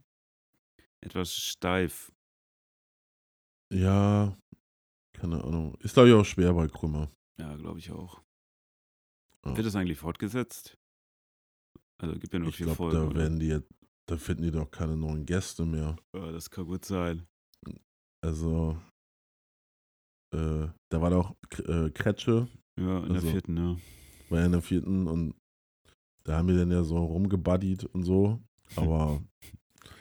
Etwas 1.00 1.34
steif. 1.34 2.12
Ja, 3.72 4.36
keine 5.12 5.42
Ahnung. 5.42 5.74
Ist, 5.80 5.94
glaube 5.94 6.10
ich, 6.10 6.14
auch 6.14 6.24
schwer 6.24 6.52
bei 6.52 6.68
Krömer. 6.68 7.10
Ja, 7.40 7.56
glaube 7.56 7.78
ich 7.78 7.90
auch. 7.90 8.22
Ja. 9.44 9.56
Wird 9.56 9.66
das 9.66 9.74
eigentlich 9.76 9.98
fortgesetzt? 9.98 10.76
Also 12.00 12.18
gibt 12.18 12.32
ja 12.32 12.38
nur 12.38 12.48
Ich 12.48 12.56
vier 12.56 12.66
glaube, 12.66 12.76
Folgen. 12.76 12.96
da 12.98 13.06
oder? 13.06 13.16
werden 13.20 13.38
die 13.38 13.60
da 14.08 14.16
finden 14.16 14.42
die 14.42 14.50
doch 14.50 14.70
keine 14.70 14.96
neuen 14.96 15.24
Gäste 15.24 15.64
mehr. 15.64 15.96
Ja, 16.14 16.32
das 16.32 16.50
kann 16.50 16.66
gut 16.66 16.84
sein. 16.84 17.26
Also, 18.24 18.76
äh, 20.34 20.68
da 20.90 21.00
war 21.00 21.10
doch 21.10 21.36
äh, 21.66 21.90
Kretsche, 21.90 22.48
Ja, 22.78 22.98
in 23.04 23.12
Also- 23.12 23.20
der 23.26 23.32
vierten, 23.32 23.56
ja. 23.56 23.76
war 24.28 24.40
ja 24.40 24.46
in 24.46 24.52
der 24.52 24.62
vierten 24.62 25.06
und 25.06 25.34
da 26.24 26.38
haben 26.38 26.48
wir 26.48 26.56
dann 26.56 26.70
ja 26.70 26.82
so 26.84 26.96
rumgebuddied 26.98 27.84
und 27.86 28.02
so. 28.04 28.40
Aber 28.76 29.22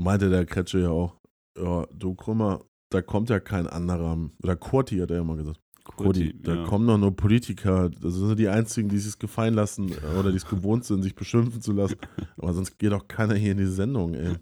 meinte 0.00 0.28
der 0.30 0.44
Kretsche 0.46 0.80
ja 0.80 0.90
auch, 0.90 1.18
ja, 1.58 1.86
du 1.86 2.14
Krümmer, 2.14 2.64
da 2.90 3.02
kommt 3.02 3.30
ja 3.30 3.40
kein 3.40 3.66
anderer, 3.66 4.30
oder 4.42 4.56
Kurti 4.56 4.98
hat 4.98 5.10
er 5.10 5.18
ja 5.18 5.24
mal 5.24 5.36
gesagt. 5.36 5.60
Kurti, 5.86 6.30
Kurti, 6.32 6.42
da 6.42 6.54
ja. 6.56 6.64
kommen 6.64 6.86
doch 6.86 6.98
nur 6.98 7.14
Politiker, 7.14 7.88
das 7.90 8.14
sind 8.14 8.38
die 8.38 8.48
einzigen, 8.48 8.88
die 8.88 8.98
sich 8.98 9.18
gefallen 9.18 9.54
lassen 9.54 9.90
oder 10.18 10.30
die 10.30 10.36
es 10.36 10.46
gewohnt 10.46 10.84
sind, 10.84 11.02
sich 11.02 11.14
beschimpfen 11.14 11.60
zu 11.62 11.72
lassen. 11.72 11.96
Aber 12.36 12.52
sonst 12.52 12.78
geht 12.78 12.92
doch 12.92 13.06
keiner 13.08 13.34
hier 13.34 13.52
in 13.52 13.58
die 13.58 13.66
Sendung, 13.66 14.14
ey. 14.14 14.34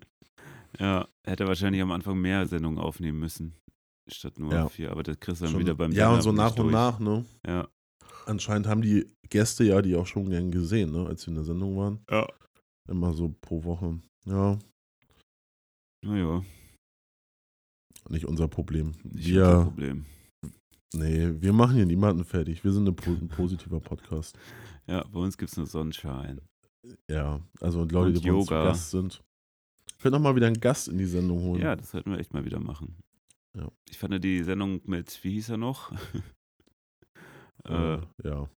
Ja, 0.81 1.07
hätte 1.25 1.47
wahrscheinlich 1.47 1.81
am 1.83 1.93
Anfang 1.93 2.19
mehr 2.19 2.47
Sendungen 2.47 2.79
aufnehmen 2.79 3.19
müssen. 3.21 3.55
Statt 4.11 4.39
nur 4.39 4.53
Ja. 4.53 4.69
vier. 4.69 4.91
Aber 4.91 5.03
das 5.03 5.19
kriegst 5.21 5.41
du 5.41 5.45
dann 5.45 5.53
Schon- 5.53 5.61
wieder 5.61 5.75
beim 5.75 5.93
ja, 5.93 6.13
und 6.13 6.23
so 6.23 6.33
nach 6.33 6.51
und 6.57 6.65
durch. 6.65 6.73
nach, 6.73 6.99
ne? 6.99 7.25
Ja. 7.47 7.69
Anscheinend 8.27 8.67
haben 8.67 8.83
die 8.83 9.07
Gäste 9.31 9.65
ja 9.65 9.81
die 9.83 9.95
auch 9.97 10.07
schon 10.07 10.29
gern 10.31 10.51
gesehen, 10.51 10.91
ne, 10.93 11.07
als 11.07 11.23
sie 11.23 11.31
in 11.31 11.37
der 11.37 11.45
Sendung 11.45 11.77
waren. 11.77 12.01
Ja. 12.11 12.27
Immer 12.89 13.13
so 13.13 13.35
pro 13.41 13.63
Woche. 13.65 13.99
Ja, 14.27 14.59
Naja, 16.05 16.43
nicht 18.11 18.27
unser 18.27 18.49
Problem. 18.49 18.93
nicht 19.05 19.27
unser 19.29 19.59
Wir, 19.59 19.65
Problem. 19.65 20.05
Nee, 20.95 21.31
wir 21.41 21.53
machen 21.53 21.77
hier 21.77 21.87
niemanden 21.87 22.25
fertig. 22.25 22.65
Wir 22.65 22.73
sind 22.73 22.89
ein 22.89 23.29
positiver 23.29 23.81
Podcast. 23.81 24.39
Ja, 24.87 25.05
bei 25.05 25.21
uns 25.21 25.37
gibt 25.39 25.51
es 25.51 25.57
nur 25.57 25.67
Sonnenschein. 25.67 26.41
Ja, 27.09 27.41
und 27.61 27.93
Leute, 27.93 28.17
und 28.17 28.25
die 28.25 28.29
Yoga. 28.29 28.45
zu 28.45 28.55
Gast 28.55 28.91
sind. 28.91 29.23
Können 30.01 30.17
auch 30.17 30.21
mal 30.21 30.37
wieder 30.37 30.47
einen 30.47 30.61
Gast 30.61 30.89
in 30.89 30.99
die 30.99 31.07
Sendung 31.07 31.41
holen. 31.41 31.63
Ja, 31.63 31.77
das 31.77 31.91
sollten 31.91 32.11
wir 32.11 32.19
echt 32.19 32.35
mal 32.35 32.45
wieder 32.45 32.61
machen. 32.61 32.97
Ja. 33.57 33.71
Ich 33.89 33.99
fand 33.99 34.23
die 34.23 34.43
Sendung 34.43 34.81
mit, 34.85 35.23
wie 35.23 35.33
hieß 35.33 35.51
er 35.51 35.57
noch? 35.57 35.93
äh, 37.65 37.99
ja. 38.23 38.49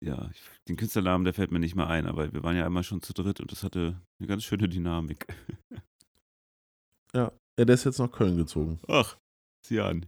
Ja, 0.00 0.30
den 0.68 0.76
Künstlernamen, 0.76 1.24
der 1.24 1.34
fällt 1.34 1.52
mir 1.52 1.60
nicht 1.60 1.76
mehr 1.76 1.86
ein, 1.86 2.06
aber 2.06 2.32
wir 2.32 2.42
waren 2.42 2.56
ja 2.56 2.66
einmal 2.66 2.82
schon 2.82 3.02
zu 3.02 3.12
dritt 3.12 3.38
und 3.38 3.52
das 3.52 3.62
hatte 3.62 4.00
eine 4.18 4.26
ganz 4.26 4.42
schöne 4.42 4.68
Dynamik. 4.68 5.26
ja, 7.14 7.30
ja, 7.56 7.64
der 7.64 7.74
ist 7.74 7.84
jetzt 7.84 8.00
nach 8.00 8.10
Köln 8.10 8.36
gezogen. 8.36 8.80
Ach, 8.88 9.16
sieh 9.64 9.78
an. 9.78 10.06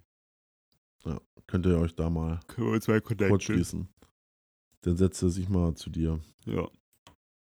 Könnt 1.47 1.67
ihr 1.67 1.79
euch 1.79 1.95
da 1.95 2.11
mal 2.11 2.41
kurz 2.47 3.45
schließen. 3.45 3.89
Dann 4.83 4.97
setzt 4.97 5.23
er 5.23 5.31
sich 5.31 5.49
mal 5.49 5.75
zu 5.75 5.91
dir. 5.91 6.21
Ja. 6.47 6.69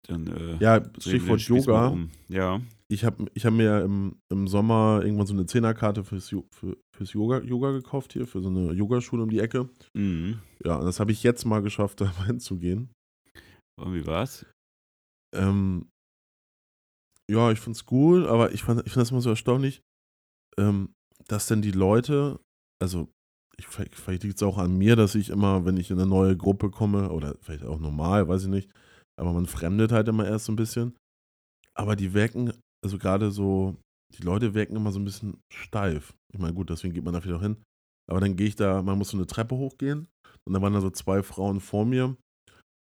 Dann, 0.06 0.26
äh, 0.28 0.56
ja, 0.58 0.82
Stichwort 0.98 1.40
Yoga. 1.40 1.88
Um. 1.88 2.10
Ja. 2.28 2.60
Ich 2.88 3.04
habe 3.04 3.26
ich 3.34 3.44
hab 3.44 3.52
mir 3.52 3.82
im, 3.82 4.20
im 4.28 4.46
Sommer 4.46 5.00
irgendwann 5.02 5.26
so 5.26 5.34
eine 5.34 5.46
Zehnerkarte 5.46 6.04
fürs, 6.04 6.28
für, 6.28 6.76
fürs 6.96 7.12
Yoga, 7.12 7.40
Yoga 7.40 7.72
gekauft 7.72 8.12
hier, 8.12 8.26
für 8.26 8.40
so 8.40 8.48
eine 8.48 8.72
Yogaschule 8.72 9.24
um 9.24 9.30
die 9.30 9.40
Ecke. 9.40 9.68
Mhm. 9.94 10.38
Ja, 10.64 10.76
und 10.76 10.86
das 10.86 11.00
habe 11.00 11.10
ich 11.10 11.22
jetzt 11.22 11.44
mal 11.44 11.62
geschafft, 11.62 12.00
da 12.00 12.24
hinzugehen. 12.24 12.90
Und 13.78 13.94
wie 13.94 14.06
war's? 14.06 14.46
Ähm, 15.34 15.88
ja, 17.28 17.50
ich 17.50 17.58
find's 17.58 17.86
cool, 17.90 18.28
aber 18.28 18.52
ich, 18.52 18.62
fand, 18.62 18.80
ich 18.86 18.92
finde 18.92 19.02
das 19.02 19.10
immer 19.10 19.20
so 19.20 19.30
erstaunlich, 19.30 19.82
ähm, 20.56 20.94
dass 21.26 21.46
denn 21.46 21.60
die 21.60 21.72
Leute, 21.72 22.38
also 22.80 23.08
ich, 23.58 23.66
vielleicht 23.66 24.22
liegt 24.22 24.36
es 24.36 24.42
auch 24.42 24.58
an 24.58 24.76
mir, 24.76 24.96
dass 24.96 25.14
ich 25.14 25.30
immer, 25.30 25.64
wenn 25.64 25.76
ich 25.76 25.90
in 25.90 25.98
eine 25.98 26.08
neue 26.08 26.36
Gruppe 26.36 26.70
komme, 26.70 27.10
oder 27.10 27.36
vielleicht 27.40 27.64
auch 27.64 27.78
normal, 27.78 28.28
weiß 28.28 28.44
ich 28.44 28.48
nicht, 28.48 28.70
aber 29.18 29.32
man 29.32 29.46
fremdet 29.46 29.92
halt 29.92 30.08
immer 30.08 30.26
erst 30.26 30.46
so 30.46 30.52
ein 30.52 30.56
bisschen. 30.56 30.94
Aber 31.74 31.96
die 31.96 32.14
wirken, 32.14 32.52
also 32.84 32.98
gerade 32.98 33.30
so, 33.30 33.76
die 34.16 34.22
Leute 34.22 34.54
wirken 34.54 34.76
immer 34.76 34.92
so 34.92 34.98
ein 34.98 35.04
bisschen 35.04 35.38
steif. 35.52 36.14
Ich 36.32 36.38
meine, 36.38 36.54
gut, 36.54 36.70
deswegen 36.70 36.94
geht 36.94 37.04
man 37.04 37.14
da 37.14 37.20
vielleicht 37.20 37.42
hin. 37.42 37.56
Aber 38.08 38.20
dann 38.20 38.36
gehe 38.36 38.46
ich 38.46 38.56
da, 38.56 38.82
man 38.82 38.98
muss 38.98 39.10
so 39.10 39.16
eine 39.16 39.26
Treppe 39.26 39.56
hochgehen 39.56 40.06
und 40.44 40.52
da 40.52 40.62
waren 40.62 40.72
da 40.72 40.80
so 40.80 40.90
zwei 40.90 41.22
Frauen 41.22 41.60
vor 41.60 41.84
mir 41.84 42.16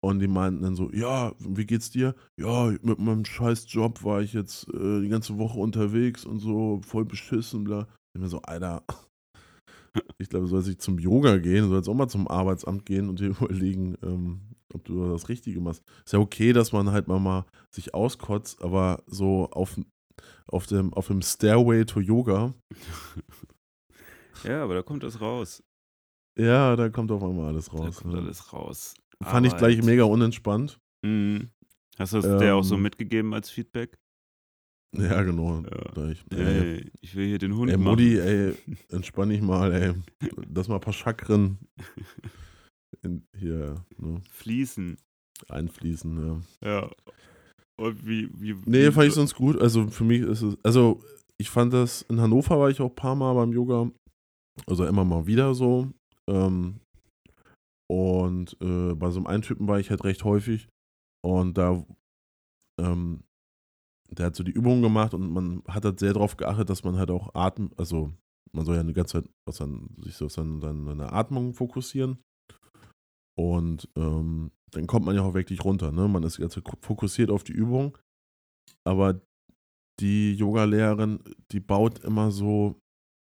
und 0.04 0.20
die 0.20 0.28
meinten 0.28 0.64
dann 0.64 0.76
so, 0.76 0.92
ja, 0.92 1.34
wie 1.40 1.66
geht's 1.66 1.90
dir? 1.90 2.16
Ja, 2.40 2.68
mit 2.82 3.00
meinem 3.00 3.26
scheiß 3.26 3.72
Job 3.72 4.04
war 4.04 4.22
ich 4.22 4.34
jetzt 4.34 4.68
äh, 4.74 5.02
die 5.02 5.10
ganze 5.10 5.38
Woche 5.38 5.60
unterwegs 5.60 6.26
und 6.26 6.40
so 6.40 6.82
voll 6.84 7.06
beschissen, 7.06 7.64
bla. 7.64 7.88
Ich 8.14 8.22
mir 8.22 8.28
so, 8.28 8.42
Alter, 8.42 8.84
ich 10.18 10.30
glaube, 10.30 10.46
du 10.46 10.50
sollst 10.50 10.68
nicht 10.68 10.82
zum 10.82 11.00
Yoga 11.00 11.38
gehen, 11.38 11.64
du 11.64 11.70
sollst 11.70 11.90
auch 11.90 11.94
mal 11.94 12.08
zum 12.08 12.28
Arbeitsamt 12.28 12.86
gehen 12.86 13.10
und 13.10 13.20
dir 13.20 13.28
überlegen, 13.42 13.98
ähm, 14.04 14.42
ob 14.74 14.84
du 14.86 15.10
das 15.10 15.30
Richtige 15.30 15.60
machst. 15.62 15.84
Ist 16.06 16.14
ja 16.14 16.20
okay, 16.20 16.54
dass 16.54 16.72
man 16.72 16.92
halt 16.92 17.08
mal, 17.08 17.20
mal 17.20 17.46
sich 17.72 17.94
auskotzt, 17.94 18.62
aber 18.62 19.04
so 19.08 19.50
auf, 19.52 19.80
auf, 20.48 20.68
dem, 20.68 20.94
auf 20.94 21.08
dem 21.08 21.22
Stairway 21.22 21.86
to 21.86 22.00
Yoga. 22.00 22.54
ja, 24.44 24.64
aber 24.64 24.76
da 24.76 24.82
kommt 24.82 25.04
das 25.04 25.22
raus. 25.22 25.64
Ja, 26.38 26.76
da 26.76 26.90
kommt 26.90 27.12
auf 27.12 27.24
einmal 27.24 27.48
alles 27.48 27.74
raus. 27.74 27.96
Da 27.96 28.02
kommt 28.02 28.14
ne? 28.14 28.22
alles 28.22 28.54
raus. 28.54 28.94
Fand 29.22 29.48
Arbeit. 29.48 29.52
ich 29.52 29.58
gleich 29.58 29.84
mega 29.84 30.04
unentspannt. 30.04 30.80
Mhm. 31.04 31.50
Hast 31.98 32.14
du 32.14 32.18
das 32.18 32.26
ähm, 32.26 32.40
der 32.40 32.56
auch 32.56 32.64
so 32.64 32.78
mitgegeben 32.78 33.34
als 33.34 33.50
Feedback? 33.50 33.98
Ja, 34.96 35.22
genau. 35.24 35.62
Ja. 35.62 36.10
Ich, 36.10 36.24
ey, 36.32 36.90
ich 37.02 37.16
will 37.16 37.28
hier 37.28 37.40
den 37.40 37.56
Hund 37.56 37.70
ey, 37.70 37.78
Mutti, 37.78 38.18
ey, 38.18 38.56
entspann 38.90 39.30
dich 39.30 39.42
mal, 39.42 39.74
ey. 39.74 39.94
Lass 40.54 40.68
mal 40.68 40.76
ein 40.76 40.82
paar 40.82 40.94
Chakren 40.94 41.58
in, 43.04 43.26
hier, 43.38 43.84
ne? 43.98 44.22
Fließen. 44.32 44.98
Einfließen, 45.50 46.42
ja. 46.62 46.68
Ja. 46.68 46.92
Und 47.80 48.08
wie, 48.08 48.30
wie. 48.40 48.56
Nee, 48.66 48.92
fand 48.92 49.08
ich 49.08 49.14
sonst 49.14 49.36
gut. 49.36 49.62
Also 49.62 49.88
für 49.88 50.04
mich 50.04 50.22
ist 50.22 50.42
es. 50.42 50.58
Also, 50.64 51.04
ich 51.38 51.50
fand 51.50 51.74
das, 51.74 52.02
in 52.04 52.20
Hannover 52.20 52.60
war 52.60 52.70
ich 52.70 52.82
auch 52.82 52.90
ein 52.90 52.96
paar 52.96 53.16
Mal 53.16 53.34
beim 53.34 53.54
Yoga. 53.54 53.92
Also 54.66 54.86
immer 54.86 55.06
mal 55.06 55.28
wieder 55.28 55.54
so. 55.54 55.92
Ähm, 56.28 56.80
und 57.88 58.58
äh, 58.62 58.96
bei 58.96 59.12
so 59.12 59.20
einem 59.20 59.28
einen 59.28 59.44
Typen 59.44 59.68
war 59.68 59.80
ich 59.80 59.92
halt 59.92 60.04
recht 60.04 60.24
häufig. 60.24 60.68
Und 61.24 61.58
da 61.58 61.86
ähm, 62.80 63.24
der 64.10 64.28
hat 64.28 64.36
so 64.36 64.44
die 64.44 64.52
Übungen 64.52 64.82
gemacht 64.82 65.14
und 65.14 65.30
man 65.30 65.64
hat 65.68 65.86
halt 65.86 66.00
sehr 66.00 66.14
darauf 66.14 66.38
geachtet, 66.38 66.70
dass 66.70 66.84
man 66.84 66.98
halt 66.98 67.12
auch 67.12 67.36
atmen, 67.36 67.72
also 67.78 68.14
man 68.54 68.66
soll 68.66 68.76
ja 68.76 68.82
eine 68.82 68.94
ganze 68.94 69.22
Zeit 69.22 69.30
auf 69.46 69.56
sein, 69.56 69.90
sich 70.00 70.16
so 70.16 70.26
auf 70.26 70.32
seine, 70.32 70.60
seine 70.62 71.12
Atmung 71.12 71.54
fokussieren. 71.54 72.18
Und 73.38 73.88
ähm, 73.96 74.52
dann 74.72 74.88
kommt 74.88 75.06
man 75.06 75.16
ja 75.16 75.22
auch 75.22 75.34
wirklich 75.34 75.64
runter. 75.64 75.92
Ne? 75.92 76.08
Man 76.08 76.24
ist 76.24 76.38
jetzt 76.38 76.60
fokussiert 76.82 77.30
auf 77.30 77.44
die 77.44 77.52
Übung. 77.54 77.98
Aber 78.84 79.22
die 80.00 80.34
Yoga-Lehrerin, 80.36 81.20
die 81.52 81.60
baut 81.60 82.00
immer 82.00 82.32
so 82.32 82.80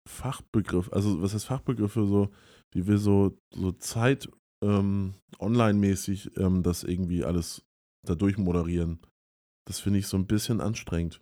Fachbegriffe, 0.08 0.92
also 0.94 1.22
was 1.22 1.34
heißt 1.34 1.46
Fachbegriffe, 1.46 2.06
so, 2.06 2.30
wie 2.72 2.88
wir 2.88 2.98
so, 2.98 3.38
so 3.54 3.72
Zeit 3.74 4.30
ähm, 4.64 5.14
online-mäßig 5.40 6.38
ähm, 6.38 6.64
das 6.64 6.84
irgendwie 6.84 7.24
alles 7.24 7.66
dadurch 8.06 8.38
moderieren. 8.38 9.00
Das 9.70 9.80
finde 9.80 10.00
ich 10.00 10.08
so 10.08 10.18
ein 10.18 10.26
bisschen 10.26 10.62
anstrengend. 10.62 11.22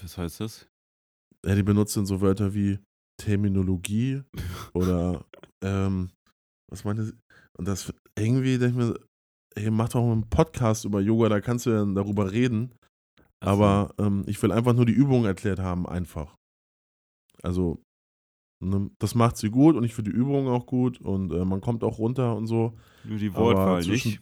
Was 0.00 0.16
heißt 0.16 0.38
das? 0.38 0.68
Ja, 1.44 1.56
die 1.56 1.64
benutzen 1.64 2.06
so 2.06 2.20
Wörter 2.20 2.54
wie 2.54 2.78
Terminologie 3.20 4.22
oder 4.74 5.24
ähm, 5.60 6.10
was 6.70 6.84
meine 6.84 7.12
und 7.58 7.66
das 7.66 7.92
irgendwie 8.16 8.58
denke 8.58 8.80
ich 8.80 8.86
mir, 8.86 9.00
ey, 9.56 9.70
mach 9.72 9.88
doch 9.88 10.04
mal 10.04 10.12
einen 10.12 10.30
Podcast 10.30 10.84
über 10.84 11.00
Yoga, 11.00 11.28
da 11.28 11.40
kannst 11.40 11.66
du 11.66 11.70
ja 11.70 11.84
darüber 11.84 12.30
reden. 12.30 12.72
So. 13.42 13.50
Aber 13.50 13.92
ähm, 13.98 14.22
ich 14.28 14.40
will 14.40 14.52
einfach 14.52 14.72
nur 14.72 14.86
die 14.86 14.92
Übung 14.92 15.24
erklärt 15.24 15.58
haben, 15.58 15.88
einfach. 15.88 16.36
Also, 17.42 17.82
ne, 18.64 18.88
das 19.00 19.16
macht 19.16 19.36
sie 19.36 19.50
gut 19.50 19.74
und 19.74 19.82
ich 19.82 19.94
finde 19.94 20.12
die 20.12 20.16
Übung 20.16 20.46
auch 20.46 20.66
gut 20.66 21.00
und 21.00 21.32
äh, 21.32 21.44
man 21.44 21.60
kommt 21.60 21.82
auch 21.82 21.98
runter 21.98 22.36
und 22.36 22.46
so. 22.46 22.78
Nur 23.02 23.18
die 23.18 23.34
Wortwahl 23.34 23.84
nicht 23.84 24.20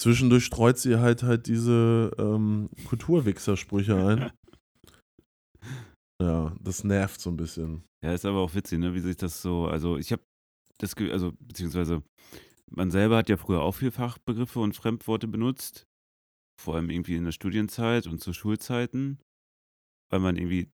zwischendurch 0.00 0.44
streut 0.44 0.78
sie 0.78 0.98
halt 0.98 1.22
halt 1.22 1.46
diese 1.46 2.10
ähm, 2.18 2.70
Kulturwichser-Sprüche 2.86 3.96
ein. 3.96 4.32
ja, 6.22 6.56
das 6.60 6.84
nervt 6.84 7.20
so 7.20 7.30
ein 7.30 7.36
bisschen. 7.36 7.84
Ja, 8.02 8.12
ist 8.14 8.24
aber 8.24 8.38
auch 8.38 8.54
witzig, 8.54 8.78
ne, 8.78 8.94
wie 8.94 9.00
sich 9.00 9.16
das 9.16 9.42
so, 9.42 9.66
also 9.66 9.98
ich 9.98 10.10
habe 10.10 10.22
das, 10.78 10.96
also 10.96 11.32
beziehungsweise 11.38 12.02
man 12.70 12.90
selber 12.90 13.18
hat 13.18 13.28
ja 13.28 13.36
früher 13.36 13.60
auch 13.60 13.74
viel 13.74 13.90
Fachbegriffe 13.90 14.60
und 14.60 14.74
Fremdworte 14.74 15.28
benutzt, 15.28 15.86
vor 16.58 16.76
allem 16.76 16.88
irgendwie 16.88 17.16
in 17.16 17.24
der 17.24 17.32
Studienzeit 17.32 18.06
und 18.06 18.20
zu 18.20 18.32
Schulzeiten, 18.32 19.18
weil 20.10 20.20
man 20.20 20.36
irgendwie 20.36 20.70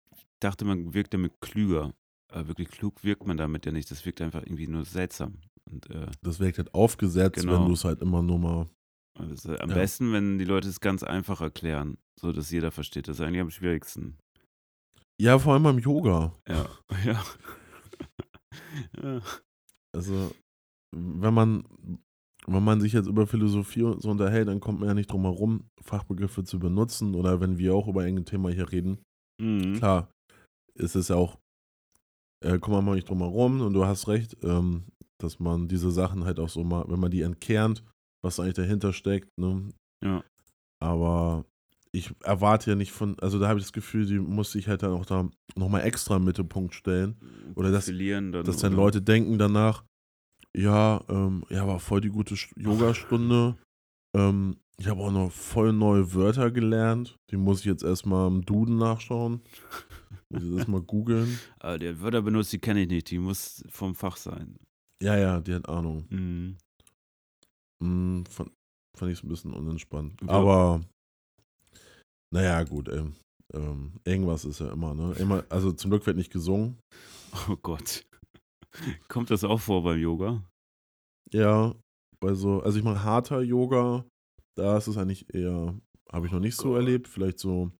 dachte, 0.42 0.64
man 0.64 0.94
wirkt 0.94 1.14
damit 1.14 1.40
klüger. 1.40 1.92
Aber 2.32 2.48
wirklich 2.48 2.68
klug 2.70 3.04
wirkt 3.04 3.26
man 3.26 3.36
damit 3.36 3.66
ja 3.66 3.72
nicht. 3.72 3.90
Das 3.90 4.06
wirkt 4.06 4.22
einfach 4.22 4.42
irgendwie 4.42 4.66
nur 4.66 4.84
seltsam. 4.86 5.38
Und, 5.70 5.88
äh, 5.90 6.06
das 6.22 6.40
wirkt 6.40 6.58
halt 6.58 6.74
aufgesetzt, 6.74 7.40
genau. 7.40 7.60
wenn 7.60 7.66
du 7.66 7.74
es 7.74 7.84
halt 7.84 8.00
immer 8.00 8.22
nur 8.22 8.38
mal 8.38 8.68
also 9.18 9.56
am 9.56 9.70
ja. 9.70 9.76
besten, 9.76 10.12
wenn 10.12 10.38
die 10.38 10.44
Leute 10.44 10.68
es 10.68 10.80
ganz 10.80 11.02
einfach 11.02 11.40
erklären, 11.40 11.98
so 12.18 12.32
dass 12.32 12.50
jeder 12.50 12.70
versteht. 12.70 13.08
Das 13.08 13.18
ist 13.18 13.26
eigentlich 13.26 13.40
am 13.40 13.50
schwierigsten. 13.50 14.18
Ja, 15.20 15.38
vor 15.38 15.52
allem 15.52 15.62
beim 15.62 15.78
Yoga. 15.78 16.34
Ja, 16.48 16.66
ja. 17.04 17.22
ja. 19.02 19.22
Also, 19.94 20.32
wenn 20.94 21.34
man, 21.34 21.64
wenn 22.46 22.64
man 22.64 22.80
sich 22.80 22.92
jetzt 22.94 23.08
über 23.08 23.26
Philosophie 23.26 23.94
so 23.98 24.10
unterhält, 24.10 24.48
dann 24.48 24.60
kommt 24.60 24.80
man 24.80 24.88
ja 24.88 24.94
nicht 24.94 25.12
drum 25.12 25.22
herum, 25.22 25.68
Fachbegriffe 25.82 26.44
zu 26.44 26.58
benutzen 26.58 27.14
oder 27.14 27.40
wenn 27.40 27.58
wir 27.58 27.74
auch 27.74 27.88
über 27.88 28.04
irgendein 28.04 28.26
Thema 28.26 28.50
hier 28.50 28.72
reden. 28.72 28.98
Mhm. 29.40 29.74
Klar, 29.76 30.10
ist 30.74 30.96
es 30.96 31.08
ja 31.08 31.16
auch, 31.16 31.38
äh, 32.42 32.58
kommt 32.58 32.76
man 32.76 32.84
mal 32.84 32.94
nicht 32.94 33.08
drum 33.08 33.18
herum 33.18 33.60
und 33.60 33.74
du 33.74 33.84
hast 33.84 34.08
recht, 34.08 34.36
ähm, 34.42 34.84
dass 35.18 35.38
man 35.38 35.68
diese 35.68 35.90
Sachen 35.90 36.24
halt 36.24 36.40
auch 36.40 36.48
so 36.48 36.64
mal, 36.64 36.84
wenn 36.88 37.00
man 37.00 37.10
die 37.10 37.22
entkernt, 37.22 37.84
was 38.22 38.40
eigentlich 38.40 38.54
dahinter 38.54 38.92
steckt. 38.92 39.28
Ne? 39.38 39.72
Ja. 40.04 40.24
Aber 40.80 41.44
ich 41.92 42.10
erwarte 42.22 42.70
ja 42.70 42.76
nicht 42.76 42.92
von, 42.92 43.18
also 43.20 43.38
da 43.38 43.48
habe 43.48 43.58
ich 43.58 43.66
das 43.66 43.72
Gefühl, 43.72 44.06
die 44.06 44.18
muss 44.18 44.52
sich 44.52 44.68
halt 44.68 44.82
dann 44.82 44.92
auch 44.92 45.04
da 45.04 45.28
nochmal 45.54 45.82
extra 45.82 46.16
im 46.16 46.24
Mittelpunkt 46.24 46.74
stellen. 46.74 47.16
Oder 47.54 47.70
dass, 47.70 47.86
dann, 47.86 48.32
dass 48.32 48.56
dann 48.56 48.72
oder? 48.72 48.82
Leute 48.82 49.02
denken 49.02 49.38
danach, 49.38 49.84
ja, 50.56 51.02
ähm, 51.08 51.44
ja, 51.50 51.66
war 51.66 51.80
voll 51.80 52.00
die 52.00 52.08
gute 52.08 52.34
Yogastunde. 52.56 53.56
ähm, 54.16 54.56
ich 54.78 54.88
habe 54.88 55.00
auch 55.00 55.12
noch 55.12 55.30
voll 55.30 55.72
neue 55.72 56.12
Wörter 56.14 56.50
gelernt. 56.50 57.16
Die 57.30 57.36
muss 57.36 57.60
ich 57.60 57.66
jetzt 57.66 57.84
erstmal 57.84 58.28
im 58.28 58.44
Duden 58.44 58.78
nachschauen. 58.78 59.42
muss 60.30 60.42
ich 60.42 60.56
erstmal 60.56 60.82
googeln. 60.82 61.38
Aber 61.60 61.78
der 61.78 62.00
Wörter 62.00 62.22
benutzt, 62.22 62.52
die 62.52 62.58
kenne 62.58 62.82
ich 62.82 62.88
nicht. 62.88 63.10
Die 63.10 63.18
muss 63.18 63.62
vom 63.68 63.94
Fach 63.94 64.16
sein. 64.16 64.56
Ja, 65.02 65.16
ja, 65.16 65.40
die 65.40 65.54
hat 65.54 65.68
Ahnung. 65.68 66.06
Mhm. 66.10 66.56
Hm, 67.82 68.24
fand, 68.26 68.52
fand 68.96 69.12
ich 69.12 69.18
es 69.18 69.24
ein 69.24 69.28
bisschen 69.28 69.52
unentspannt. 69.52 70.20
Ja. 70.22 70.28
Aber 70.28 70.80
naja, 72.32 72.62
gut, 72.62 72.88
ey. 72.88 73.04
Ähm, 73.52 73.92
irgendwas 74.04 74.44
ist 74.46 74.60
ja 74.60 74.72
immer, 74.72 74.94
ne? 74.94 75.14
Immer, 75.18 75.44
also 75.50 75.72
zum 75.72 75.90
Glück 75.90 76.06
wird 76.06 76.16
nicht 76.16 76.32
gesungen. 76.32 76.78
Oh 77.48 77.56
Gott. 77.56 78.06
Kommt 79.08 79.30
das 79.30 79.44
auch 79.44 79.60
vor 79.60 79.82
beim 79.82 79.98
Yoga? 79.98 80.42
Ja, 81.32 81.74
bei 82.20 82.34
so, 82.34 82.62
also 82.62 82.78
ich 82.78 82.84
mache 82.84 83.02
harter 83.02 83.42
Yoga 83.42 84.06
Da 84.54 84.78
ist 84.78 84.86
es 84.86 84.96
eigentlich 84.96 85.34
eher, 85.34 85.74
habe 86.10 86.26
ich 86.26 86.32
noch 86.32 86.40
nicht 86.40 86.56
so 86.56 86.74
erlebt, 86.74 87.08
vielleicht 87.08 87.38
so, 87.38 87.70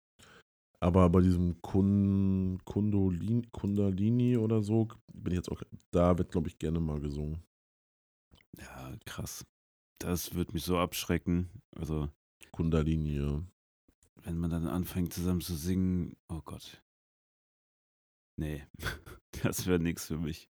aber 0.81 1.09
bei 1.11 1.21
diesem 1.21 1.61
Kun, 1.63 2.59
Kundolini, 2.65 3.47
Kundalini 3.53 4.37
oder 4.37 4.63
so 4.63 4.89
bin 5.15 5.33
ich 5.33 5.39
jetzt 5.39 5.51
auch, 5.51 5.63
da 5.91 6.19
wird, 6.19 6.33
glaube 6.33 6.49
ich, 6.49 6.59
gerne 6.59 6.81
mal 6.81 7.01
gesungen. 7.01 7.43
Ja, 8.59 8.97
krass. 9.07 9.45
Das 10.03 10.35
wird 10.35 10.53
mich 10.53 10.65
so 10.65 10.79
abschrecken. 10.79 11.49
Also. 11.77 12.11
Kundalini, 12.51 13.17
ja. 13.17 13.41
Wenn 14.25 14.37
man 14.37 14.51
dann 14.51 14.67
anfängt 14.67 15.15
zusammen 15.15 15.41
zu 15.41 15.55
singen, 15.55 16.17
oh 16.29 16.41
Gott. 16.45 16.83
Nee, 18.37 18.67
das 19.43 19.67
wäre 19.67 19.79
nichts 19.79 20.07
für 20.07 20.19
mich. 20.19 20.49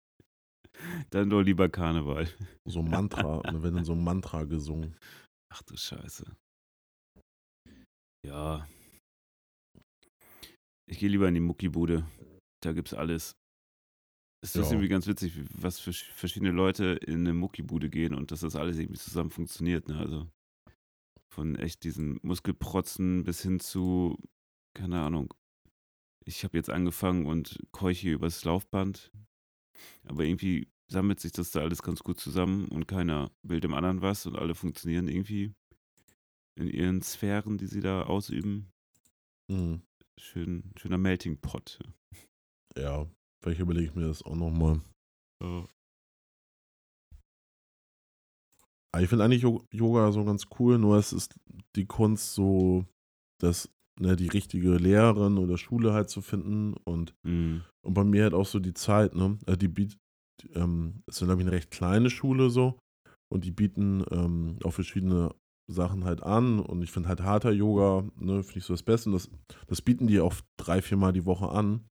Dann 1.11 1.29
doch 1.29 1.43
lieber 1.43 1.69
Karneval. 1.69 2.27
So 2.65 2.81
ein 2.81 2.89
Mantra, 2.89 3.37
und 3.37 3.63
wird 3.63 3.77
dann 3.77 3.85
so 3.85 3.93
ein 3.93 4.03
Mantra 4.03 4.45
gesungen. 4.45 4.97
Ach 5.53 5.63
du 5.63 5.77
Scheiße. 5.77 6.25
Ja. 8.27 8.67
Ich 10.91 10.99
gehe 10.99 11.11
lieber 11.11 11.29
in 11.29 11.35
die 11.35 11.41
Muckibude. 11.41 12.07
Da 12.63 12.73
gibt's 12.73 12.95
alles. 12.95 13.37
Es 14.45 14.55
ist 14.55 14.67
ja. 14.67 14.73
irgendwie 14.73 14.89
ganz 14.89 15.07
witzig, 15.07 15.33
was 15.55 15.81
für 15.81 15.95
verschiedene 15.95 16.51
Leute 16.51 17.01
in 17.07 17.21
eine 17.21 17.33
Muckibude 17.33 17.89
gehen 17.89 18.13
und 18.13 18.31
dass 18.31 18.41
das 18.41 18.57
alles 18.57 18.77
irgendwie 18.77 19.01
zusammen 19.01 19.31
funktioniert. 19.31 19.89
Ne? 19.89 19.99
Also 19.99 20.29
von 21.31 21.57
echt 21.57 21.83
diesen 21.83 22.21
Muskelprotzen 22.23 23.25
bis 23.25 23.41
hin 23.41 23.59
zu, 23.59 24.19
keine 24.75 25.01
Ahnung, 25.01 25.33
ich 26.27 26.45
habe 26.45 26.59
jetzt 26.59 26.69
angefangen 26.69 27.25
und 27.25 27.59
keuche 27.73 28.11
übers 28.11 28.45
Laufband. 28.45 29.13
Aber 30.05 30.25
irgendwie 30.25 30.69
sammelt 30.89 31.21
sich 31.21 31.33
das 31.33 31.51
da 31.51 31.61
alles 31.61 31.83
ganz 31.83 32.01
gut 32.01 32.21
zusammen 32.21 32.69
und 32.69 32.87
keiner 32.87 33.31
will 33.43 33.61
dem 33.61 33.73
anderen 33.73 34.03
was 34.03 34.27
und 34.27 34.37
alle 34.37 34.55
funktionieren 34.55 35.09
irgendwie 35.09 35.55
in 36.55 36.69
ihren 36.69 37.01
Sphären, 37.01 37.57
die 37.57 37.67
sie 37.67 37.81
da 37.81 38.03
ausüben. 38.03 38.71
Mhm. 39.49 39.81
Schön, 40.19 40.71
schöner 40.77 40.99
Melting 40.99 41.41
Pot. 41.41 41.79
Ja, 42.77 43.09
vielleicht 43.45 43.61
überlege 43.61 43.87
ich 43.87 43.95
mir 43.95 44.09
das 44.09 44.23
auch 44.23 44.35
nochmal. 44.35 44.81
Ja. 45.43 45.67
ich 49.01 49.09
finde 49.09 49.25
eigentlich 49.25 49.45
Yoga 49.71 50.13
so 50.13 50.25
ganz 50.25 50.47
cool, 50.59 50.79
nur 50.79 50.97
es 50.97 51.13
ist 51.13 51.35
die 51.77 51.85
Kunst 51.85 52.33
so, 52.33 52.87
das 53.43 53.69
ne, 54.01 54.17
die 54.17 54.29
richtige 54.29 54.77
Lehrerin 54.77 55.37
oder 55.37 55.59
Schule 55.59 55.93
halt 55.93 56.09
zu 56.09 56.23
finden 56.23 56.75
und, 56.85 57.15
mhm. 57.23 57.65
und 57.85 57.95
bei 57.95 58.05
mir 58.05 58.23
halt 58.23 58.35
auch 58.35 58.47
so 58.47 58.61
die 58.61 58.73
Zeit, 58.73 59.15
ne? 59.15 59.37
Äh, 59.47 59.57
die 59.57 59.69
bietet, 59.69 59.99
ähm, 60.55 61.03
ist 61.07 61.19
glaube 61.19 61.35
ich, 61.35 61.47
eine 61.47 61.53
recht 61.53 61.71
kleine 61.71 62.09
Schule 62.09 62.49
so 62.51 62.79
und 63.31 63.45
die 63.45 63.51
bieten 63.51 64.05
ähm, 64.11 64.59
auch 64.65 64.73
verschiedene 64.73 65.35
Sachen 65.71 66.05
halt 66.05 66.23
an 66.23 66.61
und 66.61 66.83
ich 66.83 66.93
finde 66.93 67.09
halt 67.09 67.23
harter 67.23 67.51
Yoga, 67.51 68.09
ne, 68.17 68.43
finde 68.43 68.59
ich 68.59 68.65
so 68.65 68.73
das 68.73 68.83
Beste 68.83 69.11
und 69.11 69.15
das, 69.15 69.29
das 69.67 69.83
bieten 69.83 70.07
die 70.07 70.21
auch 70.21 70.35
drei, 70.57 70.81
viermal 70.81 71.13
die 71.13 71.27
Woche 71.27 71.51
an. 71.51 71.85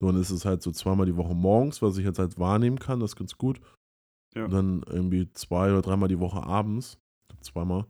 So, 0.00 0.08
und 0.08 0.16
ist 0.16 0.30
es 0.30 0.44
halt 0.44 0.62
so 0.62 0.70
zweimal 0.70 1.06
die 1.06 1.16
Woche 1.16 1.34
morgens, 1.34 1.82
was 1.82 1.98
ich 1.98 2.04
jetzt 2.04 2.18
halt 2.18 2.38
wahrnehmen 2.38 2.78
kann, 2.78 3.00
das 3.00 3.12
ist 3.12 3.16
ganz 3.16 3.36
gut. 3.36 3.60
Ja. 4.34 4.44
Und 4.44 4.52
dann 4.52 4.82
irgendwie 4.86 5.30
zwei 5.32 5.70
oder 5.70 5.82
dreimal 5.82 6.08
die 6.08 6.20
Woche 6.20 6.42
abends, 6.42 6.98
zweimal. 7.40 7.86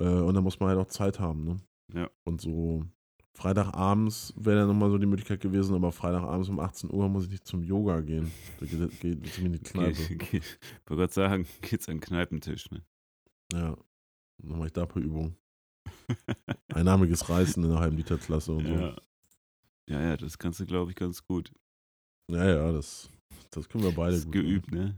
Äh, 0.00 0.08
und 0.08 0.34
dann 0.34 0.44
muss 0.44 0.60
man 0.60 0.68
halt 0.68 0.78
auch 0.78 0.86
Zeit 0.86 1.18
haben, 1.18 1.44
ne? 1.44 1.56
Ja. 1.92 2.10
Und 2.24 2.40
so 2.40 2.84
Freitagabends 3.34 4.34
wäre 4.36 4.60
dann 4.60 4.68
nochmal 4.68 4.90
so 4.90 4.98
die 4.98 5.06
Möglichkeit 5.06 5.40
gewesen, 5.40 5.74
aber 5.74 5.90
Freitagabends 5.90 6.48
um 6.48 6.60
18 6.60 6.92
Uhr 6.92 7.08
muss 7.08 7.24
ich 7.24 7.30
nicht 7.30 7.46
zum 7.46 7.62
Yoga 7.62 8.00
gehen. 8.00 8.30
Da 8.60 8.66
geht, 8.66 9.00
geht 9.00 9.26
es 9.26 9.38
in 9.38 9.52
die 9.52 9.58
Kneipe. 9.62 9.98
Okay, 10.02 10.18
okay. 10.20 10.36
Ich 10.36 10.90
wollte 10.90 11.00
gerade 11.00 11.12
sagen, 11.12 11.46
geht's 11.62 11.88
an 11.88 11.96
den 11.96 12.00
Kneipentisch, 12.00 12.70
ne? 12.70 12.82
Ja. 13.52 13.76
Dann 14.42 14.58
mache 14.58 14.66
ich 14.66 14.72
da 14.72 14.82
ein 14.82 14.88
paar 14.88 15.02
Übungen. 15.02 15.36
Einnahmiges 16.74 17.28
Reißen 17.28 17.64
in 17.64 17.70
einer 17.70 17.80
halben 17.80 17.96
Liter 17.96 18.18
Klasse 18.18 18.52
und 18.52 18.66
ja. 18.66 18.90
so. 18.90 18.96
Ja, 19.90 20.00
ja, 20.00 20.16
das 20.16 20.38
kannst 20.38 20.60
du, 20.60 20.66
glaube 20.66 20.90
ich, 20.90 20.96
ganz 20.96 21.24
gut. 21.24 21.52
Ja, 22.30 22.48
ja, 22.48 22.72
das, 22.72 23.10
das 23.50 23.68
können 23.68 23.84
wir 23.84 23.92
beide 23.92 24.16
das 24.16 24.24
gut. 24.24 24.32
Geübt, 24.34 24.72
ne? 24.72 24.96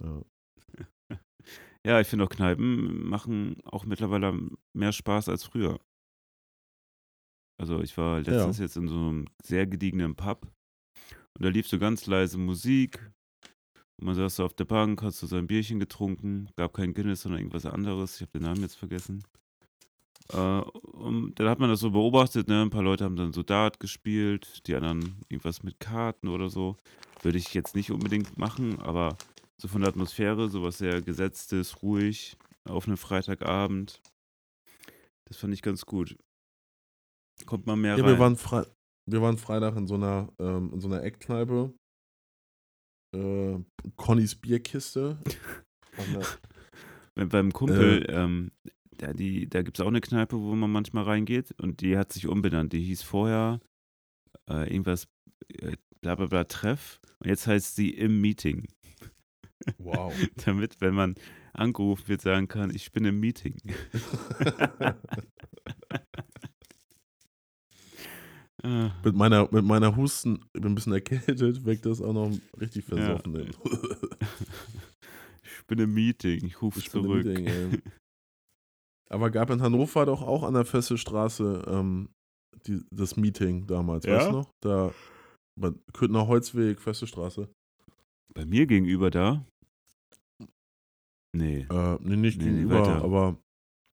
Ja. 0.00 0.22
ja, 1.86 2.00
ich 2.00 2.06
finde 2.06 2.24
auch 2.24 2.30
Kneipen 2.30 3.06
machen 3.06 3.60
auch 3.64 3.84
mittlerweile 3.84 4.38
mehr 4.72 4.92
Spaß 4.92 5.28
als 5.28 5.44
früher. 5.44 5.80
Also 7.60 7.80
ich 7.80 7.96
war 7.96 8.20
letztens 8.20 8.58
ja. 8.58 8.64
jetzt 8.64 8.76
in 8.76 8.88
so 8.88 8.94
einem 8.96 9.28
sehr 9.42 9.66
gediegenen 9.66 10.16
Pub 10.16 10.50
und 11.36 11.44
da 11.44 11.48
lief 11.48 11.68
so 11.68 11.78
ganz 11.78 12.06
leise 12.06 12.38
Musik. 12.38 13.12
Und 13.98 14.06
man 14.06 14.14
saß 14.14 14.36
so 14.36 14.44
auf 14.44 14.54
der 14.54 14.64
Bank, 14.64 15.02
hast 15.02 15.18
so 15.18 15.26
sein 15.26 15.46
Bierchen 15.46 15.78
getrunken, 15.78 16.48
gab 16.56 16.74
kein 16.74 16.94
Guinness, 16.94 17.22
sondern 17.22 17.40
irgendwas 17.40 17.66
anderes. 17.66 18.16
Ich 18.16 18.22
habe 18.22 18.32
den 18.32 18.42
Namen 18.42 18.62
jetzt 18.62 18.76
vergessen. 18.76 19.22
Äh, 20.32 20.36
und 20.36 21.34
dann 21.38 21.48
hat 21.48 21.58
man 21.58 21.70
das 21.70 21.80
so 21.80 21.90
beobachtet, 21.90 22.48
ne? 22.48 22.62
Ein 22.62 22.70
paar 22.70 22.82
Leute 22.82 23.04
haben 23.04 23.16
dann 23.16 23.32
so 23.32 23.42
Dart 23.42 23.80
gespielt, 23.80 24.66
die 24.66 24.74
anderen 24.74 25.20
irgendwas 25.28 25.62
mit 25.62 25.80
Karten 25.80 26.28
oder 26.28 26.48
so. 26.48 26.76
Würde 27.22 27.38
ich 27.38 27.54
jetzt 27.54 27.74
nicht 27.74 27.90
unbedingt 27.90 28.36
machen, 28.38 28.80
aber 28.80 29.16
so 29.56 29.68
von 29.68 29.80
der 29.80 29.90
Atmosphäre, 29.90 30.48
sowas 30.48 30.78
sehr 30.78 31.02
Gesetztes, 31.02 31.82
ruhig, 31.82 32.36
auf 32.64 32.86
einem 32.86 32.96
Freitagabend. 32.96 34.00
Das 35.26 35.38
fand 35.38 35.54
ich 35.54 35.62
ganz 35.62 35.86
gut. 35.86 36.16
Kommt 37.46 37.66
man 37.66 37.80
mehr 37.80 37.96
ja, 37.96 38.04
rein. 38.04 38.12
Wir 38.12 38.18
waren, 38.18 38.36
Fre 38.36 38.66
wir 39.06 39.20
waren 39.20 39.38
Freitag 39.38 39.76
in 39.76 39.86
so 39.86 39.94
einer, 39.94 40.32
ähm, 40.38 40.70
in 40.72 40.80
so 40.80 40.88
einer 40.88 41.02
Eckkneipe. 41.02 41.72
Äh, 43.14 43.58
Connys 43.96 44.34
Bierkiste. 44.34 45.18
Beim 47.14 47.52
Kumpel, 47.52 48.04
äh, 48.08 48.12
ähm, 48.12 48.50
da, 48.98 49.12
da 49.12 49.62
gibt 49.62 49.78
es 49.78 49.80
auch 49.80 49.88
eine 49.88 50.00
Kneipe, 50.00 50.36
wo 50.36 50.54
man 50.54 50.70
manchmal 50.70 51.04
reingeht 51.04 51.54
und 51.60 51.80
die 51.80 51.96
hat 51.96 52.12
sich 52.12 52.26
umbenannt. 52.26 52.72
Die 52.72 52.82
hieß 52.82 53.02
vorher 53.02 53.60
äh, 54.48 54.70
irgendwas, 54.70 55.06
äh, 55.48 55.76
bla 56.00 56.14
bla 56.14 56.26
bla 56.26 56.44
Treff 56.44 57.00
und 57.18 57.28
jetzt 57.28 57.46
heißt 57.46 57.76
sie 57.76 57.90
im 57.90 58.20
Meeting. 58.20 58.66
Wow. 59.78 60.12
Damit, 60.44 60.80
wenn 60.80 60.94
man 60.94 61.14
angerufen 61.52 62.08
wird, 62.08 62.20
sagen 62.20 62.48
kann, 62.48 62.74
ich 62.74 62.92
bin 62.92 63.04
im 63.04 63.20
Meeting. 63.20 63.56
Ah. 68.64 68.92
Mit 69.04 69.14
meiner, 69.14 69.46
mit 69.52 69.62
meiner 69.62 69.94
Husten, 69.94 70.40
ich 70.54 70.62
bin 70.62 70.72
ein 70.72 70.74
bisschen 70.74 70.94
erkältet, 70.94 71.66
weckt 71.66 71.84
das 71.84 72.00
auch 72.00 72.14
noch 72.14 72.32
richtig 72.58 72.86
versoffen. 72.86 73.34
Ja. 73.34 73.42
ich 75.42 75.66
bin 75.66 75.80
im 75.80 75.92
Meeting, 75.92 76.46
ich 76.46 76.62
rufe 76.62 76.80
zurück. 76.80 77.26
Meeting, 77.26 77.82
Aber 79.14 79.30
gab 79.30 79.50
in 79.50 79.62
Hannover 79.62 80.06
doch 80.06 80.22
auch 80.22 80.42
an 80.42 80.54
der 80.54 80.64
Fesselstraße 80.64 81.64
ähm, 81.68 82.08
die, 82.66 82.82
das 82.90 83.16
Meeting 83.16 83.66
damals, 83.66 84.06
ja? 84.06 84.16
weißt 84.16 84.28
du 84.28 84.32
noch? 84.32 84.50
Da 84.60 84.92
bei 85.58 85.70
Köthner 85.92 86.26
Holzweg, 86.26 86.80
Fesselstraße. 86.80 87.48
Bei 88.34 88.44
mir 88.44 88.66
gegenüber 88.66 89.10
da? 89.10 89.46
Nee. 91.32 91.66
Äh, 91.70 91.98
nee, 92.00 92.16
nicht 92.16 92.38
nee, 92.38 92.44
gegenüber, 92.44 93.02
aber 93.04 93.38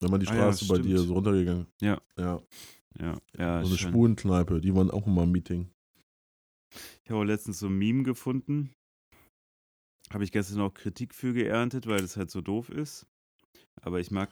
wenn 0.01 0.09
man 0.09 0.19
die 0.19 0.25
Straße 0.25 0.65
ah, 0.65 0.67
ja, 0.67 0.75
bei 0.75 0.81
dir 0.81 0.97
so 0.97 1.13
runtergegangen. 1.13 1.67
Ja. 1.81 2.01
Ja. 2.17 2.41
Ja, 2.99 3.17
ja. 3.37 3.63
So 3.63 3.69
eine 3.69 3.77
Spurenkneipe, 3.77 4.59
die 4.59 4.73
waren 4.75 4.89
auch 4.89 5.05
immer 5.05 5.23
im 5.23 5.31
Meeting. 5.31 5.69
Ich 7.03 7.11
habe 7.11 7.23
letztens 7.25 7.59
so 7.59 7.67
ein 7.67 7.77
Meme 7.77 8.03
gefunden. 8.03 8.73
Habe 10.11 10.23
ich 10.23 10.31
gestern 10.31 10.61
auch 10.61 10.73
Kritik 10.73 11.13
für 11.13 11.33
geerntet, 11.33 11.85
weil 11.85 12.01
das 12.01 12.17
halt 12.17 12.31
so 12.31 12.41
doof 12.41 12.69
ist. 12.69 13.05
Aber 13.81 13.99
ich 13.99 14.09
mag 14.09 14.31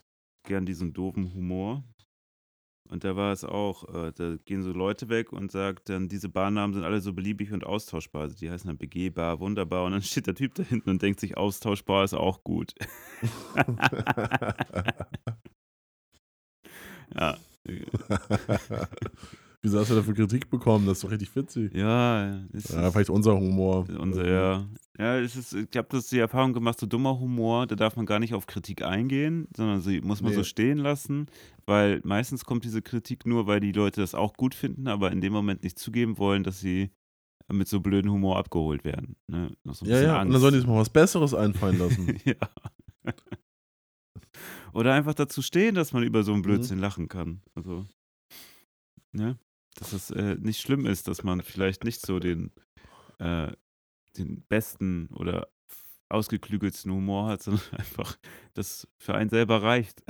gern 0.50 0.66
diesen 0.66 0.92
doofen 0.92 1.34
Humor. 1.34 1.86
Und 2.90 3.04
da 3.04 3.16
war 3.16 3.32
es 3.32 3.44
auch, 3.44 3.88
äh, 3.94 4.12
da 4.12 4.38
gehen 4.46 4.64
so 4.64 4.72
Leute 4.72 5.10
weg 5.10 5.32
und 5.32 5.52
sagt 5.52 5.90
dann, 5.90 6.10
diese 6.10 6.28
Barnamen 6.28 6.74
sind 6.74 6.84
alle 6.84 7.02
so 7.02 7.14
beliebig 7.14 7.54
und 7.54 7.64
austauschbar. 7.64 8.24
Also 8.24 8.36
die 8.36 8.50
heißen 8.50 8.68
dann 8.68 8.80
begehbar, 8.80 9.40
wunderbar. 9.40 9.86
Und 9.86 9.92
dann 9.92 10.02
steht 10.02 10.28
der 10.28 10.36
Typ 10.36 10.56
da 10.56 10.64
hinten 10.64 10.90
und 10.90 11.02
denkt 11.02 11.20
sich, 11.20 11.38
austauschbar 11.38 12.04
ist 12.04 12.16
auch 12.16 12.44
gut. 12.44 12.74
ja, 17.16 17.38
Wieso 19.62 19.80
hast 19.80 19.92
du 19.92 19.96
dafür 19.96 20.14
Kritik 20.14 20.50
bekommen? 20.50 20.86
Das 20.86 20.98
ist 20.98 21.04
doch 21.04 21.12
richtig 21.12 21.36
witzig. 21.36 21.74
Ja, 21.74 22.40
ja 22.54 22.92
vielleicht 22.92 23.10
unser 23.10 23.36
Humor. 23.36 23.86
Unser, 24.00 24.26
ja. 24.26 24.70
Ja, 24.98 25.18
es 25.18 25.36
ist, 25.36 25.54
ich 25.54 25.76
habe 25.76 25.88
das 25.90 26.08
die 26.08 26.20
Erfahrung 26.20 26.54
gemacht, 26.54 26.80
so 26.80 26.86
dummer 26.86 27.20
Humor, 27.20 27.68
da 27.68 27.76
darf 27.76 27.96
man 27.96 28.06
gar 28.06 28.20
nicht 28.20 28.34
auf 28.34 28.48
Kritik 28.48 28.84
eingehen, 28.84 29.48
sondern 29.56 29.82
sie 29.82 30.02
muss 30.02 30.22
man 30.22 30.32
nee. 30.32 30.38
so 30.38 30.44
stehen 30.44 30.78
lassen, 30.78 31.28
weil 31.66 32.02
meistens 32.04 32.46
kommt 32.46 32.64
diese 32.64 32.82
Kritik 32.82 33.26
nur, 33.26 33.48
weil 33.48 33.60
die 33.60 33.72
Leute 33.72 34.02
das 34.02 34.16
auch 34.16 34.34
gut 34.34 34.56
finden, 34.56 34.88
aber 34.88 35.12
in 35.12 35.22
dem 35.22 35.34
Moment 35.34 35.64
nicht 35.64 35.80
zugeben 35.80 36.18
wollen, 36.18 36.44
dass 36.44 36.60
sie 36.60 36.92
mit 37.52 37.68
so 37.68 37.80
blöden 37.80 38.12
Humor 38.12 38.38
abgeholt 38.38 38.84
werden. 38.84 39.16
Ne? 39.28 39.52
So 39.66 39.86
ja, 39.86 40.02
ja, 40.02 40.20
Angst. 40.20 40.28
und 40.28 40.34
dann 40.34 40.42
sollen 40.42 40.54
die 40.54 40.60
sich 40.60 40.68
mal 40.68 40.80
was 40.80 40.90
Besseres 40.90 41.34
einfallen 41.34 41.80
lassen. 41.80 42.18
ja. 42.26 42.36
Oder 44.74 44.94
einfach 44.94 45.16
dazu 45.16 45.42
stehen, 45.42 45.76
dass 45.76 45.94
man 45.94 46.04
über 46.04 46.24
so 46.24 46.32
einen 46.32 46.42
mhm. 46.42 46.46
Blödsinn 46.46 46.78
mhm. 46.78 46.84
lachen 46.84 47.08
kann. 47.08 47.42
Also, 47.56 47.86
ne? 49.12 49.38
Dass 49.76 49.94
es 49.94 50.12
äh, 50.12 50.36
nicht 50.36 50.62
schlimm 50.62 50.86
ist, 50.86 51.08
dass 51.08 51.24
man 51.24 51.42
vielleicht 51.42 51.84
nicht 51.84 52.06
so 52.06 52.20
den, 52.20 52.52
äh, 53.20 53.52
den 54.18 54.42
besten 54.50 55.08
oder 55.14 55.48
ausgeklügelsten 56.10 56.92
Humor 56.92 57.28
hat, 57.28 57.44
sondern 57.44 57.64
einfach 57.72 58.18
das 58.54 58.88
für 58.98 59.16
einen 59.16 59.30
selber 59.30 59.62
reicht. 59.62 60.04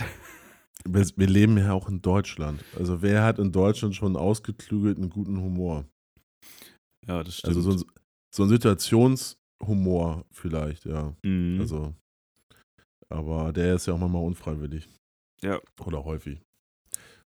wir, 0.85 1.05
wir 1.15 1.27
leben 1.27 1.57
ja 1.57 1.73
auch 1.73 1.89
in 1.89 2.01
Deutschland. 2.01 2.63
Also 2.77 3.01
wer 3.01 3.23
hat 3.23 3.39
in 3.39 3.51
Deutschland 3.51 3.95
schon 3.95 4.15
ausgeklügelten 4.15 5.09
guten 5.09 5.39
Humor? 5.41 5.85
Ja, 7.05 7.23
das 7.23 7.37
stimmt. 7.37 7.55
Also 7.55 7.71
so 7.71 7.77
ein, 7.77 7.91
so 8.33 8.43
ein 8.43 8.49
Situationshumor 8.49 10.25
vielleicht, 10.31 10.85
ja. 10.85 11.15
Mhm. 11.23 11.59
Also, 11.59 11.93
aber 13.09 13.51
der 13.51 13.75
ist 13.75 13.87
ja 13.87 13.93
auch 13.93 13.97
manchmal 13.97 14.23
unfreiwillig. 14.23 14.87
Ja. 15.41 15.59
Oder 15.85 16.03
häufig. 16.03 16.41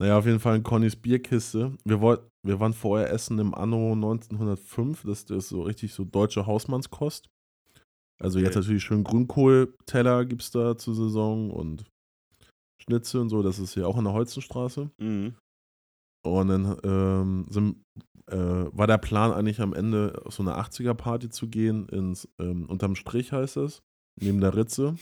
Naja, 0.01 0.19
auf 0.19 0.27
jeden 0.27 0.41
Fall 0.41 0.57
in 0.57 0.63
Connys 0.63 0.97
Bierkiste. 0.97 1.77
Wir, 1.85 2.01
wollt, 2.01 2.21
wir 2.45 2.59
waren 2.59 2.73
vorher 2.73 3.11
essen 3.11 3.39
im 3.39 3.55
Anno 3.55 3.93
1905. 3.93 5.05
Das 5.05 5.23
ist 5.25 5.49
so 5.49 5.63
richtig 5.63 5.95
so 5.95 6.05
deutsche 6.05 6.47
Hausmannskost. 6.47 7.29
Also 8.21 8.39
jetzt 8.39 8.51
Okay. 8.57 8.61
natürlich 8.61 8.85
schön 8.85 9.05
Grünkohl-Teller 9.05 10.25
gibt 10.25 10.43
es 10.43 10.51
da 10.51 10.77
zur 10.77 10.95
Saison 10.95 11.51
und 11.51 11.85
Schnitzel 12.83 13.21
und 13.21 13.29
so. 13.29 13.43
Das 13.43 13.59
ist 13.59 13.75
hier 13.75 13.89
auch 13.89 13.97
in 13.99 14.05
der 14.05 14.13
Holzenstraße. 14.13 14.91
Mhm. 14.99 15.35
Und 16.27 16.49
dann 16.49 16.79
ähm, 16.85 17.47
sind, 17.51 17.83
äh, 18.31 18.37
war 18.37 18.87
der 18.87 18.99
Plan 18.99 19.31
eigentlich 19.33 19.61
am 19.61 19.75
Ende 19.75 20.23
auf 20.25 20.35
so 20.35 20.43
eine 20.43 20.57
80er-Party 20.59 21.29
zu 21.29 21.49
gehen, 21.49 21.89
ins 21.91 22.29
ähm, 22.39 22.67
unterm 22.69 22.97
Strich 22.97 23.33
heißt 23.33 23.57
das, 23.57 23.83
neben 24.21 24.41
der 24.41 24.57
Ritze. 24.57 24.97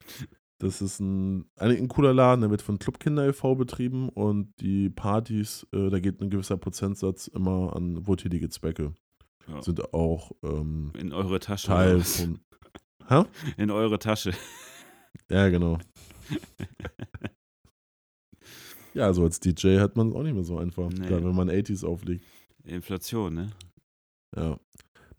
Das 0.58 0.80
ist 0.80 1.00
ein, 1.00 1.50
ein 1.56 1.88
cooler 1.88 2.14
Laden, 2.14 2.40
der 2.40 2.50
wird 2.50 2.62
von 2.62 2.78
Clubkinder 2.78 3.28
e.V. 3.28 3.56
betrieben 3.56 4.08
und 4.08 4.54
die 4.60 4.88
Partys, 4.88 5.66
äh, 5.72 5.90
da 5.90 6.00
geht 6.00 6.20
ein 6.22 6.30
gewisser 6.30 6.56
Prozentsatz 6.56 7.26
immer 7.26 7.76
an 7.76 8.06
wohltätige 8.06 8.48
Zwecke. 8.48 8.94
Ja. 9.48 9.62
Sind 9.62 9.92
auch 9.92 10.32
ähm, 10.42 10.92
In 10.98 11.12
eure 11.12 11.38
Tasche. 11.40 11.66
Teil 11.68 12.00
von. 12.00 12.40
Hä? 13.06 13.24
In 13.58 13.70
eure 13.70 13.98
Tasche. 13.98 14.32
Ja, 15.30 15.48
genau. 15.48 15.78
Ja, 18.94 19.12
so 19.12 19.24
als 19.24 19.40
DJ 19.40 19.78
hat 19.78 19.94
man 19.96 20.08
es 20.08 20.14
auch 20.14 20.22
nicht 20.22 20.32
mehr 20.32 20.42
so 20.42 20.56
einfach, 20.56 20.88
Nee. 20.88 21.06
gerade 21.06 21.22
wenn 21.26 21.34
man 21.34 21.50
80s 21.50 21.84
auflegt. 21.84 22.24
Inflation, 22.64 23.34
ne? 23.34 23.50
Ja. 24.34 24.58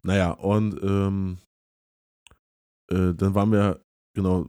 Naja, 0.02 0.32
und 0.32 0.82
ähm, 0.82 1.38
äh, 2.90 3.14
dann 3.14 3.34
waren 3.36 3.52
wir, 3.52 3.80
genau, 4.14 4.48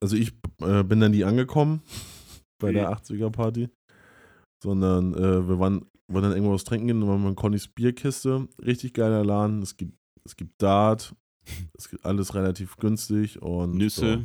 also 0.00 0.16
ich 0.16 0.32
äh, 0.62 0.82
bin 0.82 1.00
dann 1.00 1.10
nie 1.12 1.24
angekommen 1.24 1.82
bei 2.60 2.72
der 2.72 2.90
80er-Party, 2.90 3.68
sondern 4.62 5.14
äh, 5.14 5.48
wir 5.48 5.58
waren, 5.58 5.86
wollen 6.10 6.22
dann 6.24 6.32
irgendwo 6.32 6.52
was 6.54 6.64
trinken 6.64 6.86
gehen, 6.88 7.00
dann 7.00 7.08
waren 7.10 7.22
wir 7.22 7.28
in 7.30 7.36
Connys 7.36 7.68
Bierkiste, 7.68 8.48
richtig 8.64 8.94
geiler 8.94 9.24
Laden, 9.24 9.62
es 9.62 9.76
gibt, 9.76 9.94
es 10.24 10.36
gibt 10.36 10.60
Dart, 10.62 11.14
es 11.78 11.88
gibt 11.88 12.04
alles 12.04 12.34
relativ 12.34 12.76
günstig 12.76 13.40
und 13.42 13.76
Nüsse. 13.76 14.24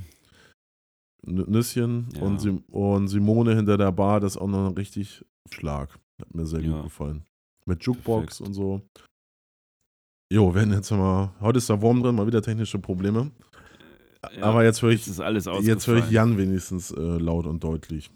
So, 1.25 1.31
Nü- 1.31 1.49
Nüsschen 1.49 2.09
Ja. 2.15 2.21
und, 2.23 2.39
Sim 2.41 2.63
und 2.69 3.07
Simone 3.07 3.55
hinter 3.55 3.77
der 3.77 3.91
Bar, 3.93 4.19
das 4.19 4.33
ist 4.35 4.41
auch 4.41 4.47
noch 4.47 4.67
ein 4.69 4.73
richtig 4.73 5.23
Schlag. 5.51 5.97
Hat 6.21 6.33
mir 6.33 6.45
sehr 6.45 6.59
Ja. 6.61 6.73
gut 6.75 6.83
gefallen. 6.83 7.23
Mit 7.65 7.81
Jukebox 7.83 8.39
Perfekt. 8.39 8.41
und 8.47 8.53
so. 8.53 8.81
Jo, 10.33 10.49
wir 10.49 10.55
werden 10.55 10.73
jetzt 10.73 10.91
mal, 10.91 11.33
heute 11.39 11.59
ist 11.59 11.69
der 11.69 11.81
Wurm 11.81 12.01
drin, 12.03 12.15
mal 12.15 12.27
wieder 12.27 12.41
technische 12.41 12.77
Probleme. 12.79 13.31
Ja, 14.35 14.43
Aber 14.43 14.63
jetzt 14.63 14.81
höre 14.81 14.91
ich, 14.91 15.05
jetzt 15.05 15.87
höre 15.87 15.97
ich 15.97 16.09
Jan 16.09 16.37
wenigstens 16.37 16.91
äh, 16.91 16.99
laut 17.01 17.45
und 17.45 17.63
deutlich. 17.63 18.09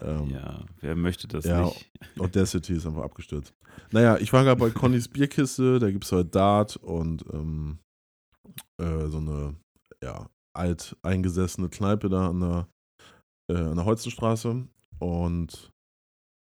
Ähm, 0.00 0.30
Ja, 0.30 0.64
wer 0.80 0.94
möchte 0.96 1.26
das 1.26 1.44
Ja. 1.44 1.64
nicht? 1.64 1.90
Audacity 2.18 2.74
ist 2.74 2.86
einfach 2.86 3.02
abgestürzt. 3.02 3.52
Naja, 3.90 4.16
ich 4.18 4.32
war 4.32 4.44
gerade 4.44 4.60
bei 4.60 4.70
Connys 4.70 5.08
Bierkiste, 5.08 5.78
da 5.78 5.90
gibt 5.90 6.04
es 6.04 6.12
halt 6.12 6.34
Dart 6.34 6.76
und 6.76 7.24
ähm, 7.32 7.78
äh, 8.80 9.08
so 9.08 9.18
eine 9.18 9.56
ja, 10.02 10.28
alt 10.54 10.96
eingesessene 11.02 11.68
Kneipe 11.68 12.08
da 12.08 12.28
an 12.28 12.40
der, 12.40 12.68
äh, 13.50 13.56
an 13.56 13.76
der 13.76 13.84
Holzenstraße. 13.84 14.66
Und 15.00 15.72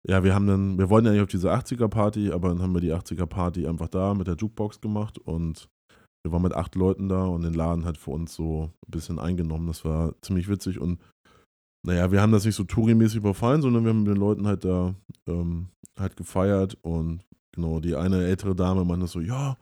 ja, 0.09 0.25
wir 0.25 0.35
haben 0.35 0.47
dann, 0.47 0.79
wir 0.79 0.91
wollten 0.91 1.07
ja 1.07 1.13
nicht 1.13 1.23
auf 1.23 1.29
diese 1.29 1.53
80er-Party, 1.53 2.33
aber 2.33 2.49
dann 2.49 2.61
haben 2.63 2.75
wir 2.75 2.81
die 2.81 2.93
80er-Party 2.93 3.67
einfach 3.67 3.89
da 3.89 4.15
mit 4.15 4.27
der 4.27 4.37
Jukebox 4.37 4.81
gemacht 4.81 5.19
und 5.19 5.69
wir 6.25 6.33
waren 6.33 6.43
mit 6.43 6.55
acht 6.55 6.75
Leuten 6.75 7.09
da 7.09 7.25
und 7.25 7.43
den 7.43 7.55
Laden 7.55 7.85
hat 7.85 7.99
für 7.99 8.11
uns 8.11 8.35
so 8.35 8.71
ein 8.87 8.91
bisschen 8.91 9.19
eingenommen. 9.19 9.67
Das 9.67 9.85
war 9.85 10.15
ziemlich 10.23 10.49
witzig 10.49 10.79
und 10.81 11.01
naja, 11.85 12.13
wir 12.13 12.23
haben 12.23 12.33
das 12.33 12.45
nicht 12.45 12.55
so 12.55 12.63
Touri-mäßig 12.63 13.17
überfallen, 13.17 13.61
sondern 13.61 13.85
wir 13.85 13.91
haben 13.91 14.05
mit 14.05 14.15
den 14.15 14.21
Leuten 14.21 14.47
halt 14.47 14.65
da 14.65 14.95
ähm, 15.27 15.69
halt 15.99 16.17
gefeiert 16.17 16.79
und 16.83 17.25
genau, 17.53 17.81
die 17.81 17.97
eine 17.97 18.25
ältere 18.25 18.55
Dame 18.55 18.85
meinte 18.85 19.09
so, 19.09 19.21
ja, 19.21 19.57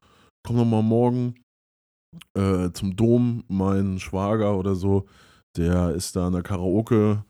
komm 0.46 0.56
doch 0.56 0.66
mal 0.66 0.82
morgen 0.82 1.34
äh, 2.36 2.70
zum 2.72 2.94
Dom, 2.94 3.44
mein 3.48 3.98
Schwager 3.98 4.58
oder 4.58 4.74
so, 4.74 5.06
der 5.56 5.94
ist 5.94 6.14
da 6.14 6.26
an 6.26 6.34
der 6.34 6.42
Karaoke, 6.42 7.24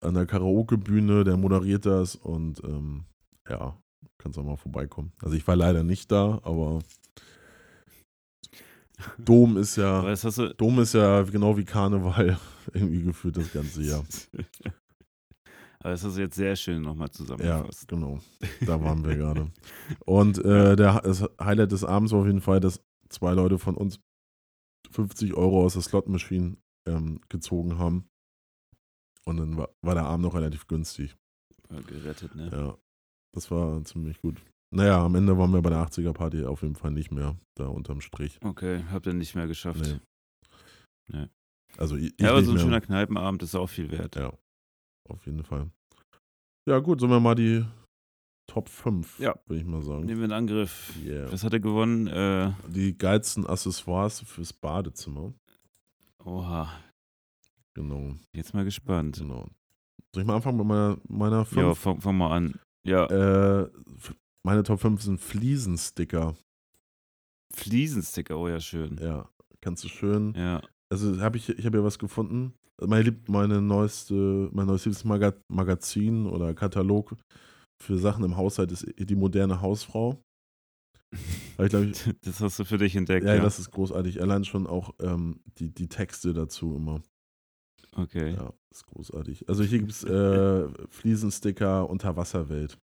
an 0.00 0.14
der 0.14 0.26
Karaoke-Bühne, 0.26 1.24
der 1.24 1.36
moderiert 1.36 1.86
das 1.86 2.14
und 2.14 2.62
ähm, 2.62 3.04
ja, 3.48 3.76
kannst 4.18 4.38
auch 4.38 4.44
mal 4.44 4.56
vorbeikommen. 4.56 5.12
Also 5.22 5.36
ich 5.36 5.46
war 5.46 5.56
leider 5.56 5.82
nicht 5.82 6.12
da, 6.12 6.40
aber 6.42 6.80
Dom 9.18 9.56
ist 9.56 9.76
ja. 9.76 10.02
Dom 10.56 10.78
ist 10.80 10.94
ja 10.94 11.22
genau 11.22 11.56
wie 11.56 11.64
Karneval 11.64 12.38
irgendwie 12.72 13.02
gefühlt 13.02 13.36
das 13.36 13.52
ganze 13.52 13.82
Jahr. 13.82 14.04
Aber 15.80 15.90
das 15.90 16.02
hast 16.04 16.16
du 16.16 16.20
jetzt 16.22 16.36
sehr 16.36 16.56
schön 16.56 16.80
nochmal 16.80 17.08
Ja, 17.08 17.12
zusammengefasst. 17.12 17.88
genau. 17.88 18.18
Da 18.64 18.82
waren 18.82 19.04
wir 19.04 19.16
gerade. 19.16 19.52
Und 20.06 20.38
äh, 20.38 20.76
der, 20.76 21.00
das 21.02 21.24
Highlight 21.38 21.72
des 21.72 21.84
Abends 21.84 22.12
war 22.12 22.20
auf 22.20 22.26
jeden 22.26 22.40
Fall, 22.40 22.60
dass 22.60 22.80
zwei 23.10 23.34
Leute 23.34 23.58
von 23.58 23.76
uns 23.76 24.00
50 24.92 25.34
Euro 25.34 25.62
aus 25.62 25.74
der 25.74 25.82
Slot-Maschine 25.82 26.56
ähm, 26.88 27.20
gezogen 27.28 27.78
haben. 27.78 28.08
Und 29.26 29.36
dann 29.36 29.56
war, 29.58 29.74
war 29.82 29.94
der 29.94 30.04
Abend 30.04 30.24
noch 30.24 30.34
relativ 30.34 30.66
günstig. 30.68 31.16
War 31.68 31.82
gerettet, 31.82 32.34
ne? 32.34 32.48
Ja, 32.50 32.78
das 33.34 33.50
war 33.50 33.82
ziemlich 33.84 34.20
gut. 34.22 34.40
Naja, 34.74 35.04
am 35.04 35.14
Ende 35.14 35.38
waren 35.38 35.52
wir 35.52 35.62
bei 35.62 35.70
der 35.70 35.86
80er-Party 35.86 36.44
auf 36.44 36.62
jeden 36.62 36.74
Fall 36.74 36.90
nicht 36.90 37.10
mehr 37.12 37.36
da 37.54 37.66
unterm 37.66 38.00
Strich. 38.00 38.38
Okay, 38.42 38.84
habt 38.90 39.06
ihr 39.06 39.12
nicht 39.14 39.34
mehr 39.34 39.46
geschafft. 39.46 39.80
Nee. 39.82 40.00
Nee. 41.20 41.26
Also 41.78 41.96
ich, 41.96 42.12
ich 42.16 42.20
ja, 42.20 42.30
aber 42.30 42.42
so 42.42 42.50
ein 42.50 42.54
mehr. 42.54 42.64
schöner 42.64 42.80
Kneipenabend 42.80 43.42
ist 43.42 43.54
auch 43.54 43.68
viel 43.68 43.90
wert. 43.90 44.16
Ja, 44.16 44.32
auf 45.08 45.24
jeden 45.26 45.44
Fall. 45.44 45.70
Ja, 46.68 46.78
gut, 46.80 47.00
sollen 47.00 47.12
wir 47.12 47.20
mal 47.20 47.34
die 47.34 47.64
Top 48.46 48.68
5, 48.68 49.18
Ja. 49.20 49.34
würde 49.46 49.60
ich 49.60 49.66
mal 49.66 49.82
sagen. 49.82 50.06
Nehmen 50.06 50.20
wir 50.20 50.24
in 50.26 50.32
Angriff. 50.32 50.92
Yeah. 51.04 51.30
Was 51.32 51.44
hat 51.44 51.52
er 51.52 51.60
gewonnen? 51.60 52.06
Äh, 52.08 52.52
Die 52.68 52.96
geilsten 52.98 53.46
Accessoires 53.46 54.20
fürs 54.20 54.52
Badezimmer. 54.52 55.32
oha, 56.24 56.68
Genau, 57.74 58.14
jetzt 58.34 58.54
mal 58.54 58.64
gespannt. 58.64 59.18
genau. 59.18 59.48
Soll 60.14 60.22
ich 60.22 60.26
mal 60.26 60.36
anfangen 60.36 60.58
mit 60.58 60.66
meiner, 60.66 60.96
meiner 61.08 61.38
Ja, 61.38 61.44
5? 61.44 61.78
fang, 61.78 62.00
fang 62.00 62.16
mal 62.16 62.30
an. 62.36 62.54
Ja, 62.86 63.06
Äh, 63.06 63.70
meine 64.44 64.62
Top 64.62 64.80
5 64.80 65.02
sind 65.02 65.20
Fliesensticker. 65.20 66.36
Fliesensticker, 67.52 68.38
oh 68.38 68.48
ja, 68.48 68.60
schön. 68.60 68.98
Ja, 69.00 69.28
kannst 69.60 69.84
du 69.84 69.88
schön. 69.88 70.34
Ja, 70.36 70.62
Also 70.90 71.20
habe 71.20 71.36
ich, 71.36 71.48
ich 71.48 71.66
habe 71.66 71.78
ja 71.78 71.84
was 71.84 71.98
gefunden. 71.98 72.54
Meine, 72.80 73.16
meine 73.28 73.62
neueste, 73.62 74.50
mein 74.52 74.66
neuestes 74.66 75.04
Maga 75.04 75.32
Magazin 75.48 76.26
oder 76.26 76.54
Katalog 76.54 77.16
für 77.80 77.98
Sachen 77.98 78.24
im 78.24 78.36
Haushalt 78.36 78.72
ist 78.72 78.86
die 78.98 79.14
moderne 79.14 79.60
Hausfrau. 79.60 80.22
Ich 81.64 81.72
ich, 81.72 82.14
das 82.22 82.40
hast 82.40 82.58
du 82.58 82.64
für 82.64 82.76
dich 82.76 82.96
entdeckt. 82.96 83.24
ja, 83.24 83.36
Ja, 83.36 83.42
das 83.44 83.60
ist 83.60 83.70
großartig. 83.70 84.20
Allein 84.20 84.44
schon 84.44 84.66
auch 84.66 84.92
ähm, 84.98 85.40
die, 85.58 85.72
die 85.72 85.86
Texte 85.88 86.32
dazu 86.32 86.74
immer. 86.74 87.02
okay. 87.92 88.34
Ja, 88.34 88.52
ist 88.72 88.84
großartig. 88.86 89.48
Also 89.48 89.62
hier 89.62 89.78
gibt 89.78 89.92
es 89.92 90.02
äh, 90.02 90.68
Fliesensticker 90.88 91.88
Unterwasserwelt. 91.88 92.80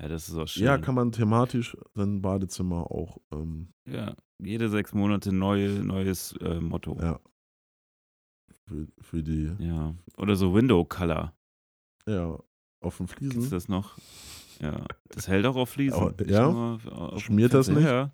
Ja, 0.00 0.08
das 0.08 0.28
ist 0.28 0.36
auch 0.36 0.46
schön. 0.48 0.64
Ja, 0.64 0.78
kann 0.78 0.94
man 0.94 1.12
thematisch 1.12 1.76
sein 1.94 2.20
Badezimmer 2.22 2.90
auch. 2.90 3.18
Ähm, 3.32 3.72
Ja, 3.88 4.14
jede 4.38 4.68
sechs 4.68 4.92
Monate 4.92 5.32
neue, 5.32 5.68
neues 5.82 6.32
äh, 6.40 6.60
Motto. 6.60 6.96
Ja. 6.98 7.04
ja. 7.12 7.20
Für, 8.66 8.88
für 9.00 9.22
die. 9.22 9.52
Oder 10.16 10.36
so 10.36 10.54
Window 10.54 10.84
Color. 10.84 11.32
Ja, 12.06 12.38
auf 12.80 12.96
den 12.98 13.06
Gibt's 13.06 13.34
Fliesen. 13.34 13.50
das 13.50 13.68
noch? 13.68 13.96
Ja. 14.60 14.84
Das 15.08 15.28
hält 15.28 15.46
auch 15.46 15.56
auf 15.56 15.70
Fliesen. 15.70 16.14
Ja? 16.26 16.48
auf 16.48 17.20
Schmiert 17.22 17.54
das 17.54 17.68
nicht? 17.68 17.84
Ja. 17.84 18.12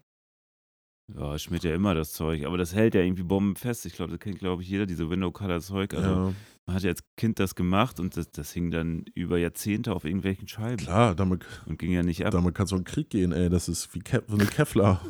Ja, 1.19 1.39
schmiert 1.39 1.65
ja 1.65 1.75
immer 1.75 1.95
das 1.95 2.13
Zeug, 2.13 2.45
aber 2.47 2.57
das 2.59 2.75
hält 2.75 2.95
ja 2.95 3.03
irgendwie 3.03 3.23
bombenfest. 3.23 3.85
Ich 3.87 3.95
glaube, 3.95 4.13
das 4.13 4.21
kennt, 4.21 4.39
glaube 4.39 4.63
ich, 4.63 4.69
jeder, 4.69 4.87
diese 4.87 5.11
Window 5.11 5.31
Color 5.31 5.61
Zeug. 5.61 5.93
Also, 5.95 6.09
ja, 6.09 6.33
man 6.67 6.77
hat 6.77 6.83
ja 6.83 6.91
als 6.91 7.03
Kind 7.17 7.39
das 7.39 7.55
gemacht 7.55 8.01
und 8.01 8.17
das, 8.17 8.31
das 8.31 8.53
hing 8.53 8.71
dann 8.71 9.05
über 9.15 9.37
Jahrzehnte 9.39 9.93
auf 9.95 10.05
irgendwelchen 10.05 10.49
Scheiben 10.49 10.77
klar, 10.79 11.15
damit, 11.15 11.45
und 11.67 11.79
ging 11.79 11.93
ja 11.93 12.03
nicht 12.03 12.25
ab. 12.25 12.33
damit 12.33 12.55
kannst 12.55 12.73
du 12.73 12.77
in 12.77 12.83
den 12.83 12.87
Krieg 12.93 13.11
gehen, 13.11 13.33
ey. 13.33 13.51
Das 13.51 13.69
ist 13.69 13.95
wie 13.95 13.99
Ke 14.01 14.23
so 14.27 14.35
eine 14.37 14.47
Kevlar. 14.47 15.01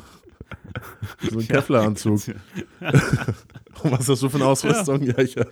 so 1.31 1.39
ein 1.39 1.47
Kevlar-Anzug. 1.47 2.19
Und 3.81 3.91
was 3.91 4.07
hast 4.07 4.21
du 4.21 4.29
für 4.29 4.37
eine 4.37 4.45
Ausrüstung? 4.45 5.01
Ja, 5.01 5.17
ich, 5.17 5.33
Ja, 5.33 5.45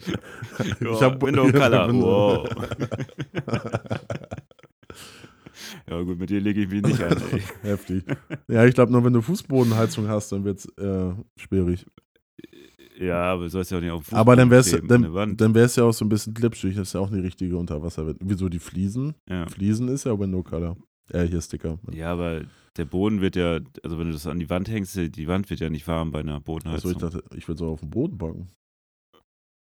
ich 0.79 1.01
hab 1.01 1.21
Window 1.23 1.51
Color. 1.51 1.87
Window- 1.89 2.45
Wow. 2.45 2.49
Ja, 5.89 6.01
gut, 6.01 6.19
mit 6.19 6.29
dir 6.29 6.41
lege 6.41 6.61
ich 6.61 6.69
mich 6.69 6.81
nicht 6.81 7.01
an, 7.03 7.21
ey. 7.31 7.41
Heftig. 7.61 8.03
Ja, 8.47 8.65
ich 8.65 8.73
glaube 8.73 8.91
nur, 8.91 9.03
wenn 9.03 9.13
du 9.13 9.21
Fußbodenheizung 9.21 10.07
hast, 10.07 10.31
dann 10.31 10.43
wird 10.43 10.59
es 10.59 10.65
äh, 10.77 11.13
schwierig. 11.37 11.85
Ja, 12.99 13.33
aber 13.33 13.43
du 13.43 13.49
sollst 13.49 13.71
ja 13.71 13.77
auch 13.77 13.81
nicht 13.81 13.91
auf 13.91 14.09
den 14.09 14.17
Aber 14.17 14.35
dann 14.35 14.51
wäre 14.51 14.61
es 14.61 14.71
dann, 14.71 15.35
dann 15.35 15.55
wär's 15.55 15.75
ja 15.75 15.85
auch 15.85 15.93
so 15.93 16.05
ein 16.05 16.09
bisschen 16.09 16.35
glitschig. 16.35 16.75
Das 16.75 16.89
ist 16.89 16.93
ja 16.93 16.99
auch 16.99 17.11
eine 17.11 17.23
richtige 17.23 17.57
Unterwasser. 17.57 18.13
Wieso 18.19 18.47
die 18.47 18.59
Fliesen? 18.59 19.15
Ja. 19.27 19.47
Fliesen 19.47 19.87
ist 19.87 20.05
ja 20.05 20.17
Window 20.17 20.43
Color. 20.43 20.77
Äh, 21.09 21.23
hier 21.23 21.41
Sticker. 21.41 21.79
Ja, 21.91 22.11
aber 22.11 22.43
der 22.77 22.85
Boden 22.85 23.21
wird 23.21 23.35
ja, 23.35 23.59
also 23.83 23.97
wenn 23.97 24.07
du 24.07 24.13
das 24.13 24.27
an 24.27 24.39
die 24.39 24.49
Wand 24.49 24.69
hängst, 24.69 24.95
die 24.95 25.27
Wand 25.27 25.49
wird 25.49 25.59
ja 25.59 25.69
nicht 25.69 25.87
warm 25.87 26.11
bei 26.11 26.19
einer 26.19 26.39
Bodenheizung. 26.39 26.91
Achso, 26.91 27.07
ich 27.07 27.13
dachte, 27.13 27.35
ich 27.35 27.47
würde 27.47 27.59
so 27.59 27.69
auf 27.69 27.79
dem 27.79 27.89
Boden 27.89 28.17
backen. 28.17 28.49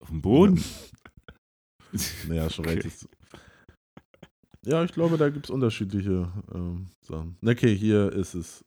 Auf 0.02 0.10
dem 0.10 0.22
Boden? 0.22 0.64
naja, 2.28 2.50
schon 2.50 2.66
okay. 2.66 2.82
recht. 2.82 3.08
Ja, 4.66 4.84
ich 4.84 4.92
glaube, 4.92 5.18
da 5.18 5.30
gibt 5.30 5.48
es 5.48 5.50
unterschiedliche 5.50 6.32
ähm, 6.54 6.88
Sachen. 7.02 7.38
Okay, 7.44 7.76
hier 7.76 8.12
ist 8.12 8.36
es 8.36 8.64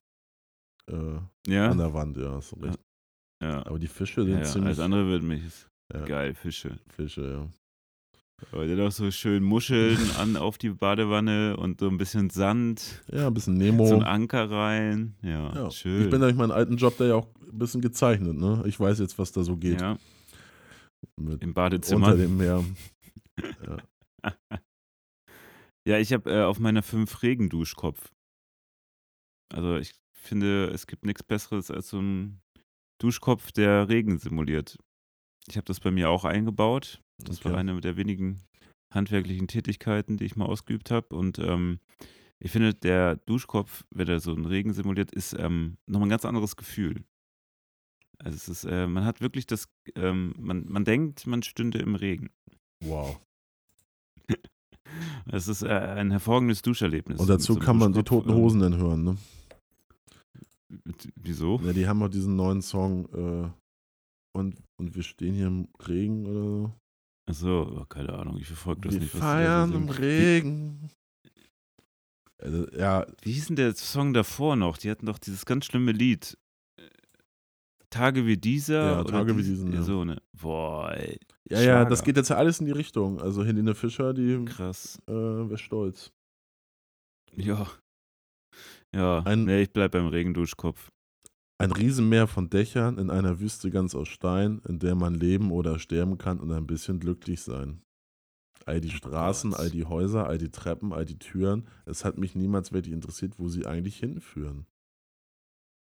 äh, 0.91 1.19
ja? 1.47 1.71
an 1.71 1.79
der 1.79 1.95
Wand, 1.95 2.17
ja, 2.17 2.39
ist 2.39 2.55
recht. 2.61 2.79
Ja. 3.43 3.65
Aber 3.67 3.79
die 3.79 3.89
Fische 3.89 4.25
sind 4.25 4.39
ja, 4.39 4.43
ziemlich. 4.45 4.67
Alles 4.67 4.81
andere 4.81 5.09
wird 5.09 5.23
mich. 5.23 5.43
Geil, 6.07 6.35
Fische. 6.35 6.79
Fische, 6.89 7.31
ja. 7.31 7.49
Aber 8.53 8.67
dann 8.67 8.81
auch 8.81 8.91
so 8.91 9.11
schön 9.11 9.43
Muscheln 9.45 9.99
an 10.19 10.37
auf 10.37 10.59
die 10.59 10.71
Badewanne 10.71 11.57
und 11.57 11.81
so 11.81 11.89
ein 11.89 11.99
bisschen 11.99 12.31
Sand. 12.31 13.03
Ja, 13.13 13.29
ein 13.29 13.35
bisschen 13.35 13.55
Nemo. 13.55 13.87
So 13.87 13.95
ein 13.95 14.03
Anker 14.03 14.51
rein. 14.51 15.15
Ja, 15.23 15.55
ja. 15.55 15.71
schön. 15.71 16.03
Ich 16.03 16.11
bin 16.11 16.21
durch 16.21 16.35
meinen 16.35 16.51
alten 16.51 16.77
Job 16.77 16.97
da 16.99 17.05
ja 17.05 17.15
auch 17.15 17.29
ein 17.41 17.59
bisschen 17.59 17.81
gezeichnet, 17.81 18.37
ne? 18.37 18.65
Ich 18.67 18.79
weiß 18.79 18.99
jetzt, 18.99 19.19
was 19.19 19.31
da 19.33 19.45
so 19.45 19.57
geht. 19.57 19.81
Ja. 19.81 19.99
Mit 21.17 21.43
Im 21.43 21.55
Badezimmer. 21.55 22.09
Unter 22.09 22.19
dem 22.19 22.37
Meer. 22.37 22.65
ja. 23.67 23.77
Ja, 25.87 25.99
ich 25.99 26.13
habe 26.13 26.31
äh, 26.31 26.43
auf 26.43 26.59
meiner 26.59 26.83
fünf 26.83 27.23
Regenduschkopf. 27.23 28.13
Also 29.53 29.77
ich 29.77 29.95
finde, 30.13 30.71
es 30.73 30.87
gibt 30.87 31.05
nichts 31.05 31.23
Besseres 31.23 31.71
als 31.71 31.91
so 31.91 32.01
ein 32.01 32.41
Duschkopf, 32.99 33.53
der 33.53 33.89
Regen 33.89 34.19
simuliert. 34.19 34.79
Ich 35.47 35.57
habe 35.57 35.67
das 35.67 35.81
bei 35.81 35.91
mir 35.91 36.09
auch 36.09 36.25
eingebaut. 36.25 37.03
Das 37.19 37.41
okay. 37.41 37.51
war 37.51 37.59
eine 37.59 37.81
der 37.81 37.97
wenigen 37.97 38.43
handwerklichen 38.91 39.49
Tätigkeiten, 39.49 40.17
die 40.17 40.25
ich 40.25 40.37
mal 40.37 40.47
ausgeübt 40.47 40.91
habe. 40.91 41.15
Und 41.15 41.39
ähm, 41.39 41.81
ich 42.39 42.51
finde, 42.51 42.75
der 42.75 43.17
Duschkopf, 43.17 43.85
wenn 43.91 44.09
er 44.09 44.21
so 44.21 44.33
einen 44.33 44.47
Regen 44.47 44.73
simuliert, 44.73 45.13
ist 45.13 45.35
ähm, 45.39 45.77
nochmal 45.87 46.07
ein 46.07 46.11
ganz 46.11 46.25
anderes 46.25 46.57
Gefühl. 46.57 47.05
Also 48.19 48.37
es 48.37 48.49
ist, 48.49 48.65
äh, 48.65 48.87
man 48.87 49.05
hat 49.05 49.21
wirklich 49.21 49.47
das, 49.47 49.69
ähm, 49.97 50.35
man, 50.39 50.65
man 50.67 50.85
denkt, 50.85 51.27
man 51.27 51.43
stünde 51.43 51.79
im 51.79 51.95
Regen. 51.95 52.31
Wow. 52.81 53.21
Es 55.27 55.49
ist 55.49 55.63
äh, 55.63 55.69
ein 55.69 56.11
hervorragendes 56.11 56.63
Duscherlebnis. 56.63 57.21
Und 57.21 57.29
dazu 57.29 57.57
kann 57.57 57.79
man 57.79 57.93
die 57.93 58.03
Toten 58.03 58.33
Hosen 58.33 58.61
dann 58.61 58.77
hören, 58.77 59.05
ne? 59.05 59.17
Wieso? 61.17 61.61
Ja, 61.65 61.73
die 61.73 61.87
haben 61.87 62.03
auch 62.03 62.09
diesen 62.09 62.37
neuen 62.37 62.63
Song 62.63 63.07
äh, 63.13 63.49
und, 64.37 64.57
und 64.77 64.95
wir 64.95 65.03
stehen 65.03 65.35
hier 65.35 65.47
im 65.47 65.69
Regen 65.87 66.27
oder 66.27 66.41
so. 66.41 66.73
Achso, 67.27 67.81
oh, 67.81 67.85
keine 67.87 68.13
Ahnung, 68.13 68.37
ich 68.39 68.47
verfolge 68.47 68.83
das 68.83 68.95
wir 68.95 69.01
nicht. 69.01 69.15
Wir 69.15 69.21
feiern 69.21 69.73
im 69.73 69.89
Regen. 69.89 70.91
Also, 72.39 72.69
ja. 72.73 73.07
Wie 73.23 73.33
hieß 73.33 73.47
denn 73.47 73.57
der 73.57 73.75
Song 73.75 74.13
davor 74.13 74.57
noch? 74.57 74.77
Die 74.77 74.91
hatten 74.91 75.07
doch 75.07 75.19
dieses 75.19 75.47
ganz 75.47 75.65
schlimme 75.65 75.93
Lied. 75.93 76.37
Tage 77.95 78.27
wie 78.27 78.37
dieser. 78.37 78.97
Ja, 78.97 79.05
Tage 79.05 79.37
wie 79.37 79.43
diesen. 79.43 79.73
Ja. 79.73 79.83
So, 79.83 80.05
ne? 80.05 80.21
Boah, 80.33 80.93
ey. 80.93 81.19
Ja, 81.49 81.59
Schlager. 81.59 81.65
ja, 81.65 81.85
das 81.85 82.03
geht 82.03 82.17
jetzt 82.17 82.29
ja 82.29 82.37
alles 82.37 82.59
in 82.59 82.67
die 82.67 82.73
Richtung. 82.73 83.21
Also 83.21 83.45
Helene 83.45 83.75
Fischer, 83.75 84.13
die 84.13 84.45
Krass. 84.45 85.01
Äh, 85.07 85.13
wäre 85.13 85.59
stolz. 85.59 86.11
Ja. 87.37 87.69
Ja, 88.93 89.21
ein, 89.21 89.45
nee, 89.45 89.63
ich 89.63 89.73
bleib 89.73 89.93
beim 89.93 90.09
Regenduschkopf. 90.09 90.91
Ein 91.59 91.71
Riesenmeer 91.71 92.27
von 92.27 92.51
Dächern 92.51 92.99
in 92.99 93.11
einer 93.11 93.39
Wüste 93.39 93.71
ganz 93.71 93.95
aus 93.95 94.09
Stein, 94.09 94.61
in 94.69 94.81
der 94.81 94.97
man 94.97 95.15
leben 95.15 95.53
oder 95.53 95.79
sterben 95.79 96.19
kann 96.19 96.41
und 96.41 96.51
ein 96.51 96.67
bisschen 96.67 96.99
glücklich 96.99 97.43
sein. 97.43 97.83
All 98.67 98.81
die 98.81 98.89
oh 98.89 98.97
Straßen, 98.97 99.55
all 99.55 99.71
die 99.71 99.85
Häuser, 99.85 100.27
all 100.27 100.39
die 100.39 100.51
Treppen, 100.51 100.93
all 100.93 101.05
die 101.05 101.19
Türen. 101.19 101.69
Es 101.87 102.05
hat 102.05 102.19
mich 102.19 102.35
niemals 102.35 102.73
wirklich 102.73 102.95
interessiert, 102.95 103.39
wo 103.39 103.49
sie 103.49 103.67
eigentlich 103.67 103.99
hinführen. 103.99 104.67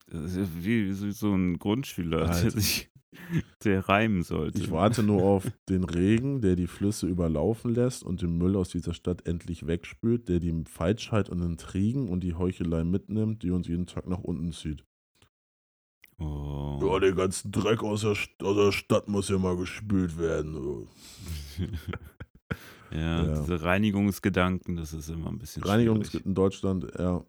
Wie 0.07 0.91
so 0.91 1.33
ein 1.33 1.57
Grundschüler, 1.57 2.25
der 2.25 2.51
sich 2.51 2.91
der 3.63 3.87
reimen 3.87 4.23
sollte. 4.23 4.59
Ich 4.59 4.71
warte 4.71 5.03
nur 5.03 5.23
auf 5.23 5.47
den 5.69 5.83
Regen, 5.83 6.41
der 6.41 6.55
die 6.55 6.67
Flüsse 6.67 7.07
überlaufen 7.07 7.73
lässt 7.73 8.03
und 8.03 8.21
den 8.21 8.37
Müll 8.37 8.55
aus 8.55 8.69
dieser 8.69 8.93
Stadt 8.93 9.27
endlich 9.27 9.67
wegspült, 9.67 10.29
der 10.29 10.39
die 10.39 10.63
Falschheit 10.65 11.29
und 11.29 11.41
Intrigen 11.41 12.09
und 12.09 12.21
die 12.21 12.35
Heuchelei 12.35 12.83
mitnimmt, 12.83 13.43
die 13.43 13.51
uns 13.51 13.67
jeden 13.67 13.85
Tag 13.85 14.07
nach 14.07 14.19
unten 14.19 14.51
zieht. 14.51 14.83
Oh. 16.19 16.79
Ja, 16.81 16.99
der 16.99 17.13
ganze 17.13 17.49
Dreck 17.49 17.83
aus 17.83 18.01
der, 18.01 18.11
aus 18.11 18.55
der 18.55 18.71
Stadt 18.71 19.07
muss 19.07 19.29
ja 19.29 19.37
mal 19.37 19.57
gespült 19.57 20.17
werden. 20.17 20.87
ja, 22.91 23.25
ja, 23.25 23.39
diese 23.41 23.63
Reinigungsgedanken, 23.63 24.75
das 24.75 24.93
ist 24.93 25.09
immer 25.09 25.29
ein 25.29 25.39
bisschen 25.39 25.63
Reinigung 25.63 26.03
schwierig. 26.03 26.25
in 26.25 26.35
Deutschland, 26.35 26.87
ja. 26.97 27.25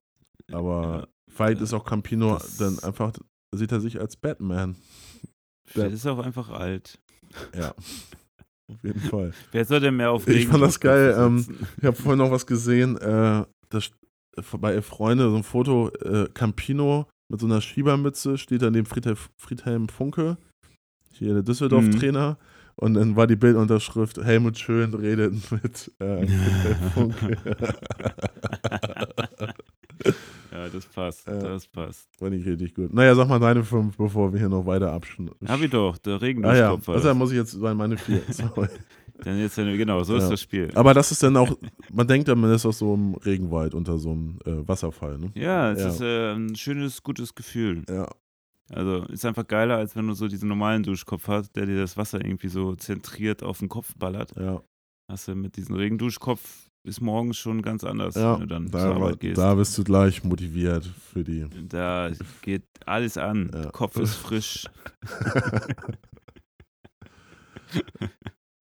Aber 0.53 1.09
vielleicht 1.35 1.61
ist 1.61 1.73
auch 1.73 1.85
Campino 1.85 2.39
dann 2.59 2.79
einfach, 2.81 3.13
sieht 3.55 3.73
er 3.73 3.81
sich 3.81 4.01
als 4.01 4.17
Batman. 4.17 4.77
Der 5.75 5.89
ist 5.89 6.07
auch 6.07 6.19
einfach 6.19 6.51
alt. 6.51 6.99
Ja. 7.57 7.75
Auf 8.71 8.83
jeden 8.83 9.01
Fall. 9.01 9.33
Wer 9.53 9.65
soll 9.65 9.81
denn 9.81 9.97
mehr 9.97 10.11
auf 10.11 10.27
Ich 10.27 10.47
fand 10.47 10.63
das 10.63 10.81
geil. 10.81 11.15
Ähm, 11.19 11.47
ich 11.79 11.85
habe 11.85 11.97
vorhin 11.97 12.19
noch 12.19 12.31
was 12.31 12.47
gesehen. 12.47 12.97
Äh, 12.99 13.45
das, 13.69 13.91
bei 14.59 14.75
ihr 14.75 14.83
Freunde 14.83 15.31
so 15.31 15.37
ein 15.37 15.43
Foto. 15.43 15.91
Äh, 16.01 16.29
Campino 16.33 17.07
mit 17.31 17.41
so 17.41 17.47
einer 17.47 17.61
Schiebermütze 17.61 18.39
steht 18.39 18.63
da 18.63 18.71
neben 18.71 18.87
Friedhelm, 18.87 19.17
Friedhelm 19.37 19.89
Funke. 19.89 20.37
Hier 21.13 21.35
der 21.35 21.43
Düsseldorf-Trainer. 21.43 22.31
Mhm. 22.31 22.37
Und 22.77 22.95
dann 22.95 23.17
war 23.17 23.27
die 23.27 23.37
Bildunterschrift: 23.37 24.19
Helmut 24.19 24.59
Schön 24.59 24.95
redet 24.95 25.35
mit 25.53 25.93
äh, 26.01 26.27
Friedhelm 26.27 26.91
Funke. 26.93 27.37
Das 30.75 30.87
passt. 30.87 31.29
Äh, 31.29 31.39
das 31.39 31.67
passt. 31.69 32.09
War 32.21 32.31
nicht 32.31 32.45
richtig 32.47 32.75
gut. 32.75 32.93
Naja, 32.93 33.15
sag 33.15 33.29
mal 33.29 33.39
deine 33.39 33.63
fünf, 33.63 33.97
bevor 33.97 34.33
wir 34.33 34.41
hier 34.41 34.49
noch 34.49 34.67
weiter 34.67 34.93
abschneiden. 34.93 35.37
Hab 35.47 35.61
ich 35.61 35.71
doch, 35.71 35.97
der 35.99 36.21
Regen 36.21 36.45
ah, 36.45 36.57
ja. 36.57 36.77
Also 36.87 37.15
muss 37.15 37.31
ich 37.31 37.37
jetzt 37.37 37.53
sein, 37.53 37.77
meine 37.77 37.97
vier. 37.97 38.23
Sorry. 38.29 38.69
dann 39.23 39.39
jetzt, 39.39 39.55
genau, 39.55 40.03
so 40.03 40.17
ja. 40.17 40.23
ist 40.23 40.29
das 40.31 40.41
Spiel. 40.41 40.71
Aber 40.75 40.93
das 40.93 41.13
ist 41.13 41.23
dann 41.23 41.37
auch, 41.37 41.57
man 41.93 42.09
denkt 42.09 42.27
ja, 42.27 42.35
man 42.35 42.53
ist 42.53 42.67
aus 42.67 42.79
so 42.79 42.95
einem 42.95 43.15
Regenwald 43.15 43.75
unter 43.75 43.99
so 43.99 44.11
einem 44.11 44.39
äh, 44.45 44.67
Wasserfall. 44.67 45.19
Ne? 45.19 45.31
Ja, 45.35 45.71
es 45.71 45.81
ja. 45.81 45.89
ist 45.89 46.01
äh, 46.01 46.33
ein 46.33 46.57
schönes, 46.57 47.03
gutes 47.03 47.35
Gefühl. 47.35 47.85
Ja. 47.89 48.09
Also 48.71 49.05
ist 49.05 49.25
einfach 49.25 49.47
geiler, 49.47 49.77
als 49.77 49.95
wenn 49.95 50.09
du 50.09 50.15
so 50.15 50.27
diesen 50.27 50.49
normalen 50.49 50.83
Duschkopf 50.83 51.29
hast, 51.29 51.55
der 51.55 51.67
dir 51.67 51.77
das 51.77 51.97
Wasser 51.97 52.25
irgendwie 52.25 52.49
so 52.49 52.75
zentriert 52.75 53.43
auf 53.43 53.59
den 53.59 53.69
Kopf 53.69 53.95
ballert. 53.97 54.33
Ja. 54.37 54.63
Hast 55.07 55.29
du 55.29 55.35
mit 55.35 55.57
diesem 55.57 55.77
Regenduschkopf 55.77 56.64
ist 56.85 57.01
morgens 57.01 57.39
schon 57.39 57.63
ganz 57.63 57.83
anders, 57.83 58.15
ja, 58.15 58.35
wenn 58.35 58.41
du 58.41 58.47
dann 58.47 58.71
da, 58.71 58.81
zur 58.81 58.95
Arbeit 58.95 59.21
gehst. 59.21 59.39
Da 59.39 59.55
bist 59.55 59.77
du 59.77 59.85
gleich 59.85 60.23
motiviert 60.23 60.85
für 60.85 61.25
die. 61.25 61.47
Da 61.69 62.11
geht 62.43 62.65
alles 62.85 63.17
an. 63.17 63.51
Ja. 63.53 63.71
Kopf 63.71 63.97
ist 63.97 64.15
frisch. 64.15 64.67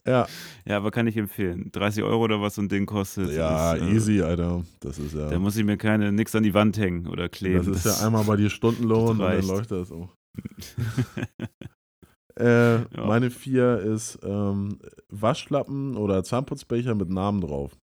ja. 0.07 0.25
Ja, 0.65 0.77
aber 0.77 0.91
kann 0.91 1.07
ich 1.07 1.17
empfehlen. 1.17 1.69
30 1.73 2.03
Euro 2.03 2.23
oder 2.23 2.41
was 2.41 2.55
so 2.55 2.61
ein 2.61 2.69
Ding 2.69 2.85
kostet. 2.85 3.31
Ja, 3.31 3.73
ist, 3.73 3.81
äh, 3.81 3.91
easy, 3.91 4.21
Alter. 4.21 4.63
Das 4.79 4.99
ist 4.99 5.13
ja. 5.13 5.29
Da 5.29 5.37
muss 5.37 5.57
ich 5.57 5.65
mir 5.65 5.77
keine 5.77 6.13
nichts 6.13 6.33
an 6.33 6.43
die 6.43 6.53
Wand 6.53 6.77
hängen 6.77 7.07
oder 7.07 7.27
kleben. 7.27 7.57
Das 7.57 7.67
ist 7.67 7.85
das 7.85 7.99
ja 7.99 8.07
einmal 8.07 8.23
bei 8.23 8.37
dir 8.37 8.49
Stundenlohn 8.49 9.09
und 9.09 9.19
dann 9.19 9.45
läuft 9.45 9.71
das 9.71 9.91
auch. 9.91 10.15
äh, 12.39 12.75
ja. 12.75 13.05
Meine 13.05 13.29
vier 13.29 13.79
ist 13.79 14.17
ähm, 14.23 14.79
Waschlappen 15.09 15.97
oder 15.97 16.23
Zahnputzbecher 16.23 16.95
mit 16.95 17.09
Namen 17.09 17.41
drauf. 17.41 17.77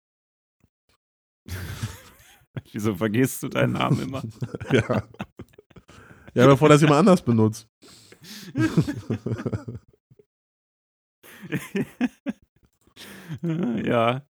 Wieso 2.72 2.94
vergisst 2.94 3.42
du 3.42 3.48
deinen 3.48 3.72
Namen 3.72 4.00
immer? 4.02 4.22
ja. 4.72 5.02
Ja, 6.34 6.46
bevor 6.46 6.68
das 6.68 6.80
jemand 6.80 7.00
anders 7.00 7.22
benutzt. 7.22 7.68
ja. 13.42 14.24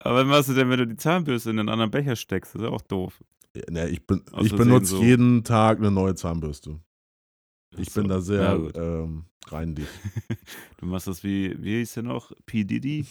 Aber 0.00 0.20
was 0.20 0.26
machst 0.26 0.50
du 0.50 0.54
denn, 0.54 0.68
wenn 0.70 0.78
du 0.78 0.86
die 0.86 0.96
Zahnbürste 0.96 1.50
in 1.50 1.58
einen 1.58 1.68
anderen 1.68 1.90
Becher 1.90 2.16
steckst? 2.16 2.54
Das 2.54 2.62
ist 2.62 2.68
auch 2.68 2.82
doof. 2.82 3.22
Ja, 3.54 3.62
ne, 3.70 3.88
ich, 3.88 4.02
ich 4.42 4.54
benutze 4.54 4.96
so. 4.96 5.02
jeden 5.02 5.42
Tag 5.42 5.78
eine 5.78 5.90
neue 5.90 6.14
Zahnbürste. 6.14 6.80
Ich 7.76 7.90
so. 7.90 8.00
bin 8.00 8.08
da 8.08 8.20
sehr 8.20 8.70
ähm, 8.74 9.24
reinlich. 9.48 9.88
du 10.78 10.86
machst 10.86 11.06
das 11.06 11.24
wie, 11.24 11.56
wie 11.62 11.78
hieß 11.78 11.94
der 11.94 12.02
noch? 12.04 12.32
P. 12.46 12.64
Diddy? 12.64 13.06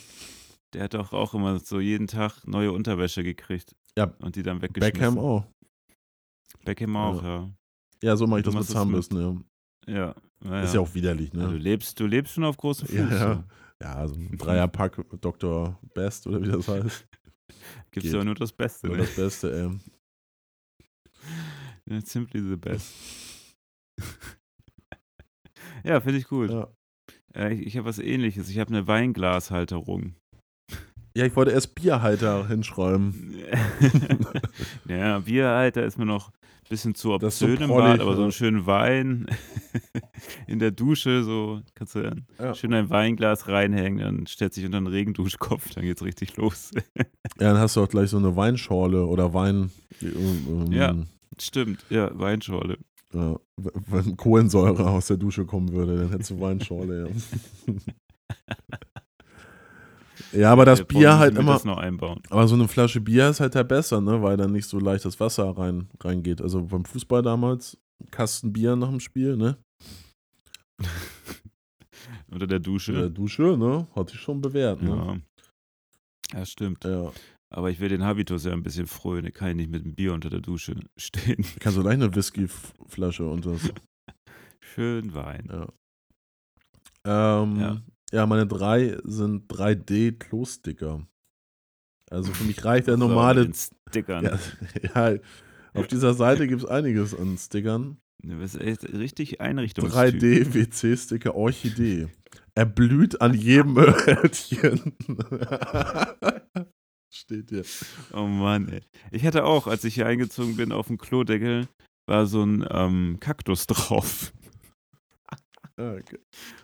Der 0.73 0.83
hat 0.83 0.93
doch 0.93 1.13
auch 1.13 1.33
immer 1.33 1.59
so 1.59 1.79
jeden 1.79 2.07
Tag 2.07 2.45
neue 2.45 2.71
Unterwäsche 2.71 3.23
gekriegt. 3.23 3.75
Ja. 3.97 4.13
Und 4.19 4.35
die 4.35 4.43
dann 4.43 4.61
weggeschmissen. 4.61 4.93
Beckham 4.93 5.17
auch. 5.17 5.45
Beckham 6.65 6.95
auch, 6.95 7.23
ja. 7.23 7.29
Ja, 7.29 7.49
ja 8.03 8.15
so 8.17 8.27
mache 8.27 8.41
ich 8.41 8.45
das 8.45 8.53
mit 8.53 8.65
Zahnbürsten, 8.65 9.19
ja. 9.19 9.93
Ja, 9.93 10.15
ja. 10.43 10.61
Ist 10.61 10.73
ja 10.73 10.81
auch 10.81 10.93
widerlich, 10.93 11.33
ne? 11.33 11.43
Ja, 11.43 11.49
du, 11.49 11.57
lebst, 11.57 11.99
du 11.99 12.05
lebst 12.05 12.33
schon 12.33 12.43
auf 12.43 12.57
großen 12.57 12.87
Füßen. 12.87 13.09
Ja, 13.09 13.43
ja. 13.81 14.07
so 14.07 14.15
ein 14.15 14.37
Dreierpack 14.37 15.03
Dr. 15.21 15.79
Best 15.93 16.27
oder 16.27 16.41
wie 16.41 16.51
das 16.51 16.67
heißt. 16.67 17.07
Gibt 17.91 18.05
es 18.05 18.11
ja 18.11 18.23
nur 18.23 18.35
das 18.35 18.51
Beste. 18.51 18.87
Nur 18.87 18.97
ne? 18.97 19.03
das 19.03 19.15
Beste, 19.15 19.79
ey. 21.87 21.99
simply 22.05 22.41
the 22.41 22.55
best. 22.57 22.93
ja, 25.83 25.99
finde 26.01 26.19
ich 26.19 26.27
gut. 26.27 26.49
Ja. 26.49 26.67
Äh, 27.33 27.53
ich 27.53 27.67
ich 27.67 27.77
habe 27.77 27.87
was 27.87 27.99
ähnliches. 27.99 28.49
Ich 28.49 28.59
habe 28.59 28.69
eine 28.69 28.87
Weinglashalterung. 28.87 30.15
Ja, 31.17 31.25
ich 31.25 31.35
wollte 31.35 31.49
erst 31.49 31.73
Bierhalter 31.73 32.47
hinschreiben. 32.47 33.33
ja, 34.87 35.17
Bierhalter 35.17 35.83
ist 35.83 35.97
mir 35.97 36.05
noch 36.05 36.29
ein 36.29 36.69
bisschen 36.69 36.93
zu 36.93 37.11
obszön 37.11 37.57
so 37.57 37.63
im 37.63 37.69
Bad, 37.71 38.01
aber 38.01 38.11
so 38.13 38.19
ja. 38.19 38.23
einen 38.25 38.31
schönen 38.31 38.65
Wein 38.67 39.25
in 40.47 40.59
der 40.59 40.69
Dusche, 40.69 41.23
so 41.23 41.61
kannst 41.73 41.95
du 41.95 42.15
Ja. 42.37 42.53
schön 42.53 42.71
ein 42.75 42.91
Weinglas 42.91 43.47
reinhängen, 43.47 43.97
dann 43.97 44.27
stellt 44.27 44.53
sich 44.53 44.63
unter 44.63 44.79
den 44.79 44.85
Regenduschkopf, 44.85 45.73
dann 45.73 45.85
geht's 45.85 46.03
richtig 46.03 46.37
los. 46.37 46.69
Ja, 47.39 47.49
dann 47.53 47.57
hast 47.57 47.75
du 47.75 47.81
auch 47.83 47.89
gleich 47.89 48.11
so 48.11 48.17
eine 48.17 48.35
Weinschorle 48.35 49.03
oder 49.05 49.33
Wein. 49.33 49.71
Ähm, 50.03 50.71
Ja. 50.71 50.95
Stimmt, 51.41 51.83
ja, 51.89 52.11
Weinschorle. 52.13 52.77
ja. 53.13 53.37
Wenn 53.57 54.17
Kohlensäure 54.17 54.87
aus 54.87 55.07
der 55.07 55.17
Dusche 55.17 55.45
kommen 55.45 55.71
würde, 55.71 55.97
dann 55.97 56.09
hättest 56.11 56.29
du 56.29 56.39
Weinschorle, 56.39 57.09
ja. 57.09 57.73
Ja, 60.31 60.51
aber 60.51 60.65
das 60.65 60.79
Der 60.79 60.85
Bier 60.85 61.17
halt 61.17 61.37
immer. 61.37 61.53
Das 61.53 61.65
noch 61.65 61.77
einbauen. 61.77 62.21
Aber 62.29 62.47
so 62.47 62.55
eine 62.55 62.67
Flasche 62.67 63.01
Bier 63.01 63.29
ist 63.29 63.39
halt 63.39 63.55
ja 63.55 63.63
besser, 63.63 64.01
ne? 64.01 64.21
Weil 64.21 64.37
dann 64.37 64.51
nicht 64.51 64.67
so 64.67 64.79
leicht 64.79 65.05
das 65.05 65.19
Wasser 65.19 65.49
rein, 65.57 65.89
reingeht. 66.01 66.41
Also 66.41 66.63
beim 66.65 66.85
Fußball 66.85 67.21
damals, 67.21 67.77
Kasten 68.11 68.53
Bier 68.53 68.75
nach 68.75 68.89
dem 68.89 68.99
Spiel, 68.99 69.37
ne? 69.37 69.57
Unter 72.29 72.47
der 72.47 72.57
In 72.57 72.63
der 72.63 72.71
Dusche. 72.71 73.11
Dusche, 73.11 73.57
ne? 73.57 73.87
Hat 73.95 74.09
sich 74.09 74.19
schon 74.19 74.41
bewährt, 74.41 74.81
ne? 74.81 75.21
Ja. 76.33 76.39
ja, 76.39 76.45
stimmt. 76.45 76.83
Ja. 76.83 77.11
Aber 77.49 77.69
ich 77.69 77.79
will 77.79 77.89
den 77.89 78.03
Habitus 78.03 78.43
ja 78.43 78.51
ein 78.51 78.63
bisschen 78.63 78.87
frönen. 78.87 79.27
Ich 79.27 79.33
kann 79.33 79.47
ja 79.49 79.53
nicht 79.53 79.69
mit 79.71 79.85
dem 79.85 79.95
Bier 79.95 80.13
unter 80.13 80.29
der 80.29 80.41
Dusche 80.41 80.75
stehen. 80.97 81.45
Kannst 81.59 81.77
du 81.77 81.81
gleich 81.81 81.93
eine 81.93 82.13
Whiskyflasche 82.13 83.39
das. 83.41 83.71
Schön 84.59 85.13
Wein. 85.13 85.49
Ja. 85.49 87.41
Ähm, 87.41 87.59
ja. 87.59 87.81
Ja. 88.11 88.25
meine 88.25 88.47
drei 88.47 88.97
sind 89.03 89.51
3D-Klo-Sticker. 89.51 91.05
Also 92.09 92.33
für 92.33 92.45
mich 92.45 92.63
reicht 92.63 92.87
der 92.87 92.97
So, 92.97 93.07
normale. 93.07 93.51
Stickern. 93.89 94.23
Ja, 94.23 94.39
ja, 95.11 95.19
auf 95.73 95.87
dieser 95.87 96.13
Seite 96.13 96.47
gibt 96.47 96.63
es 96.63 96.67
einiges 96.67 97.13
an 97.13 97.37
Stickern. 97.37 97.97
Du 98.23 98.37
bist 98.37 98.59
echt 98.59 98.83
richtig 98.93 99.41
Einrichtungstyp. 99.41 100.21
3D-WC-Sticker 100.21 101.35
Orchidee. 101.35 102.07
Er 102.55 102.65
blüht 102.65 103.21
an 103.21 103.33
jedem 103.33 103.77
Örtchen. 103.77 104.93
Steht 107.13 107.49
hier. 107.49 107.63
Oh 108.13 108.25
Mann, 108.25 108.69
ey. 108.69 108.81
Ich 109.11 109.25
hatte 109.25 109.45
auch, 109.45 109.67
als 109.67 109.83
ich 109.83 109.95
hier 109.95 110.07
eingezogen 110.07 110.55
bin, 110.55 110.71
auf 110.71 110.87
dem 110.87 110.97
Klodeckel 110.97 111.67
war 112.07 112.25
so 112.25 112.43
ein 112.43 112.65
ähm, 112.71 113.17
Kaktus 113.19 113.67
drauf. 113.67 114.33
Okay. 115.79 116.17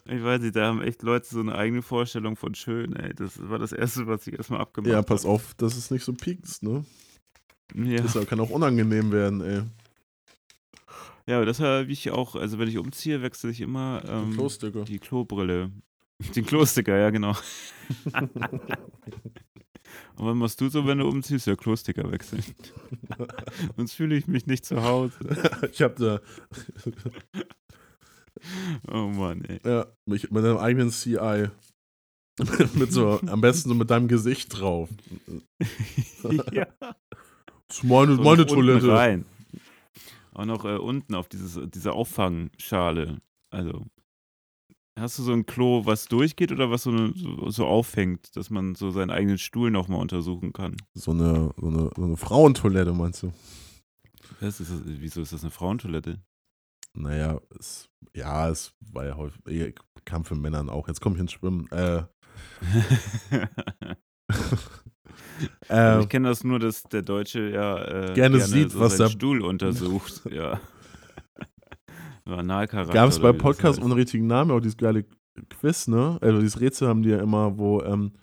Ich 0.05 0.23
weiß 0.23 0.41
nicht, 0.41 0.55
da 0.55 0.65
haben 0.67 0.81
echt 0.81 1.03
Leute 1.03 1.27
so 1.29 1.39
eine 1.39 1.53
eigene 1.55 1.83
Vorstellung 1.83 2.35
von 2.35 2.55
schön, 2.55 2.95
ey. 2.95 3.13
Das 3.13 3.47
war 3.47 3.59
das 3.59 3.71
Erste, 3.71 4.07
was 4.07 4.25
ich 4.25 4.33
erstmal 4.35 4.61
abgemacht 4.61 4.89
Ja, 4.89 4.97
habe. 4.97 5.05
pass 5.07 5.23
auf, 5.25 5.53
dass 5.55 5.77
es 5.77 5.91
nicht 5.91 6.03
so 6.03 6.13
piekst, 6.13 6.63
ne? 6.63 6.83
Ja. 7.75 8.01
Das 8.01 8.13
kann 8.27 8.39
auch 8.39 8.49
unangenehm 8.49 9.11
werden, 9.11 9.41
ey. 9.41 9.61
ja, 11.27 11.37
aber 11.37 11.45
das 11.45 11.59
habe 11.59 11.91
ich 11.91 12.09
auch, 12.09 12.35
also 12.35 12.57
wenn 12.57 12.67
ich 12.67 12.77
umziehe, 12.79 13.21
wechsle 13.21 13.51
ich 13.51 13.61
immer 13.61 14.01
ähm, 14.07 14.33
Klosticker. 14.33 14.83
die 14.83 14.97
Klobrille. 14.99 15.71
Den 16.35 16.45
Klosticker, 16.45 16.97
ja, 16.97 17.09
genau. 17.11 17.35
Und 20.15 20.25
was 20.27 20.35
machst 20.35 20.61
du 20.61 20.69
so, 20.69 20.85
wenn 20.87 20.97
du 20.99 21.07
umziehst? 21.07 21.45
Ja, 21.47 21.55
Klosticker 21.55 22.11
wechseln. 22.11 22.43
Sonst 23.77 23.93
fühle 23.93 24.15
ich 24.15 24.27
mich 24.27 24.45
nicht 24.47 24.65
zu 24.65 24.81
Hause. 24.83 25.13
Ich 25.71 25.81
hab 25.81 25.95
da, 25.97 26.19
Oh 28.91 29.07
Mann, 29.07 29.43
ey. 29.45 29.59
ja, 29.65 29.85
mit 30.05 30.31
einem 30.33 30.57
eigenen 30.57 30.89
CI. 30.91 31.49
mit 32.73 32.91
so, 32.91 33.19
am 33.27 33.41
besten 33.41 33.69
so 33.69 33.75
mit 33.75 33.89
deinem 33.89 34.07
Gesicht 34.07 34.59
drauf. 34.59 34.89
ja. 36.51 36.67
Das 36.79 37.77
ist 37.77 37.83
meine, 37.83 38.15
So 38.15 38.23
meine 38.23 38.45
Toilette. 38.45 38.91
Rein. 38.91 39.25
Auch 40.33 40.45
noch 40.45 40.65
äh, 40.65 40.77
unten 40.77 41.13
auf 41.13 41.29
dieses, 41.29 41.59
diese 41.69 41.93
Auffangschale. 41.93 43.21
Also, 43.51 43.85
hast 44.99 45.19
du 45.19 45.23
so 45.23 45.31
ein 45.31 45.45
Klo, 45.45 45.85
was 45.85 46.05
durchgeht 46.05 46.51
oder 46.51 46.71
was 46.71 46.83
so, 46.83 46.89
eine, 46.89 47.13
so, 47.15 47.49
so 47.51 47.65
auffängt, 47.67 48.35
dass 48.35 48.49
man 48.49 48.73
so 48.73 48.89
seinen 48.89 49.11
eigenen 49.11 49.37
Stuhl 49.37 49.69
nochmal 49.69 49.99
untersuchen 49.99 50.53
kann? 50.53 50.75
So 50.95 51.11
eine, 51.11 51.51
so, 51.55 51.67
eine, 51.67 51.91
so 51.95 52.03
eine 52.03 52.17
Frauentoilette, 52.17 52.93
meinst 52.93 53.21
du? 53.23 53.33
Was 54.39 54.59
ist 54.59 54.71
das, 54.71 54.81
wieso 54.85 55.21
ist 55.21 55.33
das 55.33 55.43
eine 55.43 55.51
Frauentoilette? 55.51 56.19
Naja, 56.97 57.39
es, 57.59 57.89
ja, 58.15 58.49
es 58.49 58.73
war 58.91 59.05
ja 59.05 59.15
häufig, 59.15 59.41
eh, 59.47 59.73
kam 60.05 60.25
für 60.25 60.35
Männern 60.35 60.69
auch. 60.69 60.87
Jetzt 60.87 61.01
komme 61.01 61.15
ich 61.15 61.21
ins 61.21 61.31
Schwimmen. 61.31 61.67
Äh, 61.71 62.03
Also 63.29 63.89
äh, 65.69 66.01
ich 66.01 66.09
kenne 66.09 66.29
das 66.29 66.43
nur, 66.43 66.59
dass 66.59 66.83
der 66.83 67.01
Deutsche 67.01 67.49
ja 67.49 68.09
äh, 68.09 68.13
Gerne 68.13 68.39
sieht, 68.41 68.71
so 68.71 68.79
was 68.79 68.97
da- 68.97 69.09
Stuhl 69.09 69.41
untersucht. 69.41 70.21
ja. 70.31 70.59
Gab 72.25 73.09
es 73.09 73.19
bei 73.19 73.31
das 73.33 73.41
Podcast 73.41 73.81
ohne 73.81 73.95
richtigen 73.97 74.27
Namen 74.27 74.51
auch 74.51 74.61
dieses 74.61 74.77
geile 74.77 75.05
Quiz, 75.49 75.87
ne? 75.87 76.17
Also 76.21 76.39
dieses 76.39 76.59
Rätsel 76.61 76.87
haben 76.87 77.03
die 77.03 77.09
ja 77.09 77.19
immer, 77.19 77.57
wo, 77.57 77.81
ähm, 77.81 78.13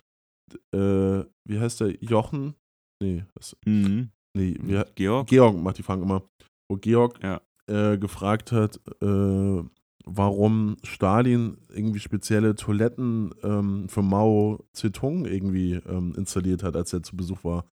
äh, 0.74 1.24
wie 1.46 1.58
heißt 1.60 1.80
der? 1.80 2.02
Jochen? 2.02 2.54
Nee, 3.02 3.24
was, 3.34 3.54
Mhm. 3.66 4.10
nee, 4.36 4.56
wie, 4.62 4.82
Georg? 4.94 5.26
Georg 5.28 5.56
macht 5.56 5.76
die 5.78 5.82
Fragen 5.82 6.02
immer. 6.02 6.22
Wo 6.70 6.76
Georg 6.78 7.22
Ja. 7.22 7.42
Äh, 7.70 7.98
gefragt 7.98 8.52
hat, 8.52 8.80
äh, 9.00 9.62
warum 10.04 10.76
Stalin 10.82 11.58
irgendwie 11.68 12.00
spezielle 12.00 12.54
Toiletten 12.54 13.34
ähm, 13.42 13.88
für 13.88 14.02
Mao 14.02 14.64
Zedong 14.72 15.24
irgendwie 15.24 15.74
ähm, 15.86 16.14
installiert 16.16 16.62
hat, 16.62 16.76
als 16.76 16.92
er 16.92 17.02
zu 17.02 17.16
Besuch 17.16 17.44
war. 17.44 17.64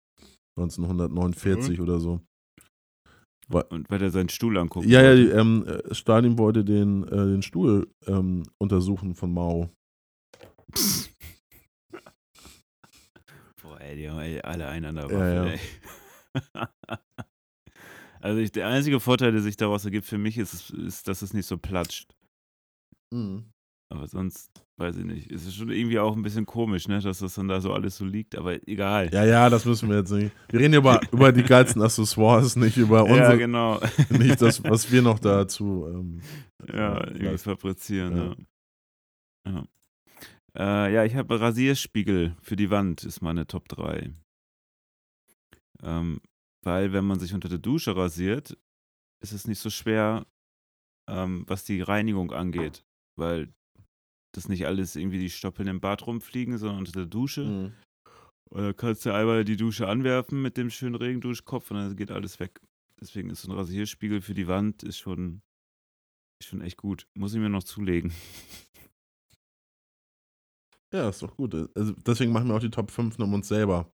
1949 0.59 1.81
oder 1.81 2.01
so. 2.01 2.21
Und 3.49 3.89
weil 3.91 4.03
er 4.03 4.11
seinen 4.11 4.29
Stuhl 4.29 4.59
anguckt. 4.59 4.87
Ja, 4.87 5.03
ja, 5.03 5.41
ähm, 5.41 5.65
äh, 5.67 5.95
Stalin 5.95 6.37
wollte 6.37 6.65
den, 6.65 7.05
äh, 7.05 7.27
den 7.27 7.43
Stuhl 7.43 7.87
ähm, 8.07 8.43
untersuchen 8.59 9.15
von 9.15 9.33
Mao. 9.33 9.71
Boah, 13.63 13.81
ey, 13.81 13.97
die 13.97 14.11
haben 14.11 14.19
ey, 14.19 14.41
alle 14.41 14.67
einen 14.67 14.99
an 14.99 15.09
der 15.09 15.19
Ja, 15.19 15.47
ja. 15.47 15.59
Also 18.27 18.41
ich, 18.41 18.51
der 18.51 18.67
einzige 18.67 18.99
Vorteil, 18.99 19.31
der 19.31 19.41
sich 19.41 19.57
daraus 19.57 19.85
ergibt 19.85 20.05
für 20.05 20.19
mich, 20.19 20.37
ist, 20.37 20.71
ist, 20.71 21.07
dass 21.07 21.23
es 21.23 21.33
nicht 21.33 21.47
so 21.47 21.57
platscht. 21.59 22.13
Aber 23.89 24.09
sonst, 24.09 24.51
weiß 24.79 24.97
ich 24.97 25.05
nicht. 25.05 25.31
Es 25.31 25.47
ist 25.47 25.55
schon 25.55 25.71
irgendwie 25.71 26.01
auch 26.01 26.17
ein 26.17 26.23
bisschen 26.25 26.45
komisch, 26.45 26.89
ne, 26.89 26.99
dass 26.99 27.21
das 27.21 27.37
dann 27.37 27.47
da 27.47 27.61
so 27.61 27.73
alles 27.73 27.97
so 27.97 28.05
liegt, 28.05 28.37
aber 28.37 28.67
egal. 28.69 29.11
Ja, 29.15 29.25
ja, 29.25 29.49
das 29.49 29.65
müssen 29.65 29.89
wir 29.89 29.99
jetzt 29.99 30.11
nicht. 30.11 30.35
Wir 30.49 30.59
reden 30.59 30.75
über, 30.75 31.01
über 31.13 31.31
die 31.31 31.45
geilsten 31.45 31.81
Accessoires, 31.83 32.57
nicht 32.57 32.77
über 32.77 33.07
Ja, 33.07 33.13
unsere, 33.13 33.39
genau. 33.39 33.81
nicht 34.11 34.43
das, 34.43 34.63
was 34.65 34.91
wir 34.91 35.03
noch 35.03 35.19
dazu. 35.21 35.87
Ähm, 35.89 36.21
Ja, 36.67 36.75
Ja, 36.75 37.07
irgendwie 37.07 37.39
fabrizieren, 37.39 38.17
ja. 38.17 38.35
ja. 39.47 39.67
Ja, 40.57 40.87
äh, 40.89 40.95
ja 40.95 41.05
ich 41.05 41.15
habe 41.15 41.39
Rasierspiegel 41.39 42.35
für 42.43 42.57
die 42.57 42.71
Wand, 42.71 43.05
ist 43.05 43.21
meine 43.23 43.47
Top 43.47 43.69
3. 43.69 44.13
Ähm, 45.85 46.21
weil, 46.67 46.93
wenn 46.93 47.07
man 47.07 47.21
sich 47.21 47.33
unter 47.33 47.49
der 47.49 47.59
Dusche 47.59 47.97
rasiert, 47.97 48.59
ist 49.23 49.33
es 49.33 49.47
nicht 49.47 49.61
so 49.61 49.71
schwer, 49.71 50.27
ähm, 51.09 51.45
was 51.47 51.63
die 51.63 51.81
Reinigung 51.81 52.33
angeht. 52.33 52.85
Weil 53.17 53.55
das 54.35 54.49
nicht 54.49 54.67
alles 54.67 54.97
irgendwie 54.97 55.21
die 55.21 55.31
Stoppeln 55.31 55.69
im 55.69 55.81
Bad 55.81 56.07
rumfliegen, 56.07 56.59
sondern 56.59 56.81
unter 56.81 56.93
der 56.93 57.07
Dusche. 57.07 57.45
mhm. 57.45 57.73
Oder 58.51 58.75
kannst 58.75 59.05
du 59.05 59.13
einmal 59.13 59.45
die 59.45 59.57
Dusche 59.57 59.89
anwerfen 59.89 60.41
mit 60.41 60.57
dem 60.57 60.71
schönen 60.71 60.95
Regenduschkopf 60.95 61.71
und 61.71 61.79
dann 61.79 61.97
geht 61.97 62.13
alles 62.13 62.39
weg. 62.39 62.61
Deswegen 63.01 63.31
ist 63.31 63.43
so 63.43 63.51
ein 63.51 63.57
Rasierspiegel 63.57 64.21
für 64.21 64.35
die 64.35 64.47
Wand 64.47 64.85
ist 64.85 64.99
schon, 64.99 65.43
ist 66.41 66.49
schon 66.49 66.61
echt 66.61 66.77
gut. 66.77 67.09
Muss 67.15 67.35
ich 67.35 67.41
mir 67.41 67.49
noch 67.49 67.65
zulegen. 67.65 68.13
Ja, 70.93 71.09
ist 71.09 71.23
doch 71.23 71.37
gut. 71.37 71.55
Also 71.77 71.93
deswegen 71.93 72.33
machen 72.33 72.49
wir 72.49 72.55
auch 72.55 72.61
die 72.61 72.71
Top 72.71 72.93
5 72.93 73.19
um 73.19 73.35
uns 73.35 73.49
selber. 73.49 73.93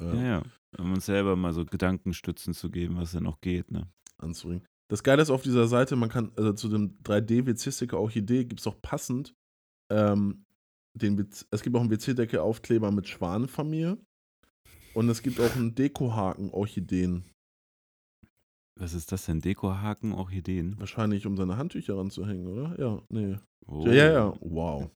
Äh, 0.00 0.16
Ja, 0.16 0.22
ja. 0.22 0.42
Um 0.78 0.92
uns 0.92 1.06
selber 1.06 1.36
mal 1.36 1.52
so 1.52 1.64
Gedankenstützen 1.64 2.54
zu 2.54 2.70
geben, 2.70 2.96
was 2.96 3.12
denn 3.12 3.24
noch 3.24 3.40
geht, 3.40 3.70
ne? 3.70 3.88
anzubringen. 4.18 4.64
Das 4.88 5.02
Geile 5.02 5.22
ist 5.22 5.30
auf 5.30 5.42
dieser 5.42 5.66
Seite, 5.68 5.96
man 5.96 6.08
kann, 6.08 6.32
also 6.36 6.52
zu 6.52 6.68
dem 6.68 6.98
3D-WC-Sticker 7.02 7.98
Orchidee 7.98 8.44
gibt 8.44 8.60
es 8.60 8.66
auch 8.66 8.80
passend, 8.82 9.34
ähm, 9.90 10.44
den, 10.94 11.18
WC 11.18 11.46
es 11.50 11.62
gibt 11.62 11.76
auch 11.76 11.80
einen 11.80 11.90
WC-Decke-Aufkleber 11.90 12.90
mit 12.90 13.08
Schwanenfamilie 13.08 13.98
und 14.94 15.08
es 15.08 15.22
gibt 15.22 15.40
auch 15.40 15.54
einen 15.54 15.74
Dekohaken 15.74 16.50
Orchideen, 16.50 17.24
Was 18.78 18.92
ist 18.94 19.12
das 19.12 19.26
denn? 19.26 19.40
Dekohaken, 19.40 20.12
Orchideen? 20.12 20.78
wahrscheinlich 20.78 21.26
um 21.26 21.36
seine 21.36 21.56
Handtücher 21.56 21.96
ranzuhängen, 21.96 22.46
oder? 22.48 22.78
Ja, 22.78 23.02
nee. 23.08 23.38
Oh, 23.66 23.86
Ja, 23.86 23.92
ja, 23.92 24.12
ja, 24.12 24.34
wow. 24.40 24.90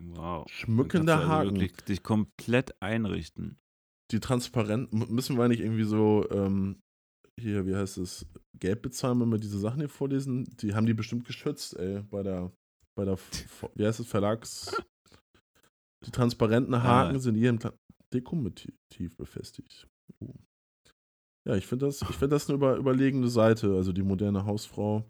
Wow. 0.00 0.48
Schmückender 0.48 1.16
also 1.16 1.28
Haken. 1.28 1.50
wirklich 1.56 1.72
dich 1.72 2.02
komplett 2.02 2.80
einrichten. 2.80 3.58
Die 4.10 4.20
transparent, 4.20 4.92
m- 4.92 5.14
müssen 5.14 5.36
wir 5.36 5.48
nicht 5.48 5.60
irgendwie 5.60 5.84
so, 5.84 6.28
ähm, 6.30 6.80
hier, 7.38 7.66
wie 7.66 7.74
heißt 7.74 7.98
es, 7.98 8.26
Gelb 8.58 8.82
bezahlen, 8.82 9.20
wenn 9.20 9.30
wir 9.30 9.38
diese 9.38 9.58
Sachen 9.58 9.80
hier 9.80 9.88
vorlesen? 9.88 10.44
Die 10.60 10.74
haben 10.74 10.86
die 10.86 10.94
bestimmt 10.94 11.24
geschützt, 11.24 11.76
ey, 11.76 12.02
bei 12.02 12.22
der, 12.22 12.52
bei 12.96 13.04
der, 13.04 13.18
wie 13.74 13.86
heißt 13.86 14.00
es, 14.00 14.06
Verlags. 14.06 14.74
Die 16.04 16.10
transparenten 16.10 16.74
ah. 16.74 16.82
Haken 16.82 17.16
ah. 17.16 17.18
sind 17.18 17.36
hier 17.36 17.50
im 17.50 17.58
Dekomotiv 18.12 19.16
befestigt. 19.16 19.86
Uh. 20.20 20.34
Ja, 21.48 21.56
ich 21.56 21.66
finde 21.66 21.86
das, 21.86 22.00
find 22.00 22.32
das 22.32 22.48
eine 22.48 22.56
über, 22.56 22.76
überlegene 22.76 23.28
Seite, 23.28 23.74
also 23.74 23.92
die 23.92 24.02
moderne 24.02 24.44
Hausfrau. 24.44 25.08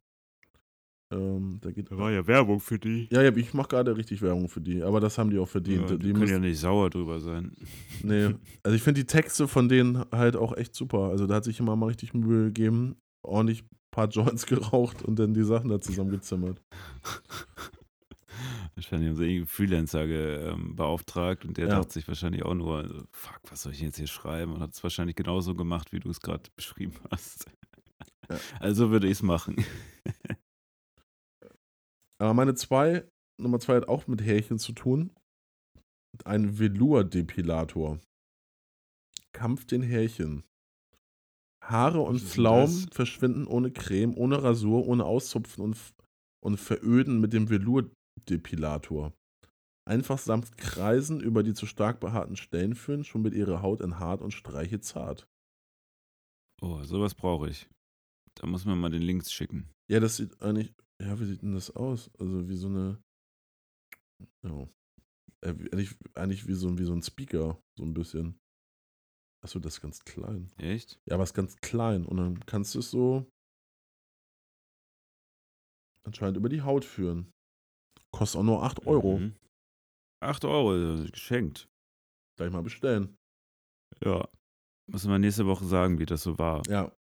Ähm, 1.12 1.58
da, 1.60 1.70
da 1.70 1.98
war 1.98 2.12
ja 2.12 2.24
Werbung 2.26 2.60
für 2.60 2.78
die. 2.78 3.08
Ja, 3.10 3.22
ja 3.22 3.34
ich 3.34 3.52
mache 3.52 3.68
gerade 3.68 3.96
richtig 3.96 4.22
Werbung 4.22 4.48
für 4.48 4.60
die, 4.60 4.82
aber 4.82 5.00
das 5.00 5.18
haben 5.18 5.30
die 5.30 5.38
auch 5.38 5.48
verdient. 5.48 5.90
Ja, 5.90 5.96
die, 5.96 6.06
die 6.06 6.12
können 6.12 6.28
ja 6.28 6.38
nicht 6.38 6.60
sauer 6.60 6.90
drüber 6.90 7.20
sein. 7.20 7.52
Nee, 8.02 8.34
also 8.62 8.74
ich 8.74 8.82
finde 8.82 9.02
die 9.02 9.06
Texte 9.06 9.46
von 9.46 9.68
denen 9.68 10.06
halt 10.10 10.34
auch 10.34 10.56
echt 10.56 10.74
super. 10.74 11.10
Also 11.10 11.26
da 11.26 11.34
hat 11.34 11.44
sich 11.44 11.60
immer 11.60 11.76
mal 11.76 11.86
richtig 11.86 12.14
Mühe 12.14 12.46
gegeben, 12.46 12.96
ordentlich 13.22 13.62
ein 13.62 13.68
paar 13.90 14.08
Joints 14.08 14.46
geraucht 14.46 15.02
und 15.02 15.18
dann 15.18 15.34
die 15.34 15.42
Sachen 15.42 15.68
da 15.68 15.82
zusammengezimmert. 15.82 16.62
Wahrscheinlich 18.74 19.10
haben 19.10 19.16
sie 19.16 19.24
irgendeinen 19.24 19.46
Freelancer 19.46 20.06
ähm, 20.06 20.76
beauftragt 20.76 21.44
und 21.44 21.58
der 21.58 21.68
ja. 21.68 21.76
dachte 21.76 21.92
sich 21.92 22.08
wahrscheinlich 22.08 22.42
auch 22.42 22.54
nur, 22.54 22.84
fuck, 23.10 23.40
was 23.50 23.62
soll 23.62 23.72
ich 23.72 23.82
jetzt 23.82 23.98
hier 23.98 24.06
schreiben? 24.06 24.54
Und 24.54 24.60
hat 24.60 24.72
es 24.72 24.82
wahrscheinlich 24.82 25.16
genauso 25.16 25.54
gemacht, 25.54 25.92
wie 25.92 26.00
du 26.00 26.08
es 26.08 26.20
gerade 26.20 26.44
beschrieben 26.56 26.94
hast. 27.10 27.44
Ja. 28.30 28.38
Also 28.60 28.90
würde 28.90 29.08
ich 29.08 29.14
es 29.14 29.22
machen. 29.22 29.56
Aber 32.20 32.34
meine 32.34 32.54
zwei, 32.54 33.08
Nummer 33.40 33.60
zwei 33.60 33.76
hat 33.76 33.88
auch 33.88 34.06
mit 34.06 34.20
Härchen 34.22 34.58
zu 34.58 34.72
tun. 34.72 35.10
Ein 36.24 36.58
Velour-Depilator. 36.58 37.98
Kampf 39.32 39.64
den 39.64 39.82
Härchen. 39.82 40.44
Haare 41.64 42.00
und 42.00 42.20
Pflaumen 42.20 42.88
verschwinden 42.90 43.46
ohne 43.46 43.70
Creme, 43.70 44.16
ohne 44.16 44.42
Rasur, 44.42 44.86
ohne 44.86 45.04
Auszupfen 45.04 45.64
und, 45.64 45.78
und 46.44 46.58
veröden 46.58 47.20
mit 47.20 47.32
dem 47.32 47.48
Velour-Depilator. 47.48 49.14
Einfach 49.88 50.18
sanft 50.18 50.58
kreisen, 50.58 51.20
über 51.20 51.42
die 51.42 51.54
zu 51.54 51.64
stark 51.64 52.00
behaarten 52.00 52.36
Stellen 52.36 52.74
führen, 52.74 53.04
schon 53.04 53.22
mit 53.22 53.34
ihrer 53.34 53.62
Haut 53.62 53.80
enthaart 53.80 54.20
und 54.20 54.32
streiche 54.32 54.80
zart. 54.80 55.26
Oh, 56.60 56.82
sowas 56.82 57.14
brauche 57.14 57.48
ich. 57.48 57.68
Da 58.34 58.46
muss 58.46 58.66
man 58.66 58.78
mal 58.78 58.90
den 58.90 59.02
Links 59.02 59.32
schicken. 59.32 59.70
Ja, 59.90 60.00
das 60.00 60.16
sieht 60.16 60.40
eigentlich 60.42 60.74
ja, 61.00 61.18
wie 61.18 61.24
sieht 61.24 61.42
denn 61.42 61.54
das 61.54 61.74
aus? 61.74 62.10
Also 62.18 62.48
wie 62.48 62.56
so 62.56 62.68
eine. 62.68 63.02
Ja. 64.42 64.68
Äh, 65.42 65.50
eigentlich, 65.72 65.96
eigentlich 66.14 66.46
wie, 66.46 66.54
so, 66.54 66.78
wie 66.78 66.84
so 66.84 66.92
ein 66.92 67.02
Speaker, 67.02 67.58
so 67.76 67.84
ein 67.84 67.94
bisschen. 67.94 68.38
Achso, 69.42 69.58
das 69.58 69.74
ist 69.74 69.80
ganz 69.80 70.04
klein. 70.04 70.52
Echt? 70.58 71.00
Ja, 71.06 71.14
aber 71.14 71.24
es 71.24 71.30
ist 71.30 71.34
ganz 71.34 71.56
klein. 71.56 72.04
Und 72.04 72.18
dann 72.18 72.44
kannst 72.44 72.74
du 72.74 72.80
es 72.80 72.90
so 72.90 73.26
anscheinend 76.04 76.36
über 76.36 76.48
die 76.48 76.62
Haut 76.62 76.84
führen. 76.84 77.32
Kostet 78.12 78.40
auch 78.40 78.44
nur 78.44 78.62
8 78.62 78.86
Euro. 78.86 79.18
Mhm. 79.18 79.36
8 80.22 80.44
Euro, 80.44 81.02
geschenkt. 81.10 81.68
Gleich 82.36 82.50
mal 82.50 82.62
bestellen. 82.62 83.16
Ja. 84.04 84.28
Müssen 84.90 85.10
wir 85.10 85.18
nächste 85.18 85.46
Woche 85.46 85.64
sagen, 85.64 85.98
wie 85.98 86.06
das 86.06 86.22
so 86.22 86.38
war. 86.38 86.62
Ja, 86.68 86.92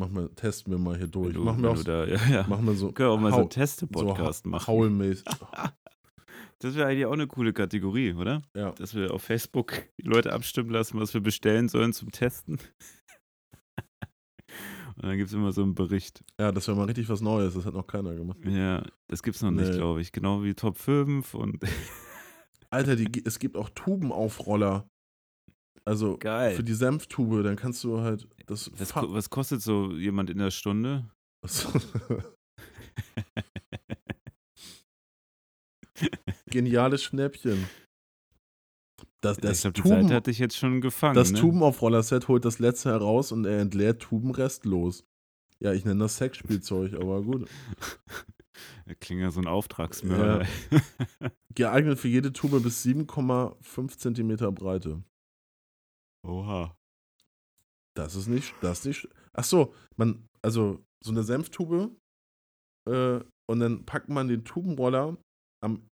Machen 0.00 0.14
wir, 0.14 0.34
testen 0.34 0.72
wir 0.72 0.78
mal 0.78 0.96
hier 0.96 1.08
durch. 1.08 1.34
Du, 1.34 1.44
machen 1.44 1.62
wir 1.62 1.72
auch, 1.72 1.84
da, 1.84 2.04
ja, 2.06 2.18
ja. 2.30 2.46
Machen 2.48 2.64
wir 2.64 2.74
so. 2.74 2.90
Können 2.90 3.10
wir 3.10 3.12
auch 3.12 3.20
mal 3.20 3.32
so 3.32 3.40
einen 3.40 3.50
Teste-Podcast 3.50 4.44
so 4.44 4.50
machen. 4.50 4.66
Haulmäßig. 4.66 5.24
Das 6.62 6.74
wäre 6.74 6.88
eigentlich 6.88 7.06
auch 7.06 7.12
eine 7.12 7.26
coole 7.26 7.54
Kategorie, 7.54 8.12
oder? 8.12 8.42
Ja. 8.54 8.72
Dass 8.72 8.94
wir 8.94 9.14
auf 9.14 9.22
Facebook 9.22 9.82
die 9.98 10.06
Leute 10.06 10.30
abstimmen 10.30 10.68
lassen, 10.68 11.00
was 11.00 11.14
wir 11.14 11.22
bestellen 11.22 11.70
sollen 11.70 11.94
zum 11.94 12.12
Testen. 12.12 12.58
Und 14.96 15.04
dann 15.04 15.16
gibt 15.16 15.28
es 15.28 15.34
immer 15.34 15.52
so 15.52 15.62
einen 15.62 15.74
Bericht. 15.74 16.22
Ja, 16.38 16.52
das 16.52 16.68
wäre 16.68 16.76
mal 16.76 16.84
richtig 16.84 17.08
was 17.08 17.22
Neues. 17.22 17.54
Das 17.54 17.64
hat 17.64 17.72
noch 17.72 17.86
keiner 17.86 18.14
gemacht. 18.14 18.40
Ja, 18.44 18.82
das 19.08 19.22
gibt 19.22 19.36
es 19.36 19.42
noch 19.42 19.52
nee. 19.52 19.62
nicht, 19.62 19.72
glaube 19.72 20.02
ich. 20.02 20.12
Genau 20.12 20.42
wie 20.42 20.52
Top 20.52 20.76
5 20.76 21.32
und. 21.32 21.60
Alter, 22.68 22.94
die, 22.94 23.10
es 23.24 23.38
gibt 23.38 23.56
auch 23.56 23.70
Tubenaufroller. 23.70 24.89
Also 25.84 26.16
Geil. 26.18 26.54
für 26.54 26.62
die 26.62 26.74
Senftube, 26.74 27.42
dann 27.42 27.56
kannst 27.56 27.82
du 27.84 28.00
halt 28.00 28.28
das. 28.46 28.70
Was, 28.76 28.94
was 28.94 29.30
kostet 29.30 29.62
so 29.62 29.92
jemand 29.92 30.30
in 30.30 30.38
der 30.38 30.50
Stunde? 30.50 31.08
Geniales 36.46 37.02
Schnäppchen. 37.02 37.66
Das, 39.20 39.36
das 39.36 39.58
ich 39.58 39.62
glaube, 39.62 39.74
die 39.74 39.82
Tuben, 39.82 40.02
Seite 40.02 40.14
hat 40.14 40.26
dich 40.26 40.38
jetzt 40.38 40.56
schon 40.56 40.80
gefangen. 40.80 41.14
Das 41.14 41.32
ne? 41.32 41.38
Tubenaufroller-Set 41.38 42.28
holt 42.28 42.44
das 42.44 42.58
letzte 42.58 42.90
heraus 42.90 43.32
und 43.32 43.44
er 43.44 43.60
entleert 43.60 44.00
Tuben 44.00 44.30
restlos. 44.30 45.04
Ja, 45.58 45.72
ich 45.74 45.84
nenne 45.84 46.00
das 46.00 46.16
Sexspielzeug, 46.16 46.94
aber 46.94 47.22
gut. 47.22 47.48
Klingt 49.00 49.20
ja 49.20 49.30
so 49.30 49.40
ein 49.40 49.46
Auftragsmörder. 49.46 50.46
Ja. 50.70 51.30
Geeignet 51.54 51.98
für 51.98 52.08
jede 52.08 52.32
Tube 52.32 52.62
bis 52.62 52.84
7,5 52.84 53.98
cm 53.98 54.54
Breite. 54.54 55.02
Oha. 56.26 56.76
Das 57.96 58.14
ist 58.14 58.28
nicht, 58.28 58.54
das 58.60 58.80
ist 58.80 58.86
nicht. 58.86 59.08
Ach 59.32 59.44
so, 59.44 59.74
man, 59.96 60.26
also 60.42 60.84
so 61.02 61.10
eine 61.10 61.22
Senftube 61.22 61.94
äh, 62.88 63.20
und 63.50 63.60
dann 63.60 63.84
packt 63.84 64.08
man 64.08 64.28
den 64.28 64.44
Tubenroller 64.44 65.16
am, 65.62 65.88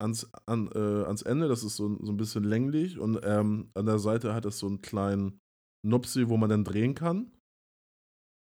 ans, 0.00 0.28
an, 0.46 0.70
äh, 0.72 1.04
ans 1.04 1.22
Ende, 1.22 1.48
das 1.48 1.62
ist 1.62 1.76
so, 1.76 1.96
so 2.02 2.12
ein 2.12 2.16
bisschen 2.16 2.44
länglich 2.44 2.98
und 2.98 3.20
ähm, 3.22 3.70
an 3.74 3.86
der 3.86 3.98
Seite 3.98 4.34
hat 4.34 4.44
es 4.44 4.58
so 4.58 4.66
einen 4.66 4.82
kleinen 4.82 5.40
Nupsi, 5.86 6.28
wo 6.28 6.36
man 6.36 6.50
dann 6.50 6.64
drehen 6.64 6.94
kann. 6.94 7.32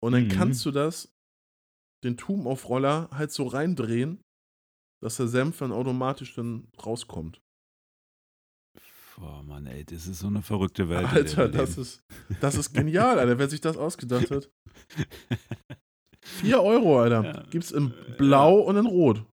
Und 0.03 0.11
dann 0.11 0.25
mhm. 0.25 0.29
kannst 0.29 0.65
du 0.65 0.71
das, 0.71 1.11
den 2.03 2.17
Tubenaufroller 2.17 3.09
halt 3.11 3.31
so 3.31 3.47
reindrehen, 3.47 4.21
dass 5.01 5.17
der 5.17 5.27
Senf 5.27 5.59
dann 5.59 5.71
automatisch 5.71 6.35
dann 6.35 6.67
rauskommt. 6.85 7.41
Boah, 9.15 9.43
Mann, 9.43 9.67
ey, 9.67 9.85
das 9.85 10.07
ist 10.07 10.19
so 10.19 10.27
eine 10.27 10.41
verrückte 10.41 10.89
Welt. 10.89 11.05
Alter, 11.05 11.47
das 11.47 11.77
ist, 11.77 12.03
das 12.41 12.55
ist 12.55 12.73
genial, 12.73 13.19
Alter, 13.19 13.37
wer 13.37 13.49
sich 13.49 13.61
das 13.61 13.77
ausgedacht 13.77 14.31
hat. 14.31 14.49
4 16.21 16.61
Euro, 16.61 17.01
Alter. 17.01 17.23
Ja. 17.23 17.43
Gibt's 17.49 17.71
in 17.71 17.93
Blau 18.17 18.59
ja. 18.59 18.65
und 18.65 18.77
in 18.77 18.85
Rot. 18.85 19.25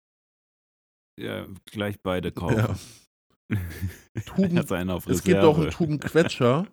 Ja, 1.18 1.46
gleich 1.66 2.00
beide 2.02 2.32
kaufen. 2.32 2.56
Ja. 2.56 2.78
Tuben, 4.26 4.56
es 5.08 5.24
gibt 5.24 5.40
auch 5.40 5.58
einen 5.58 5.70
Tubenquetscher, 5.70 6.68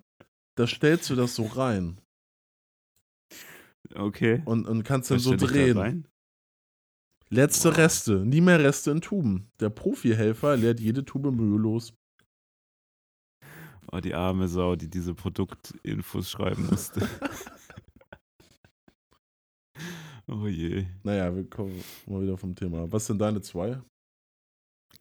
da 0.55 0.67
stellst 0.67 1.09
du 1.09 1.15
das 1.15 1.35
so 1.35 1.45
rein. 1.45 1.99
Okay. 3.95 4.43
Und, 4.45 4.67
und 4.67 4.83
kannst 4.83 5.09
dann 5.09 5.19
so 5.19 5.35
drehen. 5.35 6.07
Letzte 7.29 7.69
wow. 7.69 7.77
Reste, 7.77 8.25
nie 8.25 8.41
mehr 8.41 8.59
Reste 8.59 8.91
in 8.91 9.01
Tuben. 9.01 9.49
Der 9.59 9.69
Profihelfer 9.69 10.55
leert 10.55 10.79
jede 10.79 11.03
Tube 11.03 11.31
mühelos. 11.31 11.93
Oh, 13.91 13.99
die 13.99 14.13
arme 14.13 14.47
Sau, 14.47 14.75
die 14.75 14.89
diese 14.89 15.15
Produktinfos 15.15 16.29
schreiben 16.29 16.67
musste. 16.67 17.07
oh 20.27 20.47
je. 20.47 20.85
Naja, 21.03 21.33
wir 21.33 21.49
kommen 21.49 21.81
mal 22.05 22.21
wieder 22.21 22.37
vom 22.37 22.55
Thema. 22.55 22.91
Was 22.91 23.07
sind 23.07 23.19
deine 23.19 23.41
zwei? 23.41 23.81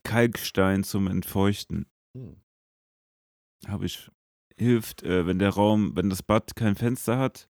Kalkstein 0.05 0.85
zum 0.85 1.09
Entfeuchten. 1.09 1.87
Hm. 2.17 2.37
Habe 3.67 3.87
ich. 3.87 4.11
Hilft, 4.59 5.03
äh, 5.03 5.27
wenn 5.27 5.39
der 5.39 5.51
Raum, 5.51 5.95
wenn 5.97 6.09
das 6.09 6.23
Bad 6.23 6.57
kein 6.57 6.77
Fenster 6.77 7.19
hat 7.19 7.51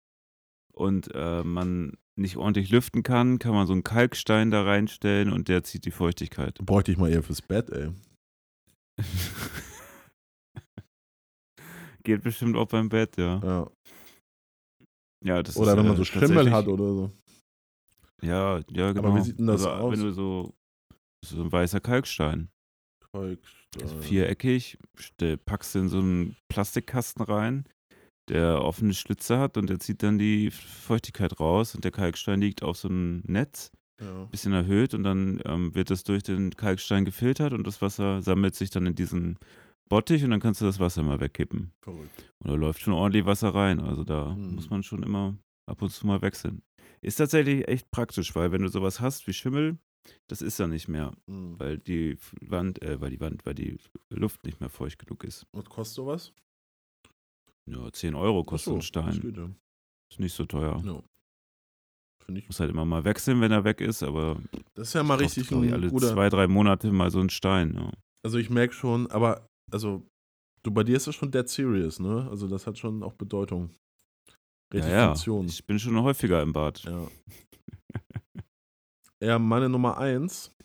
und 0.72 1.10
äh, 1.16 1.44
man 1.44 1.98
nicht 2.16 2.38
ordentlich 2.38 2.70
lüften 2.70 3.02
kann, 3.02 3.40
kann 3.40 3.54
man 3.54 3.66
so 3.66 3.74
einen 3.74 3.84
Kalkstein 3.84 4.52
da 4.52 4.64
reinstellen 4.64 5.32
und 5.32 5.48
der 5.48 5.64
zieht 5.64 5.86
die 5.86 5.92
Feuchtigkeit. 5.92 6.60
Bräuchte 6.60 6.92
ich 6.92 7.00
mal 7.00 7.10
eher 7.10 7.24
fürs 7.24 7.42
Bett, 7.42 7.72
ey. 7.72 7.92
Geht 12.04 12.24
bestimmt 12.24 12.56
auch 12.56 12.68
beim 12.68 12.90
Bett, 12.90 13.18
ja. 13.18 13.40
Ja. 13.44 13.72
Ja, 15.24 15.44
das 15.44 15.56
oder 15.56 15.72
ist, 15.72 15.78
wenn 15.78 15.88
man 15.88 15.98
so 15.98 16.04
Schimmel 16.04 16.52
hat 16.52 16.68
oder 16.68 16.94
so. 16.94 17.12
Ja, 18.24 18.60
ja, 18.70 18.92
genau. 18.92 19.08
Aber 19.08 19.18
wie 19.18 19.22
sieht 19.22 19.40
denn 19.40 19.48
das 19.48 19.66
also, 19.66 19.86
aus? 19.86 19.92
Wenn 19.94 20.00
du 20.02 20.12
so, 20.12 20.54
so 21.26 21.42
ein 21.44 21.52
weißer 21.52 21.80
Kalkstein. 21.80 22.50
Kalkstein. 23.12 23.62
Also 23.82 24.02
viereckig, 24.02 24.78
packst 25.46 25.76
du 25.76 25.80
in 25.80 25.90
so 25.90 26.00
einen 26.00 26.36
Plastikkasten 26.50 27.24
rein, 27.24 27.66
der 28.30 28.62
offene 28.62 28.94
Schlitze 28.94 29.40
hat 29.40 29.58
und 29.58 29.70
der 29.70 29.80
zieht 29.80 30.04
dann 30.04 30.18
die 30.18 30.52
Feuchtigkeit 30.52 31.40
raus 31.40 31.76
und 31.76 31.84
der 31.84 31.92
Kalkstein 31.92 32.42
liegt 32.42 32.64
auf 32.64 32.78
so 32.78 32.90
einem 32.90 33.24
Netz, 33.26 33.72
ja. 34.02 34.26
bisschen 34.26 34.54
erhöht 34.54 34.94
und 34.94 35.04
dann 35.04 35.42
ähm, 35.46 35.74
wird 35.74 35.90
das 35.90 36.04
durch 36.04 36.24
den 36.24 36.52
Kalkstein 36.52 37.06
gefiltert 37.06 37.54
und 37.54 37.66
das 37.66 37.82
Wasser 37.82 38.22
sammelt 38.22 38.56
sich 38.56 38.72
dann 38.72 38.86
in 38.86 38.96
diesen 38.96 39.38
Bottich 39.92 40.24
und 40.24 40.32
dann 40.32 40.40
kannst 40.40 40.62
du 40.62 40.66
das 40.66 40.80
Wasser 40.80 41.04
mal 41.04 41.20
wegkippen. 41.20 41.74
Verrückt. 41.82 42.32
Und 42.40 42.50
da 42.50 42.54
läuft 42.54 42.80
schon 42.80 42.94
ordentlich 42.94 43.26
Wasser 43.26 43.54
rein. 43.54 43.82
Also 43.82 44.06
da 44.06 44.34
hm. 44.34 44.56
muss 44.56 44.70
man 44.70 44.84
schon 44.84 45.04
immer 45.04 45.36
ab 45.66 45.82
und 45.82 45.90
zu 45.90 46.08
mal 46.08 46.22
wechseln. 46.22 46.64
Ist 47.02 47.18
tatsächlich 47.18 47.68
echt 47.68 47.92
praktisch, 47.92 48.34
weil 48.34 48.54
wenn 48.54 48.62
du 48.62 48.70
sowas 48.70 49.02
hast 49.02 49.28
wie 49.28 49.34
Schimmel, 49.34 49.78
das 50.28 50.42
ist 50.42 50.58
ja 50.60 50.68
nicht 50.68 50.88
mehr, 50.88 51.12
hm. 51.28 51.60
weil 51.60 51.78
die 51.78 52.18
Wand, 52.40 52.82
äh, 52.82 53.02
weil 53.02 53.10
die 53.10 53.20
Wand, 53.20 53.46
weil 53.46 53.54
die 53.54 53.78
Luft 54.10 54.46
nicht 54.46 54.62
mehr 54.62 54.70
feucht 54.70 54.98
genug 54.98 55.26
ist. 55.26 55.46
Was 55.52 55.66
kostet 55.66 55.96
sowas? 55.96 56.32
Ja, 57.66 57.92
10 57.92 58.16
Euro 58.16 58.46
kostet 58.46 58.72
so, 58.72 58.76
ein 58.76 58.82
Stein. 58.82 59.10
Ist, 59.10 59.36
ja. 59.36 59.50
ist 60.10 60.20
nicht 60.22 60.34
so 60.34 60.46
teuer. 60.46 60.82
No. 60.82 61.04
Ich. 62.34 62.48
Muss 62.48 62.62
halt 62.62 62.72
immer 62.72 62.86
mal 62.86 63.04
wechseln, 63.04 63.42
wenn 63.42 63.52
er 63.52 63.66
weg 63.66 63.82
ist, 63.82 64.04
aber. 64.04 64.42
Das 64.74 64.88
ist 64.88 64.94
ja 64.94 65.04
mal 65.04 65.18
richtig 65.18 65.52
ein 65.52 65.74
alle 65.74 65.90
guter... 65.90 66.14
zwei, 66.14 66.30
drei 66.30 66.48
Monate 66.48 66.94
mal 66.94 67.12
so 67.12 67.20
ein 67.20 67.30
Stein. 67.30 67.74
Ja. 67.76 67.92
Also 68.24 68.38
ich 68.38 68.50
merke 68.50 68.74
schon, 68.74 69.12
aber 69.12 69.51
also 69.72 70.06
du 70.64 70.72
bei 70.72 70.84
dir 70.84 70.98
ist 70.98 71.08
das 71.08 71.16
schon 71.16 71.32
dead 71.32 71.48
serious, 71.48 72.00
ne? 72.00 72.28
Also 72.30 72.48
das 72.48 72.68
hat 72.68 72.78
schon 72.78 73.04
auch 73.04 73.14
Bedeutung. 73.14 73.70
Richtig 74.74 74.92
ja, 74.92 75.14
ja. 75.14 75.44
Ich 75.46 75.66
bin 75.66 75.80
schon 75.80 76.02
häufiger 76.02 76.42
im 76.42 76.54
Bad. 76.54 76.84
Ja. 76.84 77.08
ja, 79.24 79.40
meine 79.40 79.68
Nummer 79.68 79.98
eins 79.98 80.56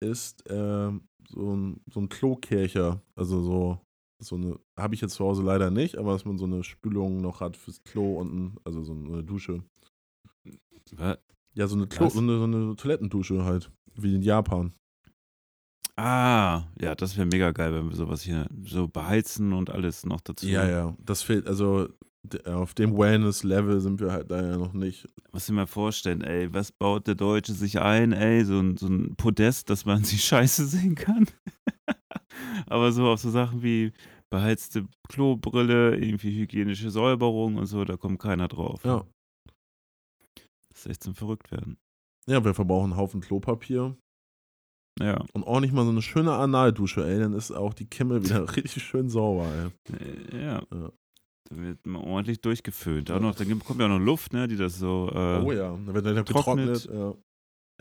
ist 0.00 0.48
äh, 0.48 0.92
so 1.28 1.56
ein, 1.56 1.80
so 1.92 2.00
ein 2.00 2.08
Klokercher. 2.08 3.02
Also 3.16 3.42
so, 3.42 3.80
so 4.22 4.36
eine, 4.36 4.60
habe 4.78 4.94
ich 4.94 5.00
jetzt 5.00 5.14
zu 5.14 5.24
Hause 5.24 5.42
leider 5.42 5.70
nicht, 5.70 5.96
aber 5.96 6.12
dass 6.12 6.24
man 6.24 6.38
so 6.38 6.44
eine 6.44 6.62
Spülung 6.62 7.20
noch 7.20 7.40
hat 7.40 7.56
fürs 7.56 7.82
Klo 7.82 8.18
unten, 8.20 8.56
also 8.64 8.82
so 8.82 8.92
eine 8.92 9.24
Dusche. 9.24 9.64
Was? 10.92 11.18
Ja, 11.54 11.66
so 11.66 11.74
eine, 11.74 11.88
Klo, 11.88 12.08
so 12.08 12.20
eine, 12.20 12.38
so 12.38 12.44
eine 12.44 12.76
Toilettendusche 12.76 13.44
halt, 13.44 13.72
wie 13.94 14.14
in 14.14 14.22
Japan. 14.22 14.72
Ah, 15.96 16.64
ja, 16.78 16.94
das 16.94 17.16
wäre 17.16 17.26
mega 17.26 17.52
geil, 17.52 17.72
wenn 17.74 17.88
wir 17.88 17.96
sowas 17.96 18.22
hier 18.22 18.46
so 18.64 18.86
beheizen 18.86 19.54
und 19.54 19.70
alles 19.70 20.04
noch 20.04 20.20
dazu. 20.20 20.46
Ja, 20.46 20.68
ja, 20.68 20.96
das 21.00 21.22
fehlt, 21.22 21.46
also 21.46 21.88
auf 22.44 22.74
dem 22.74 22.96
Wellness-Level 22.98 23.80
sind 23.80 24.00
wir 24.00 24.12
halt 24.12 24.30
da 24.30 24.42
ja 24.42 24.56
noch 24.56 24.72
nicht. 24.72 25.08
Muss 25.32 25.48
ich 25.48 25.54
mir 25.54 25.66
vorstellen, 25.66 26.22
ey, 26.22 26.52
was 26.52 26.72
baut 26.72 27.06
der 27.06 27.14
Deutsche 27.14 27.52
sich 27.52 27.80
ein, 27.80 28.12
ey, 28.12 28.44
so 28.44 28.58
ein, 28.58 28.76
so 28.76 28.88
ein 28.88 29.16
Podest, 29.16 29.70
dass 29.70 29.84
man 29.84 30.04
sie 30.04 30.18
scheiße 30.18 30.66
sehen 30.66 30.94
kann. 30.94 31.26
Aber 32.66 32.92
so 32.92 33.06
auf 33.06 33.20
so 33.20 33.30
Sachen 33.30 33.62
wie 33.62 33.92
beheizte 34.28 34.86
Klobrille, 35.08 35.96
irgendwie 35.96 36.36
hygienische 36.36 36.90
Säuberung 36.90 37.56
und 37.56 37.66
so, 37.66 37.84
da 37.84 37.96
kommt 37.96 38.18
keiner 38.18 38.48
drauf. 38.48 38.84
Ja. 38.84 39.06
Das 40.70 40.80
ist 40.80 40.86
echt 40.86 41.02
zum 41.04 41.14
Verrücktwerden. 41.14 41.78
Ja, 42.26 42.44
wir 42.44 42.54
verbrauchen 42.54 42.92
einen 42.92 43.00
Haufen 43.00 43.20
Klopapier. 43.20 43.96
Ja. 44.98 45.24
Und 45.32 45.46
auch 45.46 45.60
nicht 45.60 45.72
mal 45.72 45.84
so 45.84 45.90
eine 45.90 46.02
schöne 46.02 46.34
Analdusche, 46.34 47.06
ey, 47.06 47.18
dann 47.18 47.34
ist 47.34 47.50
auch 47.50 47.74
die 47.74 47.86
Kimme 47.86 48.24
wieder 48.24 48.44
richtig 48.56 48.82
schön 48.82 49.08
sauber, 49.08 49.46
ey. 49.46 50.40
Ja. 50.40 50.62
ja. 50.70 50.92
Da 51.48 51.56
wird 51.56 51.86
man 51.86 52.02
ordentlich 52.02 52.40
durchgeföhnt. 52.40 53.10
Auch 53.10 53.20
noch, 53.20 53.34
dann 53.34 53.58
kommt 53.60 53.78
ja 53.78 53.86
auch 53.86 53.90
noch 53.90 54.04
Luft, 54.04 54.32
ne, 54.32 54.48
die 54.48 54.56
das 54.56 54.78
so. 54.78 55.10
Äh, 55.12 55.42
oh 55.44 55.52
ja, 55.52 55.70
dann 55.70 55.94
wird 55.94 56.06
dann 56.06 56.16
getrocknet. 56.16 56.82
getrocknet 56.82 57.18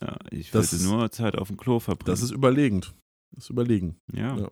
ja. 0.02 0.08
ja, 0.08 0.18
ich 0.30 0.52
das 0.52 0.72
würde 0.72 0.98
nur 0.98 1.12
Zeit 1.12 1.36
auf 1.36 1.48
dem 1.48 1.58
Klo 1.58 1.80
verbringen. 1.80 2.14
Das 2.14 2.22
ist 2.22 2.32
überlegend. 2.32 2.94
Das 3.32 3.46
ist 3.46 3.50
überlegen. 3.50 4.00
Ja. 4.14 4.38
ja. 4.38 4.52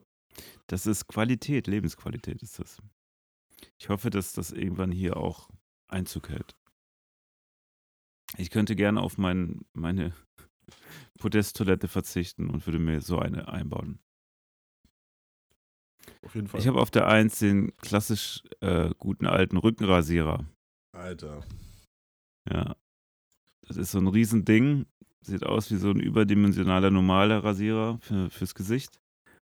Das 0.68 0.88
ist 0.88 1.08
Qualität, 1.08 1.68
Lebensqualität 1.68 2.42
ist 2.42 2.60
das. 2.60 2.78
Ich 3.78 3.90
hoffe, 3.90 4.10
dass 4.10 4.34
das 4.34 4.52
irgendwann 4.52 4.92
hier 4.92 5.18
auch 5.18 5.50
Einzug 5.88 6.30
hält. 6.30 6.56
Ich 8.38 8.50
könnte 8.50 8.76
gerne 8.76 9.02
auf 9.02 9.18
mein, 9.18 9.62
meine 9.74 10.14
Podesttoilette 11.20 11.88
verzichten 11.88 12.50
und 12.50 12.66
würde 12.68 12.80
mir 12.80 13.02
so 13.02 13.20
eine 13.20 13.48
einbauen. 13.48 14.00
Auf 16.22 16.36
jeden 16.36 16.48
Fall. 16.48 16.60
Ich 16.60 16.68
habe 16.68 16.82
auf 16.82 16.92
der 16.92 17.08
1 17.08 17.40
den 17.40 17.76
klassisch 17.78 18.44
äh, 18.62 18.90
guten 18.98 19.26
alten 19.26 19.58
Rückenrasierer. 19.58 20.46
Alter. 20.94 21.44
Ja. 22.50 22.76
Das 23.68 23.78
ist 23.78 23.92
so 23.92 24.00
ein 24.00 24.08
Riesending. 24.08 24.86
Sieht 25.22 25.46
aus 25.46 25.72
wie 25.72 25.78
so 25.78 25.90
ein 25.90 26.00
überdimensionaler 26.00 26.92
normaler 26.92 27.44
Rasierer 27.44 27.98
für, 28.00 28.30
fürs 28.30 28.56
Gesicht. 28.56 29.00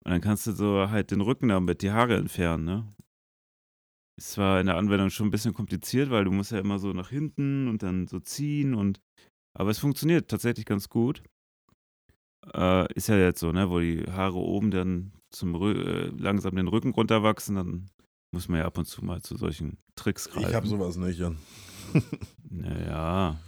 Und 0.04 0.12
dann 0.12 0.20
kannst 0.20 0.46
du 0.46 0.52
so 0.52 0.90
halt 0.90 1.10
den 1.10 1.20
Rücken 1.20 1.48
damit 1.48 1.82
die 1.82 1.92
Haare 1.92 2.16
entfernen, 2.16 2.64
ne? 2.64 2.94
Ist 4.18 4.32
zwar 4.32 4.60
in 4.60 4.66
der 4.66 4.76
Anwendung 4.76 5.10
schon 5.10 5.28
ein 5.28 5.30
bisschen 5.30 5.54
kompliziert, 5.54 6.10
weil 6.10 6.24
du 6.24 6.30
musst 6.30 6.50
ja 6.52 6.58
immer 6.58 6.78
so 6.78 6.92
nach 6.92 7.10
hinten 7.10 7.68
und 7.68 7.82
dann 7.82 8.06
so 8.06 8.18
ziehen 8.20 8.74
und 8.74 9.00
aber 9.54 9.70
es 9.70 9.78
funktioniert 9.78 10.30
tatsächlich 10.30 10.66
ganz 10.66 10.88
gut. 10.88 11.22
Äh, 12.54 12.92
ist 12.94 13.08
ja 13.08 13.16
jetzt 13.18 13.40
so, 13.40 13.52
ne, 13.52 13.70
wo 13.70 13.78
die 13.80 14.04
Haare 14.10 14.38
oben 14.38 14.70
dann 14.70 15.12
zum 15.30 15.54
äh, 15.54 16.06
langsam 16.08 16.56
den 16.56 16.68
Rücken 16.68 16.92
runterwachsen, 16.92 17.56
dann 17.56 17.90
muss 18.32 18.48
man 18.48 18.60
ja 18.60 18.66
ab 18.66 18.78
und 18.78 18.86
zu 18.86 19.04
mal 19.04 19.20
zu 19.22 19.36
solchen 19.36 19.78
Tricks 19.96 20.30
greifen. 20.30 20.48
Ich 20.48 20.54
habe 20.54 20.66
sowas 20.66 20.96
nicht, 20.96 21.18
Jan. 21.18 21.36
naja, 22.48 23.38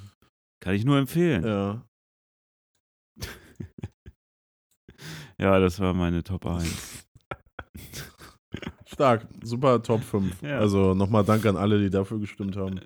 kann 0.61 0.75
ich 0.75 0.85
nur 0.85 0.99
empfehlen. 0.99 1.45
Ja. 1.45 1.87
ja, 5.39 5.59
das 5.59 5.81
war 5.81 5.95
meine 5.95 6.23
Top 6.23 6.45
1. 6.47 7.07
Stark, 8.87 9.27
super 9.43 9.83
Top 9.83 10.03
5. 10.03 10.43
Ja. 10.43 10.59
Also 10.59 10.95
nochmal 10.95 11.25
Dank 11.25 11.47
an 11.47 11.57
alle, 11.57 11.81
die 11.81 11.91
dafür 11.91 12.19
gestimmt 12.19 12.57
haben. 12.57 12.81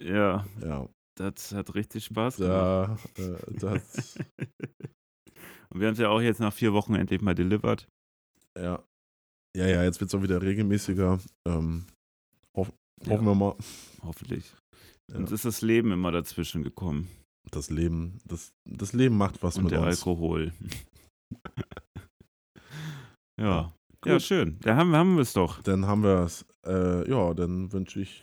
Ja. 0.00 0.44
Ja. 0.60 0.88
Das 1.16 1.52
hat 1.52 1.74
richtig 1.74 2.04
Spaß 2.04 2.36
gemacht. 2.36 3.00
Ja, 3.18 3.24
äh, 3.24 3.38
das. 3.58 4.16
Und 5.70 5.80
wir 5.80 5.88
haben 5.88 5.94
es 5.94 5.98
ja 5.98 6.10
auch 6.10 6.20
jetzt 6.20 6.40
nach 6.40 6.52
vier 6.52 6.72
Wochen 6.72 6.94
endlich 6.94 7.22
mal 7.22 7.34
delivered. 7.34 7.88
Ja. 8.56 8.84
Ja, 9.56 9.66
ja, 9.66 9.82
jetzt 9.82 10.00
wird 10.00 10.08
es 10.08 10.14
auch 10.14 10.22
wieder 10.22 10.42
regelmäßiger. 10.42 11.18
Ähm, 11.48 11.86
hoff, 12.54 12.70
hoffen 13.00 13.10
ja. 13.10 13.22
wir 13.22 13.34
mal. 13.34 13.56
Hoffentlich. 14.02 14.54
Ja. 15.10 15.18
Uns 15.18 15.32
ist 15.32 15.46
das 15.46 15.62
Leben 15.62 15.92
immer 15.92 16.12
dazwischen 16.12 16.62
gekommen. 16.62 17.08
Das 17.50 17.70
Leben, 17.70 18.18
das, 18.26 18.52
das 18.68 18.92
Leben 18.92 19.16
macht 19.16 19.42
was 19.42 19.56
Und 19.56 19.64
mit 19.64 19.72
der 19.72 19.80
uns. 19.80 19.98
Alkohol. 19.98 20.52
ja. 23.40 23.72
Gut. 24.02 24.12
Ja, 24.12 24.20
schön. 24.20 24.58
Da 24.60 24.76
haben, 24.76 24.94
haben 24.94 25.14
wir 25.14 25.22
es 25.22 25.32
doch. 25.32 25.62
Dann 25.62 25.86
haben 25.86 26.02
wir 26.02 26.24
es. 26.24 26.44
Äh, 26.66 27.08
ja, 27.08 27.32
dann 27.32 27.72
wünsche 27.72 28.00
ich 28.00 28.22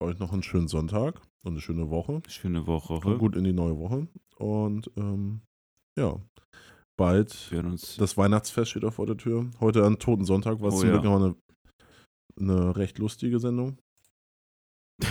euch 0.00 0.18
noch 0.18 0.32
einen 0.32 0.44
schönen 0.44 0.68
Sonntag 0.68 1.20
und 1.44 1.52
eine 1.52 1.60
schöne 1.60 1.90
Woche. 1.90 2.22
Schöne 2.28 2.66
Woche. 2.66 3.00
Kommt 3.00 3.18
gut 3.18 3.36
in 3.36 3.44
die 3.44 3.52
neue 3.52 3.78
Woche. 3.78 4.08
Und 4.36 4.90
ähm, 4.96 5.40
ja, 5.98 6.20
bald. 6.98 7.50
Das 7.98 8.16
Weihnachtsfest 8.16 8.70
steht 8.72 8.84
auch 8.84 8.92
vor 8.92 9.06
der 9.06 9.16
Tür. 9.16 9.50
Heute 9.60 9.84
an 9.84 9.98
Toten 9.98 10.24
Sonntag 10.24 10.60
war 10.60 10.68
es 10.68 10.74
oh, 10.74 10.80
zum 10.80 10.90
Glück 10.90 11.04
ja. 11.04 11.16
eine, 11.16 11.34
eine 12.38 12.76
recht 12.76 12.98
lustige 12.98 13.38
Sendung. 13.38 13.78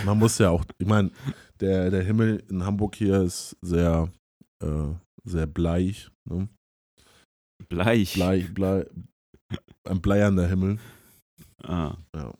Man 0.04 0.18
muss 0.18 0.38
ja 0.38 0.50
auch, 0.50 0.64
ich 0.78 0.86
meine, 0.86 1.10
der, 1.58 1.90
der 1.90 2.04
Himmel 2.04 2.44
in 2.48 2.64
Hamburg 2.64 2.94
hier 2.94 3.22
ist 3.22 3.56
sehr, 3.60 4.12
äh, 4.62 4.94
sehr 5.24 5.46
bleich. 5.46 6.10
Ne? 6.28 6.48
Bleich? 7.68 8.14
Bleich, 8.14 8.54
blei, 8.54 8.86
ein 9.84 10.00
bleiernder 10.00 10.46
Himmel. 10.46 10.78
Ah. 11.62 11.96
Ja. 12.14 12.34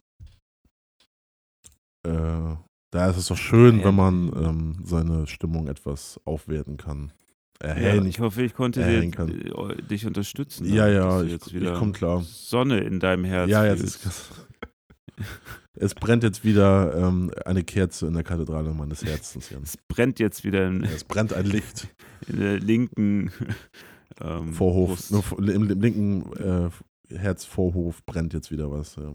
Äh, 2.06 2.56
da 2.90 3.08
ist 3.08 3.16
es 3.16 3.26
doch 3.26 3.36
schön, 3.36 3.84
wenn 3.84 3.94
man 3.94 4.32
ähm, 4.34 4.76
seine 4.84 5.26
Stimmung 5.26 5.68
etwas 5.68 6.20
aufwerten 6.24 6.76
kann 6.76 7.12
erhellen. 7.60 8.04
Ja, 8.04 8.08
ich 8.08 8.20
hoffe, 8.20 8.42
ich 8.42 8.54
konnte 8.54 8.80
dir, 8.82 9.02
äh, 9.02 9.82
dich 9.82 10.06
unterstützen. 10.06 10.72
Ja, 10.72 10.88
ja, 10.88 11.22
ich, 11.22 11.54
ich 11.54 11.74
komme 11.74 11.92
klar. 11.92 12.22
Sonne 12.22 12.80
in 12.80 13.00
deinem 13.00 13.24
Herzen. 13.24 13.50
Ja, 13.50 13.66
jetzt 13.66 13.82
ist, 13.82 14.00
es 15.74 15.94
brennt 15.94 16.22
jetzt 16.22 16.44
wieder 16.44 16.94
ähm, 16.96 17.30
eine 17.44 17.62
Kerze 17.62 18.06
in 18.06 18.14
der 18.14 18.24
Kathedrale 18.24 18.72
meines 18.72 19.04
Herzens. 19.04 19.50
Jan. 19.50 19.62
Es 19.62 19.76
brennt 19.76 20.18
jetzt 20.18 20.44
wieder. 20.44 20.66
In, 20.66 20.84
ja, 20.84 20.90
es 20.90 21.04
brennt 21.04 21.32
ein 21.32 21.46
Licht. 21.46 21.88
In 22.26 22.38
der 22.38 22.58
linken 22.58 23.32
ähm, 24.20 24.52
Vorhof. 24.52 25.10
Im, 25.38 25.48
Im 25.48 25.80
linken 25.80 26.32
äh, 26.34 26.70
Herzvorhof 27.16 28.04
brennt 28.04 28.34
jetzt 28.34 28.50
wieder 28.50 28.70
was. 28.70 28.96
Ja. 28.96 29.14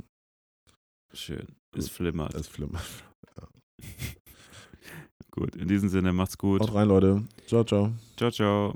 Schön. 1.13 1.45
Es 1.77 1.87
flimmert. 1.87 2.33
Es 2.33 2.47
flimmert. 2.47 2.81
Gut, 5.31 5.55
in 5.55 5.67
diesem 5.67 5.89
Sinne, 5.89 6.13
macht's 6.13 6.37
gut. 6.37 6.61
Haut 6.61 6.73
rein, 6.73 6.87
Leute. 6.87 7.23
Ciao, 7.47 7.63
ciao. 7.63 7.91
Ciao, 8.15 8.31
ciao. 8.31 8.73